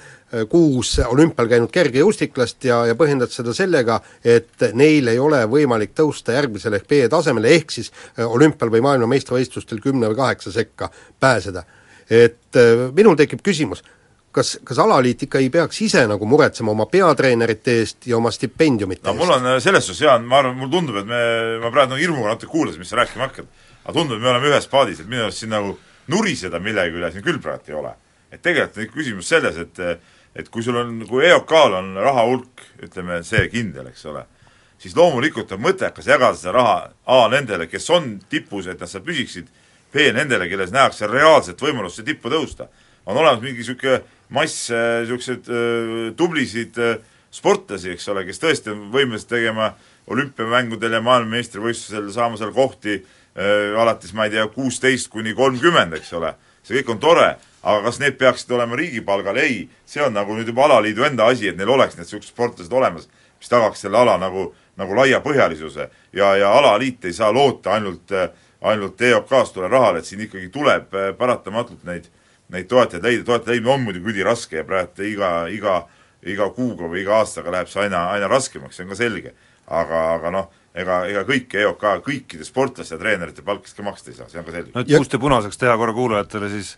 kuus 0.50 0.96
olümpial 1.06 1.50
käinud 1.52 1.72
kergejõustiklast 1.72 2.68
ja, 2.68 2.82
ja 2.90 2.96
põhjendas 3.00 3.36
seda 3.36 3.54
sellega, 3.56 4.00
et 4.24 4.68
neil 4.74 5.12
ei 5.12 5.20
ole 5.20 5.44
võimalik 5.52 5.94
tõusta 5.96 6.36
järgmisele 6.36 6.80
ehk 6.82 6.88
B-tasemele, 6.92 7.52
ehk 7.60 7.76
siis 7.76 7.92
äh, 7.92 8.24
olümpial 8.26 8.72
või 8.74 8.84
maailmameistrivõistlustel 8.88 9.84
kümne 9.84 10.12
või 10.12 10.22
kaheksa 10.22 10.56
sekka 10.56 10.92
pääseda. 11.20 11.66
et 12.06 12.58
minul 12.94 13.16
tekib 13.18 13.40
küsimus, 13.42 13.82
kas, 14.36 14.56
kas 14.68 14.80
alaliit 14.84 15.26
ikka 15.28 15.40
ei 15.44 15.50
peaks 15.54 15.82
ise 15.86 16.06
nagu 16.10 16.28
muretsema 16.30 16.74
oma 16.74 16.88
peatreenerite 16.92 17.78
eest 17.82 18.08
ja 18.10 18.18
oma 18.18 18.32
stipendiumite 18.36 19.06
no 19.08 19.14
eest? 19.14 19.22
mul 19.22 19.36
on 19.38 19.52
äh, 19.54 19.60
selles 19.64 19.88
suhtes, 19.88 20.04
Jaan, 20.06 20.26
ma 20.30 20.42
arvan, 20.42 20.58
mulle 20.60 20.74
tundub, 20.74 21.00
et 21.02 21.10
me, 21.10 21.22
ma 21.64 21.72
praegu 21.74 21.96
nagu 21.96 22.02
hirmuga 22.02 22.34
natuke 22.34 22.52
kuulasin, 22.52 22.84
mis 22.84 22.92
sa 22.92 23.00
rääkima 23.02 23.30
hakkad, 23.30 23.48
aga 23.84 23.96
tundub, 23.96 24.18
et 24.20 24.26
me 24.26 24.34
oleme 24.34 24.52
ühes 24.52 24.68
paadis, 24.72 25.02
et 25.02 25.10
minu 25.12 25.28
arust 25.28 25.44
siin 25.44 25.54
nagu 25.56 25.78
nuriseda 26.12 26.62
millegi 26.62 27.00
üle 27.00 27.12
siin 27.14 27.26
küll 27.26 27.42
praegu 27.42 27.72
ei 27.72 27.80
ole. 27.80 27.96
et 28.32 28.42
tegelikult 28.44 28.84
on 28.84 28.94
küsimus 28.98 29.32
selles, 29.32 29.58
et 29.58 29.84
et 30.36 30.50
kui 30.52 30.64
sul 30.64 30.76
on, 30.76 30.98
kui 31.08 31.24
EOK-l 31.24 31.78
on 31.78 31.94
raha 32.04 32.26
hulk, 32.28 32.64
ütleme 32.84 33.22
see 33.24 33.46
kindel, 33.52 33.88
eks 33.88 34.04
ole, 34.12 34.26
siis 34.82 34.96
loomulikult 34.98 35.54
on 35.56 35.62
mõttekas 35.64 36.10
jagada 36.12 36.36
seda 36.36 36.58
raha 36.58 36.74
A 37.08 37.22
nendele, 37.32 37.70
kes 37.72 37.88
on 37.96 38.18
tipus, 38.30 38.68
et 38.68 38.82
nad 38.82 38.92
seal 38.92 39.06
püsiksid, 39.06 39.48
B 39.96 40.10
nendele, 40.12 40.50
kelles 40.52 40.74
nähakse 40.76 41.08
reaalset 41.08 41.62
võimalust 41.62 42.02
see 42.02 42.10
tippu 42.10 42.28
tõusta. 42.28 42.68
on 43.06 43.18
olemas 43.18 43.42
mingi 43.42 43.62
niisugune 43.62 44.02
mass 44.30 44.70
niisuguseid 44.72 46.16
tublisid 46.18 46.80
sportlasi, 47.36 47.92
eks 47.96 48.08
ole, 48.14 48.24
kes 48.28 48.40
tõesti 48.42 48.72
on 48.72 48.88
võimelised 48.94 49.30
tegema 49.30 49.74
olümpiamängudel 50.12 50.98
ja 50.98 51.02
maailmameistrivõistlusel, 51.04 52.08
saama 52.14 52.40
seal 52.40 52.54
kohti 52.56 53.00
äh, 53.00 53.76
alates 53.82 54.14
ma 54.16 54.28
ei 54.28 54.36
tea, 54.36 54.46
kuusteist 54.54 55.10
kuni 55.14 55.34
kolmkümmend, 55.38 55.98
eks 56.00 56.14
ole. 56.18 56.36
see 56.66 56.80
kõik 56.80 56.96
on 56.96 57.02
tore, 57.02 57.28
aga 57.62 57.82
kas 57.86 58.00
need 58.02 58.16
peaksid 58.18 58.52
olema 58.56 58.78
riigipalgal, 58.80 59.38
ei, 59.38 59.68
see 59.86 60.02
on 60.02 60.16
nagu 60.18 60.34
nüüd 60.34 60.48
juba 60.50 60.66
alaliidu 60.66 61.06
enda 61.06 61.28
asi, 61.30 61.50
et 61.52 61.58
neil 61.58 61.70
oleks 61.70 61.98
need 61.98 62.08
niisugused 62.08 62.32
sportlased 62.34 62.74
olemas, 62.74 63.10
mis 63.38 63.52
tagaks 63.52 63.84
selle 63.86 64.00
ala 64.00 64.16
nagu, 64.22 64.48
nagu 64.80 64.98
laiapõhjalisuse. 64.98 65.90
ja, 66.14 66.36
ja 66.38 66.54
alaliit 66.58 67.06
ei 67.06 67.14
saa 67.14 67.34
loota 67.34 67.76
ainult, 67.76 68.14
ainult 68.62 69.02
EOK-st 69.02 69.54
tulev 69.54 69.72
rahale, 69.72 70.00
et 70.00 70.10
siin 70.10 70.26
ikkagi 70.26 70.50
tuleb 70.50 70.96
paratamatult 71.18 71.84
neid 71.86 72.10
neid 72.54 72.70
toetajaid 72.70 73.04
leida, 73.06 73.26
toetajaid 73.26 73.56
leidmine 73.56 73.74
on 73.74 73.86
muidugi 73.86 74.14
üliraske 74.14 74.60
ja 74.62 74.66
praegu 74.68 75.06
iga, 75.08 75.32
iga, 75.52 75.76
iga 76.26 76.50
kuuga 76.54 76.90
või 76.92 77.02
iga 77.04 77.20
aastaga 77.22 77.54
läheb 77.54 77.72
see 77.72 77.86
aina, 77.86 78.08
aina 78.14 78.30
raskemaks, 78.32 78.78
see 78.78 78.86
on 78.86 78.94
ka 78.94 79.00
selge. 79.00 79.34
aga, 79.66 80.02
aga 80.14 80.32
noh, 80.32 80.50
ega, 80.78 81.00
ega 81.10 81.24
kõike 81.26 81.64
EOK, 81.64 81.86
kõikide 82.06 82.46
sportlaste 82.46 82.94
ja 82.96 83.02
treenerite 83.02 83.42
palkasid 83.46 83.80
ka 83.80 83.86
maksta 83.88 84.12
ei 84.12 84.20
saa, 84.20 84.28
see 84.30 84.40
on 84.40 84.46
ka 84.46 84.54
selge. 84.54 84.76
no 84.76 84.84
et 84.84 84.92
puust 84.94 85.14
ja 85.14 85.22
punaseks 85.22 85.58
teha 85.58 85.78
korra 85.82 85.96
kuulajatele, 85.98 86.50
siis 86.54 86.76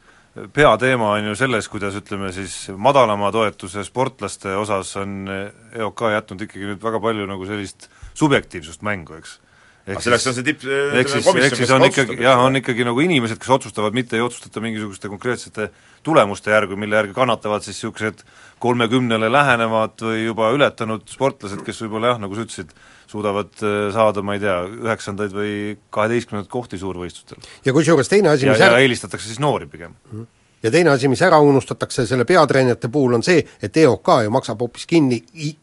peateema 0.54 1.12
on 1.18 1.32
ju 1.32 1.36
selles, 1.36 1.68
kuidas 1.68 1.98
ütleme 2.00 2.32
siis 2.32 2.56
madalama 2.78 3.32
toetuse 3.36 3.84
sportlaste 3.84 4.56
osas 4.56 4.94
on 5.02 5.28
EOK 5.76 6.06
jätnud 6.14 6.48
ikkagi 6.48 6.72
nüüd 6.72 6.84
väga 6.84 7.02
palju 7.04 7.28
nagu 7.28 7.50
sellist 7.50 7.90
subjektiivsust 8.16 8.86
mängu, 8.88 9.20
eks 9.20 9.40
aga 9.88 10.04
selleks 10.04 10.28
on 10.28 10.36
see 10.36 10.46
tipp 10.48 10.66
ehk 10.68 11.12
siis, 11.12 11.30
ehk 11.48 11.56
siis 11.56 11.72
on 11.72 11.86
ikkagi, 11.88 12.18
jah, 12.26 12.42
on 12.44 12.60
ikkagi 12.60 12.86
nagu 12.88 13.02
inimesed, 13.04 13.40
kes 13.40 13.54
otsustavad, 13.56 13.96
mitte 13.96 14.18
ei 14.20 14.24
otsustata 14.26 14.64
mingisuguste 14.64 15.12
konkreetsete 15.12 15.70
tulemuste 16.04 16.52
järgi, 16.52 16.78
mille 16.80 17.00
järgi 17.00 17.16
kannatavad 17.16 17.64
siis 17.64 17.78
niisugused 17.78 18.24
kolmekümnele 18.64 19.32
lähenevad 19.32 19.96
või 20.04 20.26
juba 20.26 20.52
ületanud 20.56 21.08
sportlased, 21.12 21.64
kes 21.66 21.84
võib-olla 21.86 22.14
jah, 22.14 22.22
nagu 22.24 22.36
sa 22.36 22.46
ütlesid, 22.48 22.74
suudavad 23.08 23.54
äh, 23.64 23.76
saada, 23.96 24.24
ma 24.26 24.36
ei 24.36 24.44
tea, 24.44 24.58
üheksandaid 24.88 25.36
või 25.36 25.52
kaheteistkümnendaid 25.96 26.52
kohti 26.52 26.80
suurvõistlustel. 26.82 27.40
ja 27.66 27.76
kusjuures 27.76 28.12
teine 28.12 28.34
asi, 28.34 28.50
mis 28.50 28.60
ja, 28.60 28.72
ära... 28.72 28.82
ja 28.82 28.88
eelistatakse 28.88 29.30
siis 29.30 29.40
noori 29.44 29.70
pigem 29.72 29.94
mm. 29.94 30.18
-hmm 30.18 30.34
ja 30.64 30.72
teine 30.74 30.90
asi, 30.90 31.08
mis 31.08 31.22
ära 31.22 31.40
unustatakse 31.40 32.06
selle 32.10 32.26
peatreenerite 32.26 32.90
puhul, 32.90 33.14
on 33.14 33.24
see, 33.24 33.44
et 33.62 33.78
EOK 33.78 34.10
ju 34.26 34.32
maksab 34.34 34.62
hoopis 34.66 34.88
kinni 34.90 35.20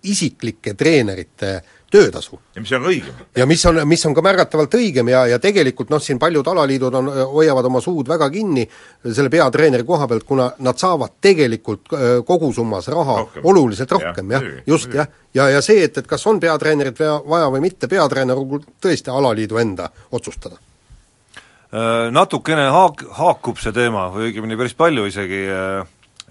isiklike 0.07 0.75
treenerite 0.79 1.57
töötasu. 1.95 2.41
ja 2.55 2.63
mis 2.63 2.73
on 2.73 2.87
õigem. 2.91 3.23
ja 3.37 3.47
mis 3.47 3.65
on, 3.67 3.79
mis 3.89 4.03
on 4.07 4.15
ka 4.17 4.23
märgatavalt 4.25 4.75
õigem 4.79 5.11
ja, 5.13 5.25
ja 5.31 5.39
tegelikult 5.43 5.93
noh, 5.93 6.03
siin 6.03 6.19
paljud 6.19 6.49
alaliidud 6.51 6.99
on, 6.99 7.11
hoiavad 7.31 7.69
oma 7.71 7.83
suud 7.85 8.09
väga 8.11 8.29
kinni 8.35 8.65
selle 9.05 9.31
peatreeneri 9.31 9.87
koha 9.87 10.09
pealt, 10.11 10.27
kuna 10.27 10.49
nad 10.67 10.81
saavad 10.81 11.19
tegelikult 11.23 11.95
kogusummas 12.27 12.91
raha 12.93 13.19
rohkem. 13.23 13.47
oluliselt 13.53 13.95
rohkem 13.95 14.35
ja, 14.35 14.43
jah, 14.43 14.61
just 14.75 14.95
jah, 14.95 15.11
ja, 15.35 15.49
ja 15.55 15.63
see, 15.63 15.85
et, 15.87 16.03
et 16.03 16.11
kas 16.11 16.27
on 16.31 16.43
peatreenerit 16.43 16.99
vaja 17.31 17.51
või 17.55 17.63
mitte, 17.69 17.91
peatreener 17.91 18.43
on 18.43 18.69
tõesti 18.83 19.15
alaliidu 19.15 19.63
enda 19.63 19.89
otsustada 20.11 20.59
äh, 20.59 22.11
Natukene 22.11 22.69
haak-, 22.75 23.07
haakub 23.23 23.63
see 23.63 23.75
teema 23.77 24.09
või 24.15 24.33
õigemini 24.33 24.59
päris 24.59 24.75
palju 24.79 25.07
isegi 25.11 25.47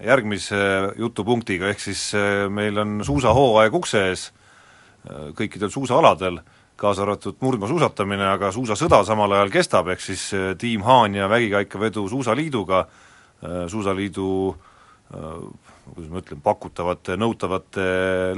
järgmise 0.04 0.64
jutupunktiga, 0.98 1.68
ehk 1.70 1.80
siis 1.80 2.08
meil 2.50 2.76
on 2.82 2.98
suusahooaeg 3.06 3.76
ukse 3.78 4.08
ees 4.10 4.30
kõikidel 5.36 5.68
suusaaladel, 5.72 6.38
kaasa 6.76 7.04
arvatud 7.04 7.38
murdmaasuusatamine, 7.42 8.26
aga 8.34 8.50
suusasõda 8.54 9.02
samal 9.06 9.36
ajal 9.36 9.52
kestab, 9.54 9.90
ehk 9.94 10.02
siis 10.02 10.26
äh, 10.34 10.52
Tiim 10.58 10.82
Haanja 10.86 11.28
vägikaikavedu 11.30 12.08
Suusaliiduga, 12.10 12.80
äh, 13.44 13.60
Suusaliidu 13.70 14.28
äh, 15.14 15.36
kuidas 15.92 16.10
ma 16.10 16.22
ütlen, 16.22 16.40
pakutavate, 16.42 17.18
nõutavate 17.20 17.84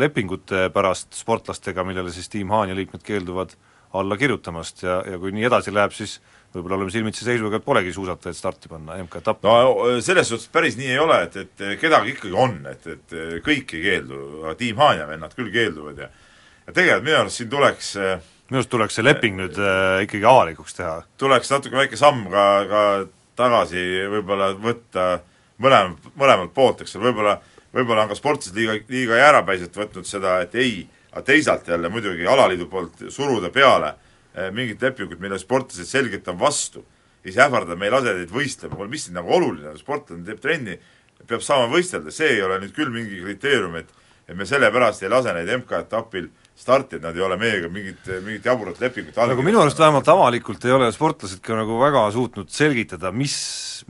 lepingute 0.01 0.67
pärast 0.75 1.17
sportlastega, 1.17 1.85
millele 1.87 2.13
siis 2.13 2.29
Tiim 2.33 2.53
Haanja 2.53 2.77
liikmed 2.77 3.07
keelduvad 3.07 3.57
alla 3.97 4.19
kirjutamast 4.21 4.83
ja, 4.85 4.99
ja 5.07 5.17
kui 5.23 5.33
nii 5.33 5.47
edasi 5.49 5.73
läheb, 5.73 5.95
siis 5.97 6.19
võib-olla 6.53 6.77
oleme 6.77 6.93
silmitsi 6.93 7.25
seisuga, 7.25 7.57
et 7.57 7.65
polegi 7.65 7.95
suusatajaid 7.95 8.37
starti 8.37 8.69
panna 8.69 8.99
MK-etappi. 9.01 9.49
no 9.49 10.01
selles 10.05 10.29
suhtes 10.29 10.51
päris 10.53 10.77
nii 10.77 10.91
ei 10.93 11.01
ole, 11.01 11.23
et, 11.25 11.37
et 11.41 11.81
kedagi 11.81 12.13
ikkagi 12.13 12.37
on, 12.37 12.59
et, 12.69 12.87
et 12.93 13.17
kõik 13.47 13.73
ei 13.79 13.85
keeldu, 13.87 14.21
aga 14.43 14.57
Tiim 14.61 14.81
Haanja 14.83 15.09
vennad 15.09 15.37
küll 15.39 15.53
keelduvad 15.55 16.05
ja 16.05 16.11
ja 16.67 16.73
tegelikult 16.73 17.07
minu 17.07 17.19
arust 17.21 17.41
siin 17.41 17.51
tuleks 17.51 17.93
minu 17.97 18.61
arust 18.61 18.71
tuleks 18.71 18.99
see 18.99 19.07
leping 19.07 19.39
nüüd 19.41 19.59
äh, 19.59 20.03
ikkagi 20.07 20.27
avalikuks 20.27 20.79
teha. 20.79 20.97
tuleks 21.19 21.51
natuke 21.51 21.79
väike 21.79 21.99
samm 21.99 22.27
ka, 22.33 22.47
ka 22.71 22.83
tagasi 23.37 23.83
võib-olla 24.11 24.53
võtta 24.61 25.07
mõlem, 25.63 25.95
mõlemalt 26.17 26.53
poolt, 26.57 26.83
eks 26.85 26.97
ole, 26.97 27.11
võib-olla 27.11 27.37
võib-olla 27.77 28.07
on 28.07 28.13
ka 28.13 28.17
sportlased 28.17 28.57
liiga, 28.57 28.79
liiga 28.89 29.21
jäärapäiselt 29.21 29.77
võtnud 29.77 30.09
seda, 30.09 30.39
et 30.45 30.55
ei, 30.57 30.85
aga 31.13 31.25
teisalt 31.27 31.69
jälle 31.69 31.91
muidugi 31.93 32.27
alaliidu 32.29 32.69
poolt 32.73 33.07
suruda 33.13 33.51
peale 33.53 33.93
eh, 34.35 34.51
mingit 34.55 34.83
lepingut, 34.83 35.21
mille 35.21 35.39
sportlased 35.41 35.89
selgelt 35.89 36.29
on 36.33 36.39
vastu, 36.41 36.85
siis 37.25 37.39
ähvardada, 37.43 37.77
me 37.77 37.89
ei 37.89 37.93
lase 37.93 38.15
teid 38.17 38.33
võistlema, 38.33 38.79
kuule 38.79 38.93
mis 38.93 39.07
siin 39.09 39.19
nagu 39.19 39.33
oluline 39.37 39.75
on, 39.75 39.79
sportlane 39.81 40.25
teeb 40.25 40.41
trenni, 40.41 40.79
peab 41.27 41.45
saama 41.45 41.69
võistelda, 41.73 42.15
see 42.15 42.37
ei 42.37 42.43
ole 42.47 42.61
nüüd 42.63 42.75
küll 42.77 42.93
mingi 42.95 43.23
kriteerium, 43.25 43.79
et 43.83 43.95
et 44.27 44.35
me 44.35 44.43
sellepärast 44.43 45.05
ei 45.05 45.11
lase 45.13 45.31
neid 45.37 45.51
MK-etapil 45.61 46.25
starti, 46.57 46.97
et 46.97 47.05
nad 47.05 47.17
ei 47.17 47.23
ole 47.25 47.37
meiega 47.37 47.69
mingit, 47.69 48.07
mingit 48.25 48.47
jaburat 48.49 48.79
lepingut 48.81 49.19
nagu 49.29 49.43
minu 49.45 49.61
arust 49.61 49.81
vähemalt 49.81 50.09
avalikult 50.09 50.65
ei 50.65 50.73
ole 50.73 50.89
sportlased 50.95 51.43
ka 51.45 51.59
nagu 51.59 51.77
väga 51.83 52.07
suutnud 52.15 52.49
selgitada, 52.53 53.13
mis, 53.13 53.35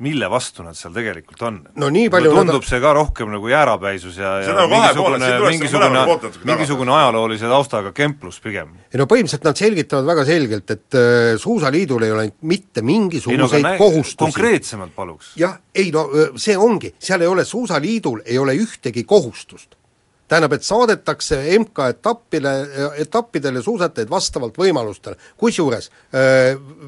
mille 0.02 0.26
vastu 0.31 0.66
nad 0.66 0.74
seal 0.79 0.94
tegelikult 0.96 1.44
on. 1.46 1.61
no 1.79 1.90
nii 1.94 2.11
palju 2.11 2.33
tundub 2.35 2.64
nad... 2.64 2.66
see 2.66 2.83
ka 2.83 2.92
rohkem 2.98 3.31
nagu 3.37 3.52
jäärapäisus 3.52 4.18
ja, 4.18 4.35
ja 4.42 4.57
nagu 4.59 4.74
mingisugune, 4.74 5.31
mingisugune, 5.46 6.02
mingisugune 6.50 6.96
ajaloolise 6.98 7.52
taustaga 7.55 7.94
kemplus 7.94 8.42
pigem. 8.42 8.74
ei 8.90 8.98
no 8.98 9.07
põhimõtteliselt 9.14 9.46
nad 9.46 9.62
selgitavad 9.62 10.11
väga 10.11 10.26
selgelt, 10.33 10.74
et 10.74 10.98
äh, 10.98 11.31
Suusaliidul 11.38 12.09
ei 12.09 12.14
ole 12.18 12.29
mitte 12.50 12.83
mingisuguseid 12.83 13.62
ei, 13.62 13.66
no, 13.70 13.76
kohustusi. 13.79 14.20
konkreetsemalt 14.26 14.96
paluks. 14.98 15.37
jah, 15.38 15.55
ei 15.70 15.94
no 15.94 16.09
see 16.35 16.59
ongi, 16.59 16.96
seal 16.98 17.22
ei 17.22 17.31
ole, 17.31 17.46
Suusaliidul 17.46 18.24
ei 18.26 18.42
ole 18.42 18.59
ühtegi 18.59 19.07
kohustust 19.07 19.79
tähendab, 20.28 20.52
et 20.56 20.66
saadetakse 20.66 21.38
MK-etappile, 21.58 22.52
etappidele 23.02 23.62
suusatajaid 23.62 24.10
vastavalt 24.10 24.58
võimalustele, 24.58 25.18
kusjuures 25.38 25.90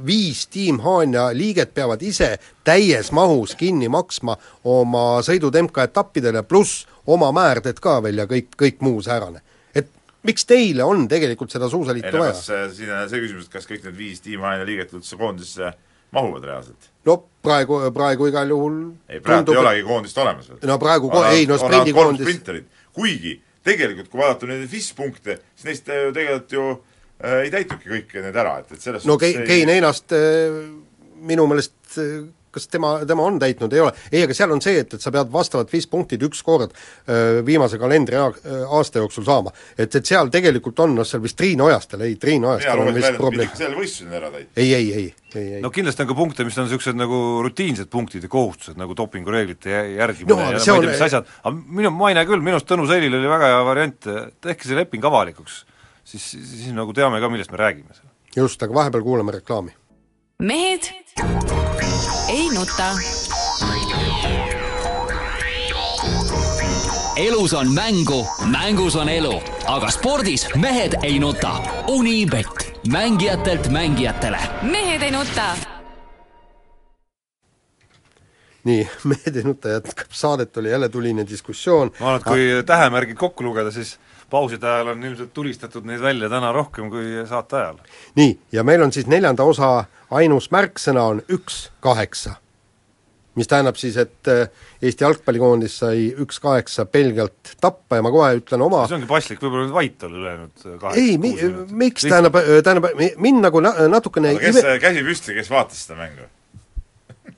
viis 0.07 0.46
Team 0.53 0.81
Haanja 0.85 1.29
liiget 1.37 1.74
peavad 1.74 2.03
ise 2.03 2.35
täies 2.66 3.12
mahus 3.14 3.55
kinni 3.59 3.88
maksma 3.92 4.37
oma 4.64 5.22
sõidud 5.27 5.55
MK-etappidele, 5.62 6.42
pluss 6.48 6.87
oma 7.07 7.31
määrded 7.33 7.81
ka 7.83 7.98
veel 8.05 8.24
ja 8.24 8.29
kõik, 8.31 8.53
kõik 8.59 8.83
muu 8.85 9.03
säärane. 9.03 9.42
et 9.74 9.90
miks 10.22 10.44
teile 10.44 10.85
on 10.85 11.09
tegelikult 11.09 11.51
seda 11.51 11.68
suusaliitu 11.68 12.18
vaja? 12.18 12.35
siin 12.42 12.92
on 12.92 13.09
see 13.09 13.20
küsimus, 13.22 13.46
et 13.46 13.53
kas 13.53 13.66
kõik 13.70 13.85
need 13.85 13.96
viis 13.96 14.20
Team 14.20 14.42
Haanja 14.42 14.66
liiget 14.66 14.92
üldse 14.92 15.16
koondisse 15.16 15.72
mahuvad 16.11 16.44
reaalselt? 16.44 16.90
no 17.07 17.22
praegu, 17.42 17.81
praegu 17.94 18.29
igal 18.29 18.51
juhul 18.51 18.81
ei, 19.09 19.20
praegu 19.20 19.46
tundub, 19.46 19.55
ei 19.55 19.64
olegi 19.64 19.87
koondist 19.87 20.18
olemas 20.18 20.51
veel. 20.51 20.61
no 20.66 20.79
praegu 20.83 21.11
ko-, 21.12 21.24
ei 21.31 21.46
no 21.46 21.59
sprindikoondis 21.61 22.66
kuigi 22.99 23.39
tegelikult 23.69 24.11
kui 24.11 24.23
vaadata 24.23 24.49
neid 24.51 24.67
FIS 24.71 24.93
punkte, 24.99 25.39
siis 25.55 25.69
neist 25.69 25.91
ju 25.93 26.13
tegelikult 26.17 26.55
ju 26.57 26.67
äh, 26.73 27.45
ei 27.45 27.53
täituki 27.55 27.93
kõik 27.93 28.17
need 28.25 28.43
ära, 28.45 28.59
et, 28.63 28.75
et 28.75 28.85
selles 28.85 29.07
no 29.09 29.19
Kei-, 29.21 29.45
Kein 29.49 29.73
Einast 29.73 30.15
äh, 30.17 30.59
minu 31.29 31.47
meelest 31.51 31.99
äh, 32.01 32.27
kas 32.55 32.69
tema, 32.69 32.95
tema 33.07 33.25
on 33.29 33.39
täitnud, 33.39 33.73
ei 33.73 33.83
ole. 33.85 33.93
ei, 34.13 34.23
aga 34.27 34.37
seal 34.37 34.53
on 34.55 34.63
see, 34.65 34.79
et, 34.83 34.95
et 34.97 35.05
sa 35.05 35.13
pead 35.15 35.31
vastavad 35.33 35.71
viis 35.73 35.87
punktid 35.91 36.23
üks 36.27 36.43
kord 36.47 36.73
öö, 36.73 37.43
viimase 37.47 37.79
kalendriaasta 37.81 39.03
jooksul 39.03 39.27
saama. 39.27 39.53
et, 39.77 39.95
et 39.95 40.07
seal 40.07 40.31
tegelikult 40.33 40.81
on, 40.85 40.97
noh 40.99 41.07
seal 41.09 41.23
vist 41.25 41.39
Triin 41.39 41.61
Ojastel, 41.65 42.05
ei 42.07 42.17
Triin 42.21 42.45
Ojastel 42.49 42.83
on 42.85 42.93
vist 42.97 43.17
probleem. 43.19 43.55
seal 43.59 43.77
võistlused 43.79 44.19
ära 44.21 44.31
täita. 44.35 44.51
ei, 44.57 44.75
ei, 44.75 44.93
ei, 44.93 45.07
ei, 45.35 45.47
ei. 45.59 45.63
no 45.65 45.73
kindlasti 45.75 46.05
on 46.05 46.11
ka 46.13 46.19
punkte, 46.19 46.47
mis 46.49 46.59
on 46.59 46.69
niisugused 46.69 46.99
nagu 46.99 47.23
rutiinsed 47.47 47.91
punktid 47.93 48.27
ja 48.27 48.33
kohustused, 48.33 48.79
nagu 48.81 48.97
dopingureeglite 48.99 49.73
järgimine 49.99 50.35
no, 50.35 50.41
ja 50.41 50.53
ma 50.53 50.61
ei 50.61 50.65
tea, 50.65 50.93
mis 50.93 51.07
asjad, 51.09 51.33
aga 51.43 51.55
minu, 51.57 51.93
ma 51.95 52.13
ei 52.13 52.19
näe 52.19 52.29
küll, 52.29 52.45
minu 52.45 52.59
arust 52.59 52.71
Tõnu 52.71 52.89
Seilil 52.91 53.19
oli 53.19 53.31
väga 53.31 53.53
hea 53.55 53.65
variant, 53.69 54.13
tehke 54.45 54.69
see 54.69 54.79
leping 54.79 55.05
avalikuks, 55.09 55.63
siis, 56.05 56.31
siis 56.37 56.71
nagu 56.77 56.97
teame 56.97 57.21
ka, 57.23 57.33
millest 57.33 57.53
me 57.55 57.61
räägime. 57.61 58.01
just, 58.37 58.63
aga 58.63 58.81
vahepeal 58.83 59.05
kuulame 59.07 59.39
reklaami. 59.41 59.77
mehed 60.39 60.93
ei 62.29 62.49
nuta. 62.51 62.95
elus 67.17 67.53
on 67.53 67.73
mängu, 67.75 68.27
mängus 68.47 68.97
on 68.97 69.09
elu, 69.09 69.41
aga 69.67 69.91
spordis 69.91 70.47
mehed 70.57 70.95
ei 71.03 71.19
nuta. 71.19 71.57
Unibet, 71.87 72.81
mängijatelt 72.93 73.69
mängijatele. 73.69 74.38
mehed 74.62 75.03
ei 75.03 75.11
nuta 75.11 75.57
nii, 78.69 78.88
Mehed 79.05 79.37
ei 79.37 79.43
nuta 79.47 79.69
jätkab 79.69 80.12
saadet, 80.12 80.57
oli 80.57 80.71
jälle 80.71 80.88
tuline 80.88 81.27
diskussioon. 81.29 81.91
ma 82.01 82.07
arvan, 82.07 82.21
et 82.21 82.29
kui 82.29 82.62
tähemärgid 82.67 83.17
kokku 83.17 83.45
lugeda, 83.45 83.71
siis 83.71 83.99
pauside 84.31 84.67
ajal 84.67 84.93
on 84.95 85.05
ilmselt 85.05 85.33
tulistatud 85.35 85.87
neid 85.88 86.01
välja 86.01 86.29
täna 86.29 86.53
rohkem 86.53 86.91
kui 86.91 87.23
saate 87.29 87.57
ajal. 87.57 87.79
nii, 88.19 88.38
ja 88.53 88.64
meil 88.64 88.83
on 88.83 88.93
siis 88.93 89.09
neljanda 89.09 89.45
osa 89.49 89.85
ainus 90.11 90.51
märksõna 90.55 91.07
on 91.14 91.23
üks 91.33 91.69
kaheksa. 91.85 92.37
mis 93.38 93.47
tähendab 93.47 93.77
siis, 93.79 93.97
et 93.97 94.29
äh, 94.29 94.49
Eesti 94.83 95.05
jalgpallikoondis 95.05 95.77
sai 95.79 96.09
üks 96.19 96.41
kaheksa 96.43 96.87
Belgialt 96.87 97.53
tappa 97.61 98.01
ja 98.01 98.03
ma 98.03 98.11
kohe 98.11 98.33
ütlen 98.41 98.62
oma 98.62 98.85
see 98.87 98.99
ongi 98.99 99.11
paslik, 99.11 99.43
võib-olla 99.43 99.67
nüüd 99.67 99.77
vait 99.77 100.09
olla 100.09 100.23
ülejäänud 100.23 100.64
äh, 100.64 100.81
kaheksa 100.81 101.05
ei, 101.05 101.19
mi-, 101.19 101.37
miks, 101.85 102.09
tähendab, 102.09 102.41
äh, 102.41 102.59
tähendab, 102.67 102.91
mind 103.17 103.47
nagu 103.47 103.62
na-, 103.62 103.77
natukene 103.88 104.35
aga 104.35 104.43
kes 104.45 104.61
ive... 104.64 104.81
käsi 104.83 105.07
püsti, 105.07 105.38
kes 105.38 105.53
vaatas 105.55 105.87
seda 105.87 106.01
mängu 106.03 106.29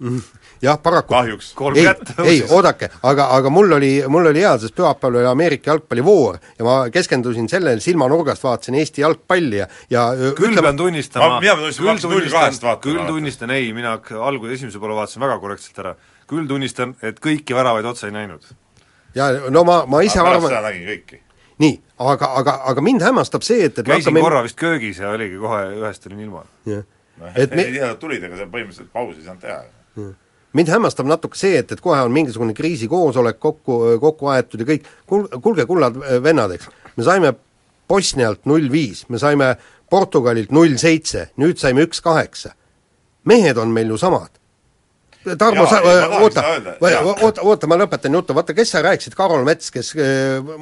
jah, 0.62 0.78
paraku. 0.82 1.14
kahjuks. 1.14 1.54
ei, 1.76 1.86
ei, 2.24 2.44
oodake, 2.48 2.88
aga, 3.02 3.26
aga 3.36 3.50
mul 3.52 3.72
oli, 3.76 3.90
mul 4.08 4.30
oli 4.30 4.40
hea, 4.40 4.52
sest 4.62 4.74
pühapäeval 4.76 5.20
oli 5.20 5.28
Ameerika 5.28 5.70
jalgpallivoor 5.70 6.38
ja 6.58 6.64
ma 6.64 6.76
keskendusin 6.92 7.48
sellele, 7.48 7.80
silmanurgast 7.84 8.44
vaatasin 8.44 8.78
Eesti 8.80 9.04
jalgpalli 9.04 9.60
ja, 9.60 9.66
ja 9.90 10.06
küll 10.38 10.52
ütleme, 10.52 10.70
pean 10.70 10.80
tunnistama 10.80 11.40
kahest 11.40 12.64
vaatama. 12.64 12.76
küll 12.84 13.06
tunnistan, 13.06 13.52
ei, 13.56 13.72
mina 13.76 13.98
algul 14.20 14.52
esimese 14.56 14.80
poole 14.80 14.96
vaatasin 14.96 15.24
väga 15.26 15.38
korrektselt 15.42 15.82
ära, 15.84 15.96
küll 16.30 16.48
tunnistan, 16.48 16.94
et 17.02 17.20
kõiki 17.20 17.56
väravaid 17.56 17.88
otsa 17.90 18.08
ei 18.08 18.14
näinud. 18.16 18.46
ja 19.14 19.28
no 19.52 19.64
ma, 19.68 19.82
ma 19.86 20.00
ise 20.06 20.22
arvan 20.22 20.38
pärast 20.38 20.54
seda 20.54 20.62
nägin 20.70 20.86
kõiki 20.94 21.26
nii, 21.60 21.74
aga, 22.00 22.30
aga, 22.40 22.54
aga 22.72 22.84
mind 22.84 23.04
hämmastab 23.04 23.44
see, 23.44 23.66
et, 23.68 23.76
et 23.76 23.84
käisin 23.84 24.14
hakkame... 24.14 24.24
korra 24.24 24.40
vist 24.46 24.56
köögis 24.56 25.02
ja 25.02 25.12
oligi 25.12 25.36
kohe 25.42 25.60
ühest 25.74 26.08
olin 26.08 26.24
ilma. 26.24 26.46
jah. 26.64 26.88
et 27.34 27.52
me... 27.52 27.66
ei 27.68 27.76
tea, 27.76 27.92
tulid, 28.00 28.24
ega 28.24 28.40
seal 28.40 28.48
põhimõtteliselt 28.48 28.88
pausi 28.94 29.20
ei 29.20 29.28
saanud 29.28 29.44
teha 29.44 29.60
mind 30.52 30.72
hämmastab 30.72 31.06
natuke 31.06 31.38
see, 31.38 31.60
et, 31.60 31.72
et 31.72 31.80
kohe 31.80 32.00
on 32.02 32.12
mingisugune 32.14 32.54
kriisikoosolek 32.56 33.38
kokku, 33.38 33.78
kokku 34.02 34.32
aetud 34.34 34.64
ja 34.64 34.68
kõik, 34.72 34.88
kul-, 35.06 35.28
kuulge, 35.42 35.66
kullad 35.68 36.00
vennad, 36.24 36.56
eks, 36.56 36.70
me 36.96 37.06
saime 37.06 37.34
Bosnialt 37.90 38.44
null 38.46 38.68
viis, 38.70 39.04
me 39.10 39.18
saime 39.18 39.56
Portugalilt 39.90 40.52
null 40.54 40.76
seitse, 40.78 41.28
nüüd 41.42 41.58
saime 41.58 41.82
üks 41.88 42.02
kaheksa. 42.02 42.54
mehed 43.24 43.58
on 43.58 43.68
meil 43.68 43.90
ju 43.90 43.98
samad 43.98 44.39
Tarmo, 45.20 45.66
sa, 45.68 45.82
oota, 46.22 46.42
oota, 47.20 47.42
oota, 47.44 47.68
ma 47.68 47.76
lõpetan 47.76 48.14
jutu, 48.16 48.32
vaata, 48.32 48.54
kes 48.56 48.70
sa 48.72 48.80
rääkisid, 48.80 49.12
Karol 49.18 49.42
Mets, 49.44 49.68
kes 49.74 49.90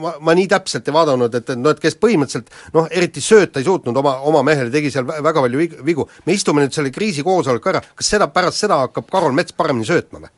ma, 0.03 0.17
ma 0.19 0.35
nii 0.35 0.49
täpselt 0.51 0.89
ei 0.91 0.97
vaadanud, 0.97 1.37
et, 1.39 1.53
et 1.55 1.61
noh, 1.61 1.77
et 1.77 1.83
kes 1.83 1.95
põhimõtteliselt 2.03 2.51
noh, 2.75 2.89
eriti 2.91 3.23
sööta 3.23 3.63
ei 3.63 3.69
suutnud 3.69 4.01
oma, 4.03 4.17
oma 4.27 4.43
mehele, 4.49 4.73
tegi 4.75 4.91
seal 4.91 5.07
väga 5.07 5.45
palju 5.45 5.63
vigu. 5.87 6.09
me 6.27 6.35
istume 6.35 6.65
nüüd 6.65 6.75
selle 6.75 6.91
kriisikoosoleku 6.91 7.71
ära, 7.71 7.85
kas 8.03 8.11
seda, 8.17 8.27
pärast 8.35 8.67
seda 8.67 8.81
hakkab 8.83 9.07
Karol 9.13 9.39
Mets 9.39 9.55
paremini 9.55 9.87
söötma 9.87 10.25
või? 10.25 10.35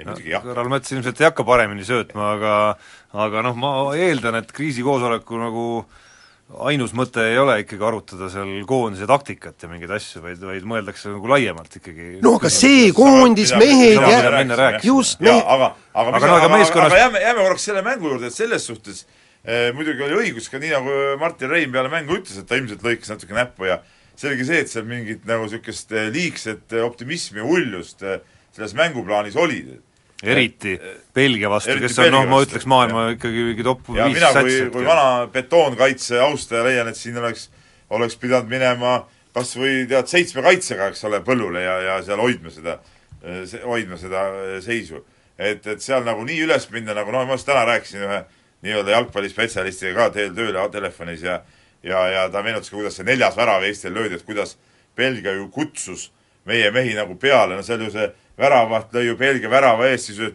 ei 0.00 0.08
muidugi 0.08 0.32
jah. 0.32 0.46
Karol 0.46 0.72
Mets 0.72 0.96
ilmselt 0.96 1.20
ei 1.20 1.28
hakka 1.28 1.44
paremini 1.44 1.84
söötma, 1.84 2.32
aga 2.38 2.56
aga 3.26 3.44
noh, 3.44 3.60
ma 3.60 3.76
eeldan, 4.00 4.40
et 4.40 4.56
kriisikoosoleku 4.56 5.44
nagu 5.44 5.68
äh, 5.82 6.02
ainus 6.70 6.92
mõte 6.94 7.24
ei 7.26 7.38
ole 7.42 7.56
ikkagi 7.64 7.84
arutada 7.88 8.28
seal 8.30 8.52
koondise 8.68 9.08
taktikat 9.10 9.64
ja 9.64 9.70
mingeid 9.70 9.90
asju, 9.96 10.22
vaid, 10.22 10.38
vaid 10.46 10.66
mõeldakse 10.68 11.10
nagu 11.10 11.30
laiemalt 11.32 11.78
ikkagi. 11.80 12.20
no 12.22 12.36
aga 12.38 12.50
see 12.54 12.92
koondis, 12.96 13.52
mehed 13.58 13.98
ja 13.98 14.70
just, 14.84 15.20
aga, 15.22 15.72
aga, 15.92 16.14
aga, 16.14 16.30
aga, 16.36 16.50
meeskonnas... 16.54 16.92
aga 16.92 17.02
jääme, 17.02 17.22
jääme 17.24 17.42
korraks 17.42 17.66
selle 17.70 17.82
mängu 17.86 18.12
juurde, 18.12 18.30
et 18.30 18.36
selles 18.36 18.68
suhtes 18.70 19.02
eh, 19.42 19.72
muidugi 19.74 20.06
oli 20.06 20.20
õigus 20.22 20.46
ka 20.52 20.62
nii, 20.62 20.72
nagu 20.76 20.96
Martin 21.20 21.50
Reim 21.50 21.74
peale 21.74 21.90
mängu 21.92 22.20
ütles, 22.20 22.38
et 22.38 22.46
ta 22.46 22.58
ilmselt 22.60 22.86
lõikas 22.86 23.10
natuke 23.16 23.36
näppu 23.36 23.66
ja 23.66 23.80
selge 24.16 24.46
see, 24.48 24.62
et 24.62 24.72
seal 24.72 24.86
mingit 24.88 25.26
nagu 25.28 25.44
niisugust 25.48 25.92
eh, 25.92 26.08
liigset 26.14 26.72
eh, 26.72 26.84
optimismi 26.86 27.42
ja 27.42 27.50
uljust 27.58 28.06
eh, 28.06 28.22
selles 28.56 28.76
mänguplaanis 28.78 29.36
oli 29.40 29.64
eriti 30.22 30.76
Belgia 31.14 31.50
vastu, 31.52 31.76
kes 31.80 31.98
on 32.00 32.14
noh, 32.14 32.24
ma 32.30 32.40
ütleks 32.44 32.64
maailma 32.70 33.08
ja. 33.08 33.16
ikkagi 33.16 33.42
mingi 33.50 33.66
top 33.66 33.90
ja 33.96 34.06
viis 34.08 34.16
mina 34.20 34.30
kui, 34.38 34.54
kui 34.72 34.86
vana 34.86 35.26
betoonkaitse 35.32 36.20
austaja 36.24 36.62
leian, 36.64 36.88
et 36.88 36.96
siin 36.96 37.18
oleks, 37.20 37.50
oleks 37.92 38.16
pidanud 38.20 38.48
minema 38.50 39.02
kas 39.36 39.52
või 39.60 39.82
tead, 39.90 40.08
seitsme 40.08 40.44
kaitsega, 40.46 40.88
eks 40.92 41.04
ole, 41.08 41.20
põllule 41.24 41.60
ja, 41.60 41.76
ja 41.84 41.98
seal 42.06 42.22
hoidma 42.22 42.52
seda, 42.54 42.78
hoidma 43.66 44.00
seda 44.00 44.24
seisu. 44.64 45.02
et, 45.36 45.66
et 45.66 45.84
seal 45.84 46.06
nagu 46.06 46.24
nii 46.24 46.40
üles 46.46 46.70
minna, 46.72 46.96
nagu 46.96 47.12
noh, 47.12 47.26
ma 47.28 47.36
just 47.36 47.48
täna 47.48 47.66
rääkisin 47.68 48.06
ühe 48.06 48.22
nii-öelda 48.64 48.94
jalgpallispetsialistiga 48.94 49.98
ka 49.98 50.10
teel 50.14 50.32
tööle 50.34 50.64
telefonis 50.72 51.26
ja 51.26 51.42
ja, 51.86 52.06
ja 52.08 52.28
ta 52.32 52.42
meenutas 52.42 52.70
ka, 52.70 52.76
kuidas 52.76 52.96
see 52.98 53.06
neljas 53.06 53.36
värav 53.36 53.64
Eestil 53.66 53.94
löödi, 53.94 54.16
et 54.16 54.26
kuidas 54.26 54.56
Belgia 54.96 55.34
ju 55.36 55.48
kutsus 55.52 56.10
meie 56.46 56.70
mehi 56.70 56.94
nagu 56.96 57.16
peale, 57.20 57.56
no 57.56 57.62
seal 57.66 57.84
ju 57.84 57.90
see 57.92 58.08
väravaht 58.38 58.92
lõi 58.94 59.06
ju 59.08 59.16
Belgia 59.16 59.50
värava 59.50 59.88
ees, 59.90 60.08
siis 60.08 60.34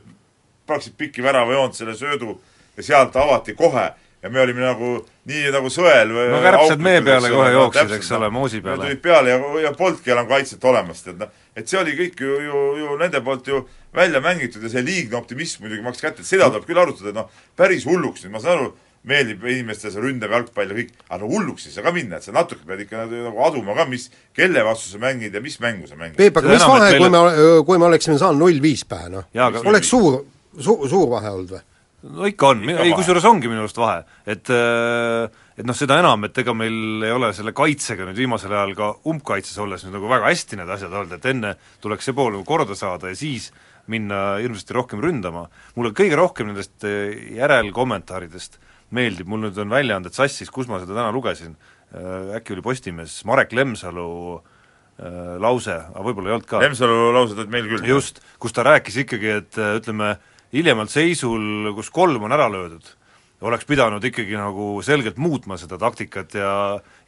praktiliselt 0.68 0.98
pikki 0.98 1.24
väravajoont 1.24 1.76
selle 1.76 1.96
söödu 1.98 2.38
ja 2.78 2.84
sealt 2.84 3.16
avati 3.16 3.54
kohe 3.58 3.90
ja 4.22 4.30
me 4.30 4.42
olime 4.42 4.62
nagu 4.62 4.92
nii 5.30 5.52
nagu 5.54 5.70
sõel 5.74 6.14
või 6.14 6.28
no 6.30 6.42
kärbsed 6.44 6.84
mee 6.84 7.02
peale 7.06 7.32
kohe 7.34 7.50
jooksid, 7.56 7.94
eks 7.98 8.12
ole, 8.18 8.30
moosi 8.34 8.62
peale. 8.62 8.86
tulid 8.86 9.02
peale 9.02 9.34
ja, 9.34 9.40
ja 9.66 9.72
polnudki 9.78 10.14
enam 10.14 10.30
kaitset 10.30 10.64
olemas, 10.70 11.02
tead 11.06 11.22
noh. 11.22 11.32
et 11.58 11.70
see 11.70 11.80
oli 11.82 11.96
kõik 11.98 12.22
ju, 12.22 12.38
ju, 12.46 12.62
ju 12.82 12.98
nende 13.02 13.22
poolt 13.26 13.50
ju 13.50 13.64
välja 13.96 14.22
mängitud 14.24 14.64
ja 14.64 14.72
see 14.72 14.86
liigne 14.86 15.18
optimism 15.18 15.66
muidugi 15.66 15.86
maksis 15.86 16.06
kätte, 16.06 16.26
et 16.26 16.30
seda 16.30 16.52
tuleb 16.52 16.70
küll 16.70 16.82
arutada, 16.82 17.10
et 17.10 17.18
noh, 17.18 17.44
päris 17.58 17.86
hulluks 17.90 18.26
nüüd, 18.26 18.36
ma 18.36 18.44
saan 18.44 18.60
aru, 18.60 18.72
meeldib 19.08 19.46
inimestele 19.50 19.94
see 19.96 20.04
ründav 20.04 20.34
jalgpall 20.36 20.74
ja 20.74 20.78
kõik, 20.78 20.92
aga 21.08 21.20
no 21.24 21.32
hulluks 21.32 21.66
ei 21.68 21.74
saa 21.74 21.86
ka 21.86 21.94
minna, 21.96 22.20
et 22.20 22.28
sa 22.28 22.36
natuke 22.36 22.68
pead 22.68 22.84
ikka 22.86 23.08
nagu, 23.10 23.42
aduma 23.48 23.76
ka, 23.78 23.88
mis, 23.90 24.10
kelle 24.38 24.64
vastu 24.68 24.94
sa 24.94 25.02
mängid 25.02 25.34
ja 25.34 25.42
mis 25.42 25.58
mängu 25.64 25.90
sa 25.90 25.98
mängid. 25.98 26.20
Peep, 26.22 26.38
aga 26.38 26.54
mis 26.54 26.62
enam, 26.62 26.76
vahe, 26.76 26.94
kui 27.02 27.10
me, 27.10 27.26
kui 27.68 27.82
me 27.82 27.90
oleksime 27.90 28.20
saanud 28.22 28.44
null 28.44 28.62
viis 28.64 28.86
pähe, 28.86 29.10
noh 29.14 29.28
oleks 29.66 29.90
suur, 29.90 30.22
suur, 30.60 30.88
suur 30.92 31.10
vahe 31.16 31.34
olnud 31.34 31.58
või? 31.58 31.66
no 32.02 32.26
ikka 32.26 32.54
on, 32.54 32.64
ei 32.82 32.94
kusjuures 32.98 33.26
ongi 33.30 33.50
minu 33.50 33.62
arust 33.66 33.78
vahe, 33.78 34.02
et 34.30 34.50
äh, 34.54 35.42
et 35.62 35.68
noh, 35.68 35.78
seda 35.78 36.00
enam, 36.02 36.26
et 36.26 36.38
ega 36.42 36.54
meil 36.58 37.04
ei 37.06 37.14
ole 37.14 37.30
selle 37.38 37.54
kaitsega 37.58 38.08
nüüd 38.08 38.18
viimasel 38.18 38.54
ajal 38.56 38.74
ka 38.78 38.88
umbkaitses 39.12 39.60
olles 39.62 39.84
nüüd 39.86 39.98
nagu 39.98 40.10
väga 40.10 40.30
hästi 40.32 40.58
need 40.58 40.72
asjad 40.74 40.94
olnud, 40.94 41.14
et 41.18 41.28
enne 41.30 41.54
tuleks 41.84 42.10
see 42.10 42.18
pool 42.18 42.34
nagu 42.34 42.46
korda 42.48 42.78
saada 42.78 43.12
ja 43.12 43.18
siis 43.20 43.52
minna 43.92 44.40
hirmsasti 44.42 44.76
rohkem 44.78 45.02
ründama. 45.04 45.48
mulle 45.76 45.94
kõige 45.98 46.18
rohkem 46.18 46.50
nendest 46.50 46.86
äh, 46.88 47.14
järelkommentaaridest 47.38 48.58
meeldib, 48.96 49.30
mul 49.32 49.46
nüüd 49.48 49.60
on 49.62 49.72
väljaanded 49.72 50.16
sassis, 50.16 50.50
kus 50.54 50.70
ma 50.72 50.82
seda 50.82 50.96
täna 50.96 51.12
lugesin, 51.16 51.56
äkki 52.38 52.56
oli 52.56 52.64
Postimees, 52.66 53.22
Marek 53.28 53.52
Lemsalu 53.56 54.08
äh, 54.38 55.36
lause, 55.42 55.76
aga 55.92 56.06
võib-olla 56.06 56.32
ei 56.32 56.38
olnud 56.38 56.48
ka. 56.48 56.62
Lemsalu 56.64 57.12
laused 57.16 57.40
olid 57.40 57.52
meil 57.52 57.68
küll. 57.72 57.88
just, 57.90 58.22
kus 58.40 58.56
ta 58.56 58.66
rääkis 58.68 59.02
ikkagi, 59.04 59.36
et 59.42 59.60
äh, 59.60 59.76
ütleme, 59.82 60.16
hiljemalt 60.56 60.92
seisul, 60.92 61.72
kus 61.76 61.92
kolm 61.94 62.24
on 62.28 62.36
ära 62.36 62.48
löödud, 62.52 62.88
oleks 63.42 63.68
pidanud 63.68 64.04
ikkagi 64.06 64.38
nagu 64.38 64.74
selgelt 64.86 65.20
muutma 65.20 65.58
seda 65.58 65.80
taktikat 65.82 66.36
ja 66.38 66.56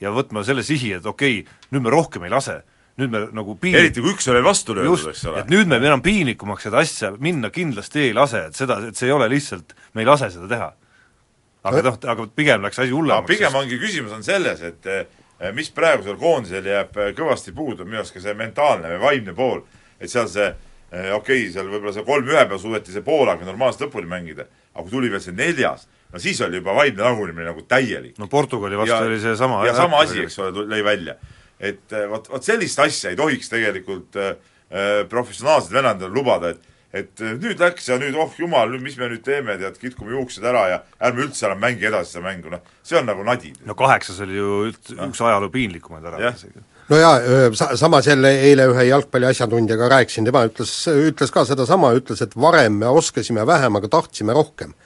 ja 0.01 0.11
võtma 0.11 0.43
selle 0.43 0.63
sihi, 0.65 0.95
et 0.97 1.05
okei 1.05 1.43
okay,, 1.43 1.59
nüüd 1.71 1.85
me 1.85 1.91
rohkem 1.93 2.23
ei 2.27 2.33
lase. 2.33 2.63
nüüd 2.97 3.09
me 3.09 3.19
nagu 3.33 3.55
piin- 3.57 3.73
eriti 3.73 4.01
kui 4.01 4.11
üks 4.13 4.27
on 4.29 4.35
veel 4.37 4.45
vastu 4.45 4.75
löödud, 4.77 5.07
eks 5.09 5.23
ole. 5.25 5.39
et 5.41 5.49
nüüd 5.49 5.65
me 5.65 5.79
enam 5.81 6.01
piinlikumaks 6.01 6.67
seda 6.67 6.77
asja 6.77 7.11
minna 7.17 7.49
kindlasti 7.49 8.09
ei 8.09 8.13
lase, 8.13 8.47
et 8.49 8.55
seda, 8.55 8.79
et 8.87 8.97
see 8.97 9.07
ei 9.07 9.13
ole 9.15 9.29
lihtsalt, 9.31 9.73
me 9.93 10.03
ei 10.03 10.09
lase 10.09 10.29
seda 10.33 10.49
teha. 10.49 10.67
Aga 11.63 11.83
noh, 11.85 11.97
aga 12.13 12.27
pigem 12.35 12.65
läks 12.65 12.81
asi 12.83 12.93
hullemaks. 12.93 13.29
pigem 13.31 13.55
ongi 13.55 13.79
küsimus 13.81 14.13
on 14.15 14.23
selles, 14.25 14.61
et 14.65 14.89
eh, 14.91 15.05
mis 15.55 15.71
praegusel 15.75 16.17
koondisel 16.19 16.67
jääb 16.67 16.99
eh, 16.99 17.11
kõvasti 17.17 17.55
puudu, 17.55 17.87
minu 17.87 18.01
arust 18.01 18.15
ka 18.15 18.23
see 18.23 18.35
mentaalne 18.37 18.91
või 18.95 19.01
vaimne 19.03 19.35
pool, 19.37 19.63
et 19.99 20.11
seal 20.11 20.27
see 20.31 20.49
eh, 20.49 21.11
okei 21.15 21.45
okay,, 21.45 21.51
seal 21.55 21.69
võib-olla 21.71 21.95
see 21.95 22.07
kolm-ühe 22.07 22.45
peal 22.49 22.61
suudeti 22.61 22.95
see 22.95 23.05
poolaega 23.05 23.47
normaalselt 23.47 23.87
lõpuni 23.87 24.11
mängida, 24.11 24.47
aga 24.73 24.85
kui 24.85 24.95
tuli 24.97 25.11
veel 25.13 25.23
see 25.23 25.35
neljas, 25.37 25.87
no 26.11 26.23
siis 26.23 26.41
oli 26.43 26.59
juba 26.59 26.75
vaimne 26.77 27.05
rahunemine 27.05 27.47
nagu 27.51 27.63
täielik. 27.67 28.17
no 28.19 28.27
Portugali 28.31 28.79
vastu 28.79 28.99
oli 29.07 29.21
see 29.23 29.37
sama 29.39 29.63
ja 29.67 29.77
sama 29.77 30.03
asi, 30.03 30.25
eks 30.27 30.39
ole, 30.43 30.67
lõi 30.67 30.83
välja. 30.83 31.15
et 31.63 31.95
vot, 32.11 32.27
vot 32.33 32.43
sellist 32.43 32.79
asja 32.83 33.13
ei 33.13 33.15
tohiks 33.15 33.47
tegelikult 33.51 34.19
äh, 34.19 34.35
professionaalsed 35.09 35.71
venandajad 35.71 36.11
lubada, 36.11 36.49
et 36.51 36.72
et 36.93 37.23
eh, 37.25 37.33
nüüd 37.41 37.61
läks 37.61 37.87
ja 37.89 37.97
nüüd 38.01 38.17
oh 38.21 38.35
jumal, 38.37 38.69
nüüd 38.73 38.83
mis 38.85 38.97
me 38.99 39.09
nüüd 39.11 39.23
teeme, 39.25 39.55
tead, 39.61 39.79
kitkume 39.81 40.13
juuksed 40.13 40.45
ära 40.45 40.67
ja 40.69 40.77
ärme 41.01 41.25
üldse 41.25 41.47
enam 41.47 41.63
mängi 41.63 41.89
edasi 41.89 42.15
seda 42.15 42.27
mängu, 42.27 42.51
noh, 42.53 42.61
see 42.85 42.99
on 42.99 43.09
nagu 43.09 43.25
nadi. 43.25 43.53
no 43.65 43.75
kaheksas 43.79 44.21
oli 44.25 44.37
ju 44.37 44.51
üld, 44.67 44.93
üks 44.93 45.23
ajaloo 45.25 45.49
piinlikumaid 45.53 46.05
ära 46.11 46.29
isegi. 46.29 46.61
no 46.93 47.01
jaa, 47.01 47.15
sa-, 47.57 47.71
samas 47.79 48.07
jälle 48.11 48.35
eile 48.45 48.69
ühe 48.69 48.87
jalgpalli 48.91 49.31
asjatundjaga 49.31 49.89
rääkisin, 49.97 50.29
tema 50.29 50.45
ütles, 50.49 50.75
ütles 51.09 51.33
ka 51.33 51.47
sedasama, 51.49 51.95
ütles, 51.97 52.21
et 52.25 52.37
varem 52.37 52.77
me 52.83 52.93
oskasime 53.01 53.47
vähem, 53.49 53.81
aga 53.81 53.89
tahtsime 53.97 54.37
rohkem. 54.37 54.77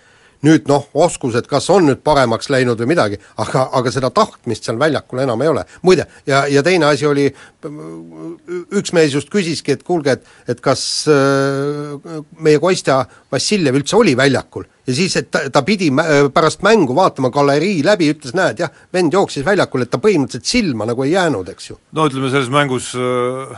Nüüd 0.45 0.67
noh, 0.69 0.85
oskused 0.93 1.47
kas 1.49 1.69
on 1.73 1.87
nüüd 1.89 2.03
paremaks 2.05 2.51
läinud 2.53 2.79
või 2.81 2.91
midagi, 2.93 3.19
aga, 3.41 3.67
aga 3.79 3.93
seda 3.93 4.11
tahtmist 4.13 4.67
seal 4.67 4.79
väljakul 4.79 5.23
enam 5.23 5.41
ei 5.41 5.51
ole. 5.53 5.65
muide, 5.81 6.07
ja, 6.27 6.45
ja 6.51 6.63
teine 6.63 6.89
asi 6.91 7.07
oli, 7.09 7.27
üks 8.77 8.93
mees 8.93 9.13
just 9.13 9.31
küsiski, 9.33 9.77
et 9.77 9.83
kuulge, 9.87 10.17
et 10.17 10.33
et 10.47 10.61
kas 10.63 10.81
äh, 11.11 12.21
meie 12.39 12.59
Kostja 12.59 13.03
Vassiljev 13.31 13.79
üldse 13.81 13.97
oli 13.97 14.15
väljakul 14.17 14.67
ja 14.87 14.95
siis, 14.95 15.15
et 15.19 15.31
ta, 15.31 15.43
ta 15.51 15.61
pidi 15.67 15.89
mä- 15.91 16.29
pärast 16.33 16.63
mängu 16.65 16.95
vaatama 16.95 17.29
galerii 17.33 17.83
läbi, 17.85 18.11
ütles, 18.13 18.35
näed 18.37 18.61
jah, 18.63 18.71
vend 18.93 19.13
jooksis 19.13 19.45
väljakul, 19.45 19.83
et 19.83 19.91
ta 19.91 19.99
põhimõtteliselt 20.01 20.47
silma 20.47 20.87
nagu 20.87 21.03
ei 21.03 21.15
jäänud, 21.15 21.49
eks 21.53 21.71
ju. 21.71 21.79
no 21.97 22.07
ütleme, 22.07 22.31
selles 22.31 22.51
mängus 22.53 22.93
äh, 22.95 23.57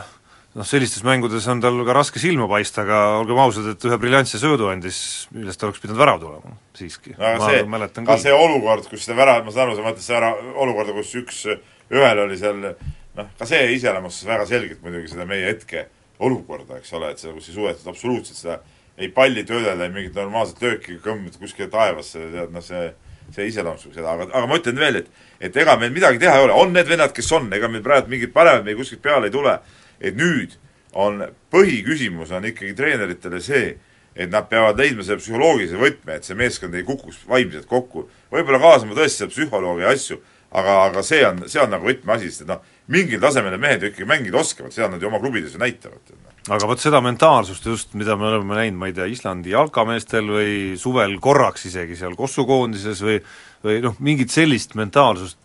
noh, 0.56 0.66
sellistes 0.66 1.04
mängudes 1.06 1.46
on 1.50 1.60
tal 1.62 1.78
ka 1.86 1.94
raske 1.96 2.22
silma 2.22 2.48
paista, 2.50 2.82
aga 2.84 3.00
olgem 3.20 3.38
ausad, 3.42 3.68
et 3.72 3.86
ühe 3.86 3.98
briljantse 4.02 4.40
söödu 4.42 4.70
andis, 4.70 5.00
millest 5.34 5.62
oleks 5.66 5.82
pidanud 5.82 6.00
värav 6.00 6.20
tulema, 6.22 6.56
siiski. 6.78 7.14
aga 7.18 7.36
see, 7.44 7.62
küll. 8.00 8.24
see 8.24 8.34
olukord, 8.34 8.88
kus 8.90 9.06
seda 9.06 9.18
väravat, 9.20 9.46
ma 9.46 9.54
saan 9.54 9.68
aru, 9.68 9.78
sa 9.78 9.86
mõtled 9.86 10.06
seda 10.06 10.32
olukorda, 10.64 10.96
kus 10.96 11.14
üks, 11.22 11.44
ühel 11.90 12.24
oli 12.24 12.40
seal 12.40 12.58
noh, 12.64 13.30
ka 13.38 13.48
see 13.48 13.62
iseloomustas 13.76 14.28
väga 14.30 14.48
selgelt 14.50 14.82
muidugi 14.86 15.12
seda 15.12 15.28
meie 15.28 15.46
hetke 15.50 15.86
olukorda, 16.20 16.80
eks 16.80 16.92
ole, 16.98 17.14
et 17.14 17.22
seda, 17.22 17.36
kus 17.36 17.50
ei 17.50 17.56
suudetud 17.56 17.94
absoluutselt 17.94 18.42
seda 18.42 18.60
ei 19.00 19.08
palli 19.14 19.44
töödelda, 19.48 19.86
ei 19.86 19.94
mingit 19.94 20.18
normaalset 20.18 20.60
lööki 20.60 20.98
kõmmida 21.00 21.40
kuskile 21.40 21.70
taevasse, 21.72 22.20
tead 22.34 22.52
noh, 22.52 22.64
see 22.64 22.90
see 23.30 23.46
iseloomustab 23.46 23.94
seda, 23.94 24.14
aga, 24.16 24.26
aga 24.34 24.46
ma 24.50 24.56
ütlen 24.58 24.78
veel, 24.80 25.02
et 25.02 25.28
et 25.40 25.56
ega 25.62 25.76
meil 25.80 25.92
midagi 25.94 26.18
teha 26.20 26.34
ei 26.36 26.44
ole, 26.44 26.56
on 26.58 26.72
need 26.74 26.88
vennad, 26.90 27.12
kes 27.16 27.30
on, 27.36 27.46
ega 27.54 27.68
meil 27.70 27.84
praegu 27.84 28.10
mingid 28.12 28.32
paremad 28.34 28.66
meil 28.66 28.76
kuskilt 28.76 29.02
peale 29.04 29.30
ei 29.30 29.34
tule, 29.34 29.54
et 30.00 30.16
nüüd 30.16 30.56
on, 30.98 31.22
põhiküsimus 31.52 32.32
on 32.34 32.48
ikkagi 32.50 32.74
treeneritele 32.78 33.40
see, 33.44 33.76
et 34.16 34.30
nad 34.32 34.48
peavad 34.50 34.80
leidma 34.80 35.04
selle 35.06 35.20
psühholoogilise 35.22 35.78
võtme, 35.80 36.16
et 36.16 36.26
see 36.26 36.38
meeskond 36.38 36.74
ei 36.74 36.86
kukuks 36.86 37.22
vaimselt 37.30 37.68
kokku. 37.70 38.08
võib-olla 38.32 38.60
kaasama 38.62 38.96
tõesti 38.98 39.22
selle 39.22 39.34
psühholoogi 39.34 39.86
asju, 39.86 40.18
aga, 40.50 40.76
aga 40.88 41.04
see 41.06 41.20
on, 41.26 41.44
see 41.48 41.62
on 41.62 41.70
nagu 41.70 41.86
võtmeasi, 41.86 42.30
sest 42.30 42.44
et 42.44 42.50
noh, 42.50 42.64
mingil 42.90 43.22
tasemel 43.22 43.54
mehed 43.62 43.84
ju 43.84 43.92
ikkagi 43.92 44.08
mängida 44.08 44.40
oskavad, 44.40 44.74
seda 44.74 44.90
nad 44.90 45.02
ju 45.02 45.10
oma 45.10 45.20
klubides 45.22 45.54
ju 45.54 45.62
näitavad. 45.62 46.02
noh. 46.10 46.34
aga 46.56 46.66
vot 46.66 46.82
seda 46.82 47.00
mentaalsust 47.04 47.66
just, 47.70 47.94
mida 47.94 48.16
me 48.18 48.26
oleme 48.32 48.58
näinud, 48.58 48.80
ma 48.80 48.90
ei 48.90 48.96
tea, 48.96 49.06
Islandi 49.06 49.54
jalkameestel 49.54 50.26
või 50.26 50.56
suvel 50.80 51.14
korraks 51.22 51.70
isegi 51.70 51.96
seal 51.96 52.18
Kossu 52.18 52.46
koondises 52.48 53.04
või 53.06 53.20
või 53.64 53.80
noh, 53.84 53.96
mingit 54.00 54.32
sellist 54.32 54.74
mentaalsust 54.78 55.39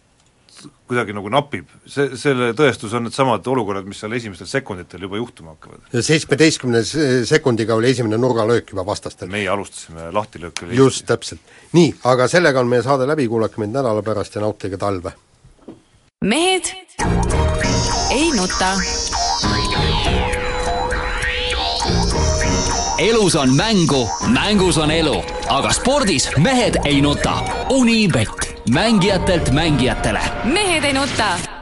kuidagi 0.87 1.13
nagu 1.17 1.29
napib, 1.33 1.65
see, 1.89 2.11
selle 2.19 2.51
tõestus 2.57 2.93
on 2.93 3.07
needsamad 3.07 3.47
olukorrad, 3.47 3.85
mis 3.89 3.99
seal 4.03 4.13
esimestel 4.13 4.47
sekunditel 4.47 5.01
juba 5.07 5.17
juhtuma 5.17 5.55
hakkavad. 5.55 5.79
ja 5.93 6.01
seitsmeteistkümne 6.03 6.83
se- 6.83 7.25
sekundiga 7.25 7.75
oli 7.75 7.89
esimene 7.89 8.17
nurgalöök 8.17 8.69
juba 8.71 8.85
vastastel. 8.85 9.27
meie 9.29 9.49
alustasime 9.49 10.11
lahtilööki 10.11 10.65
just, 10.75 11.05
täpselt. 11.05 11.39
nii, 11.73 11.95
aga 12.03 12.27
sellega 12.27 12.59
on 12.59 12.67
meie 12.67 12.83
saade 12.83 13.07
läbi, 13.07 13.27
kuulake 13.27 13.57
meid 13.61 13.71
nädala 13.73 14.01
pärast 14.03 14.35
ja 14.35 14.41
nautige 14.41 14.77
talve. 14.77 15.13
mehed 16.21 16.71
ei 18.11 18.29
nuta. 18.31 18.73
elus 22.99 23.35
on 23.35 23.55
mängu, 23.55 24.09
mängus 24.27 24.77
on 24.77 24.91
elu, 24.91 25.23
aga 25.49 25.71
spordis 25.73 26.29
mehed 26.37 26.75
ei 26.85 27.01
nuta. 27.01 27.33
Unibet, 27.69 28.54
mängijatelt 28.69 29.51
mängijatele. 29.51 30.19
Mehed 30.43 30.83
ei 30.83 30.93
nuta 30.93 31.54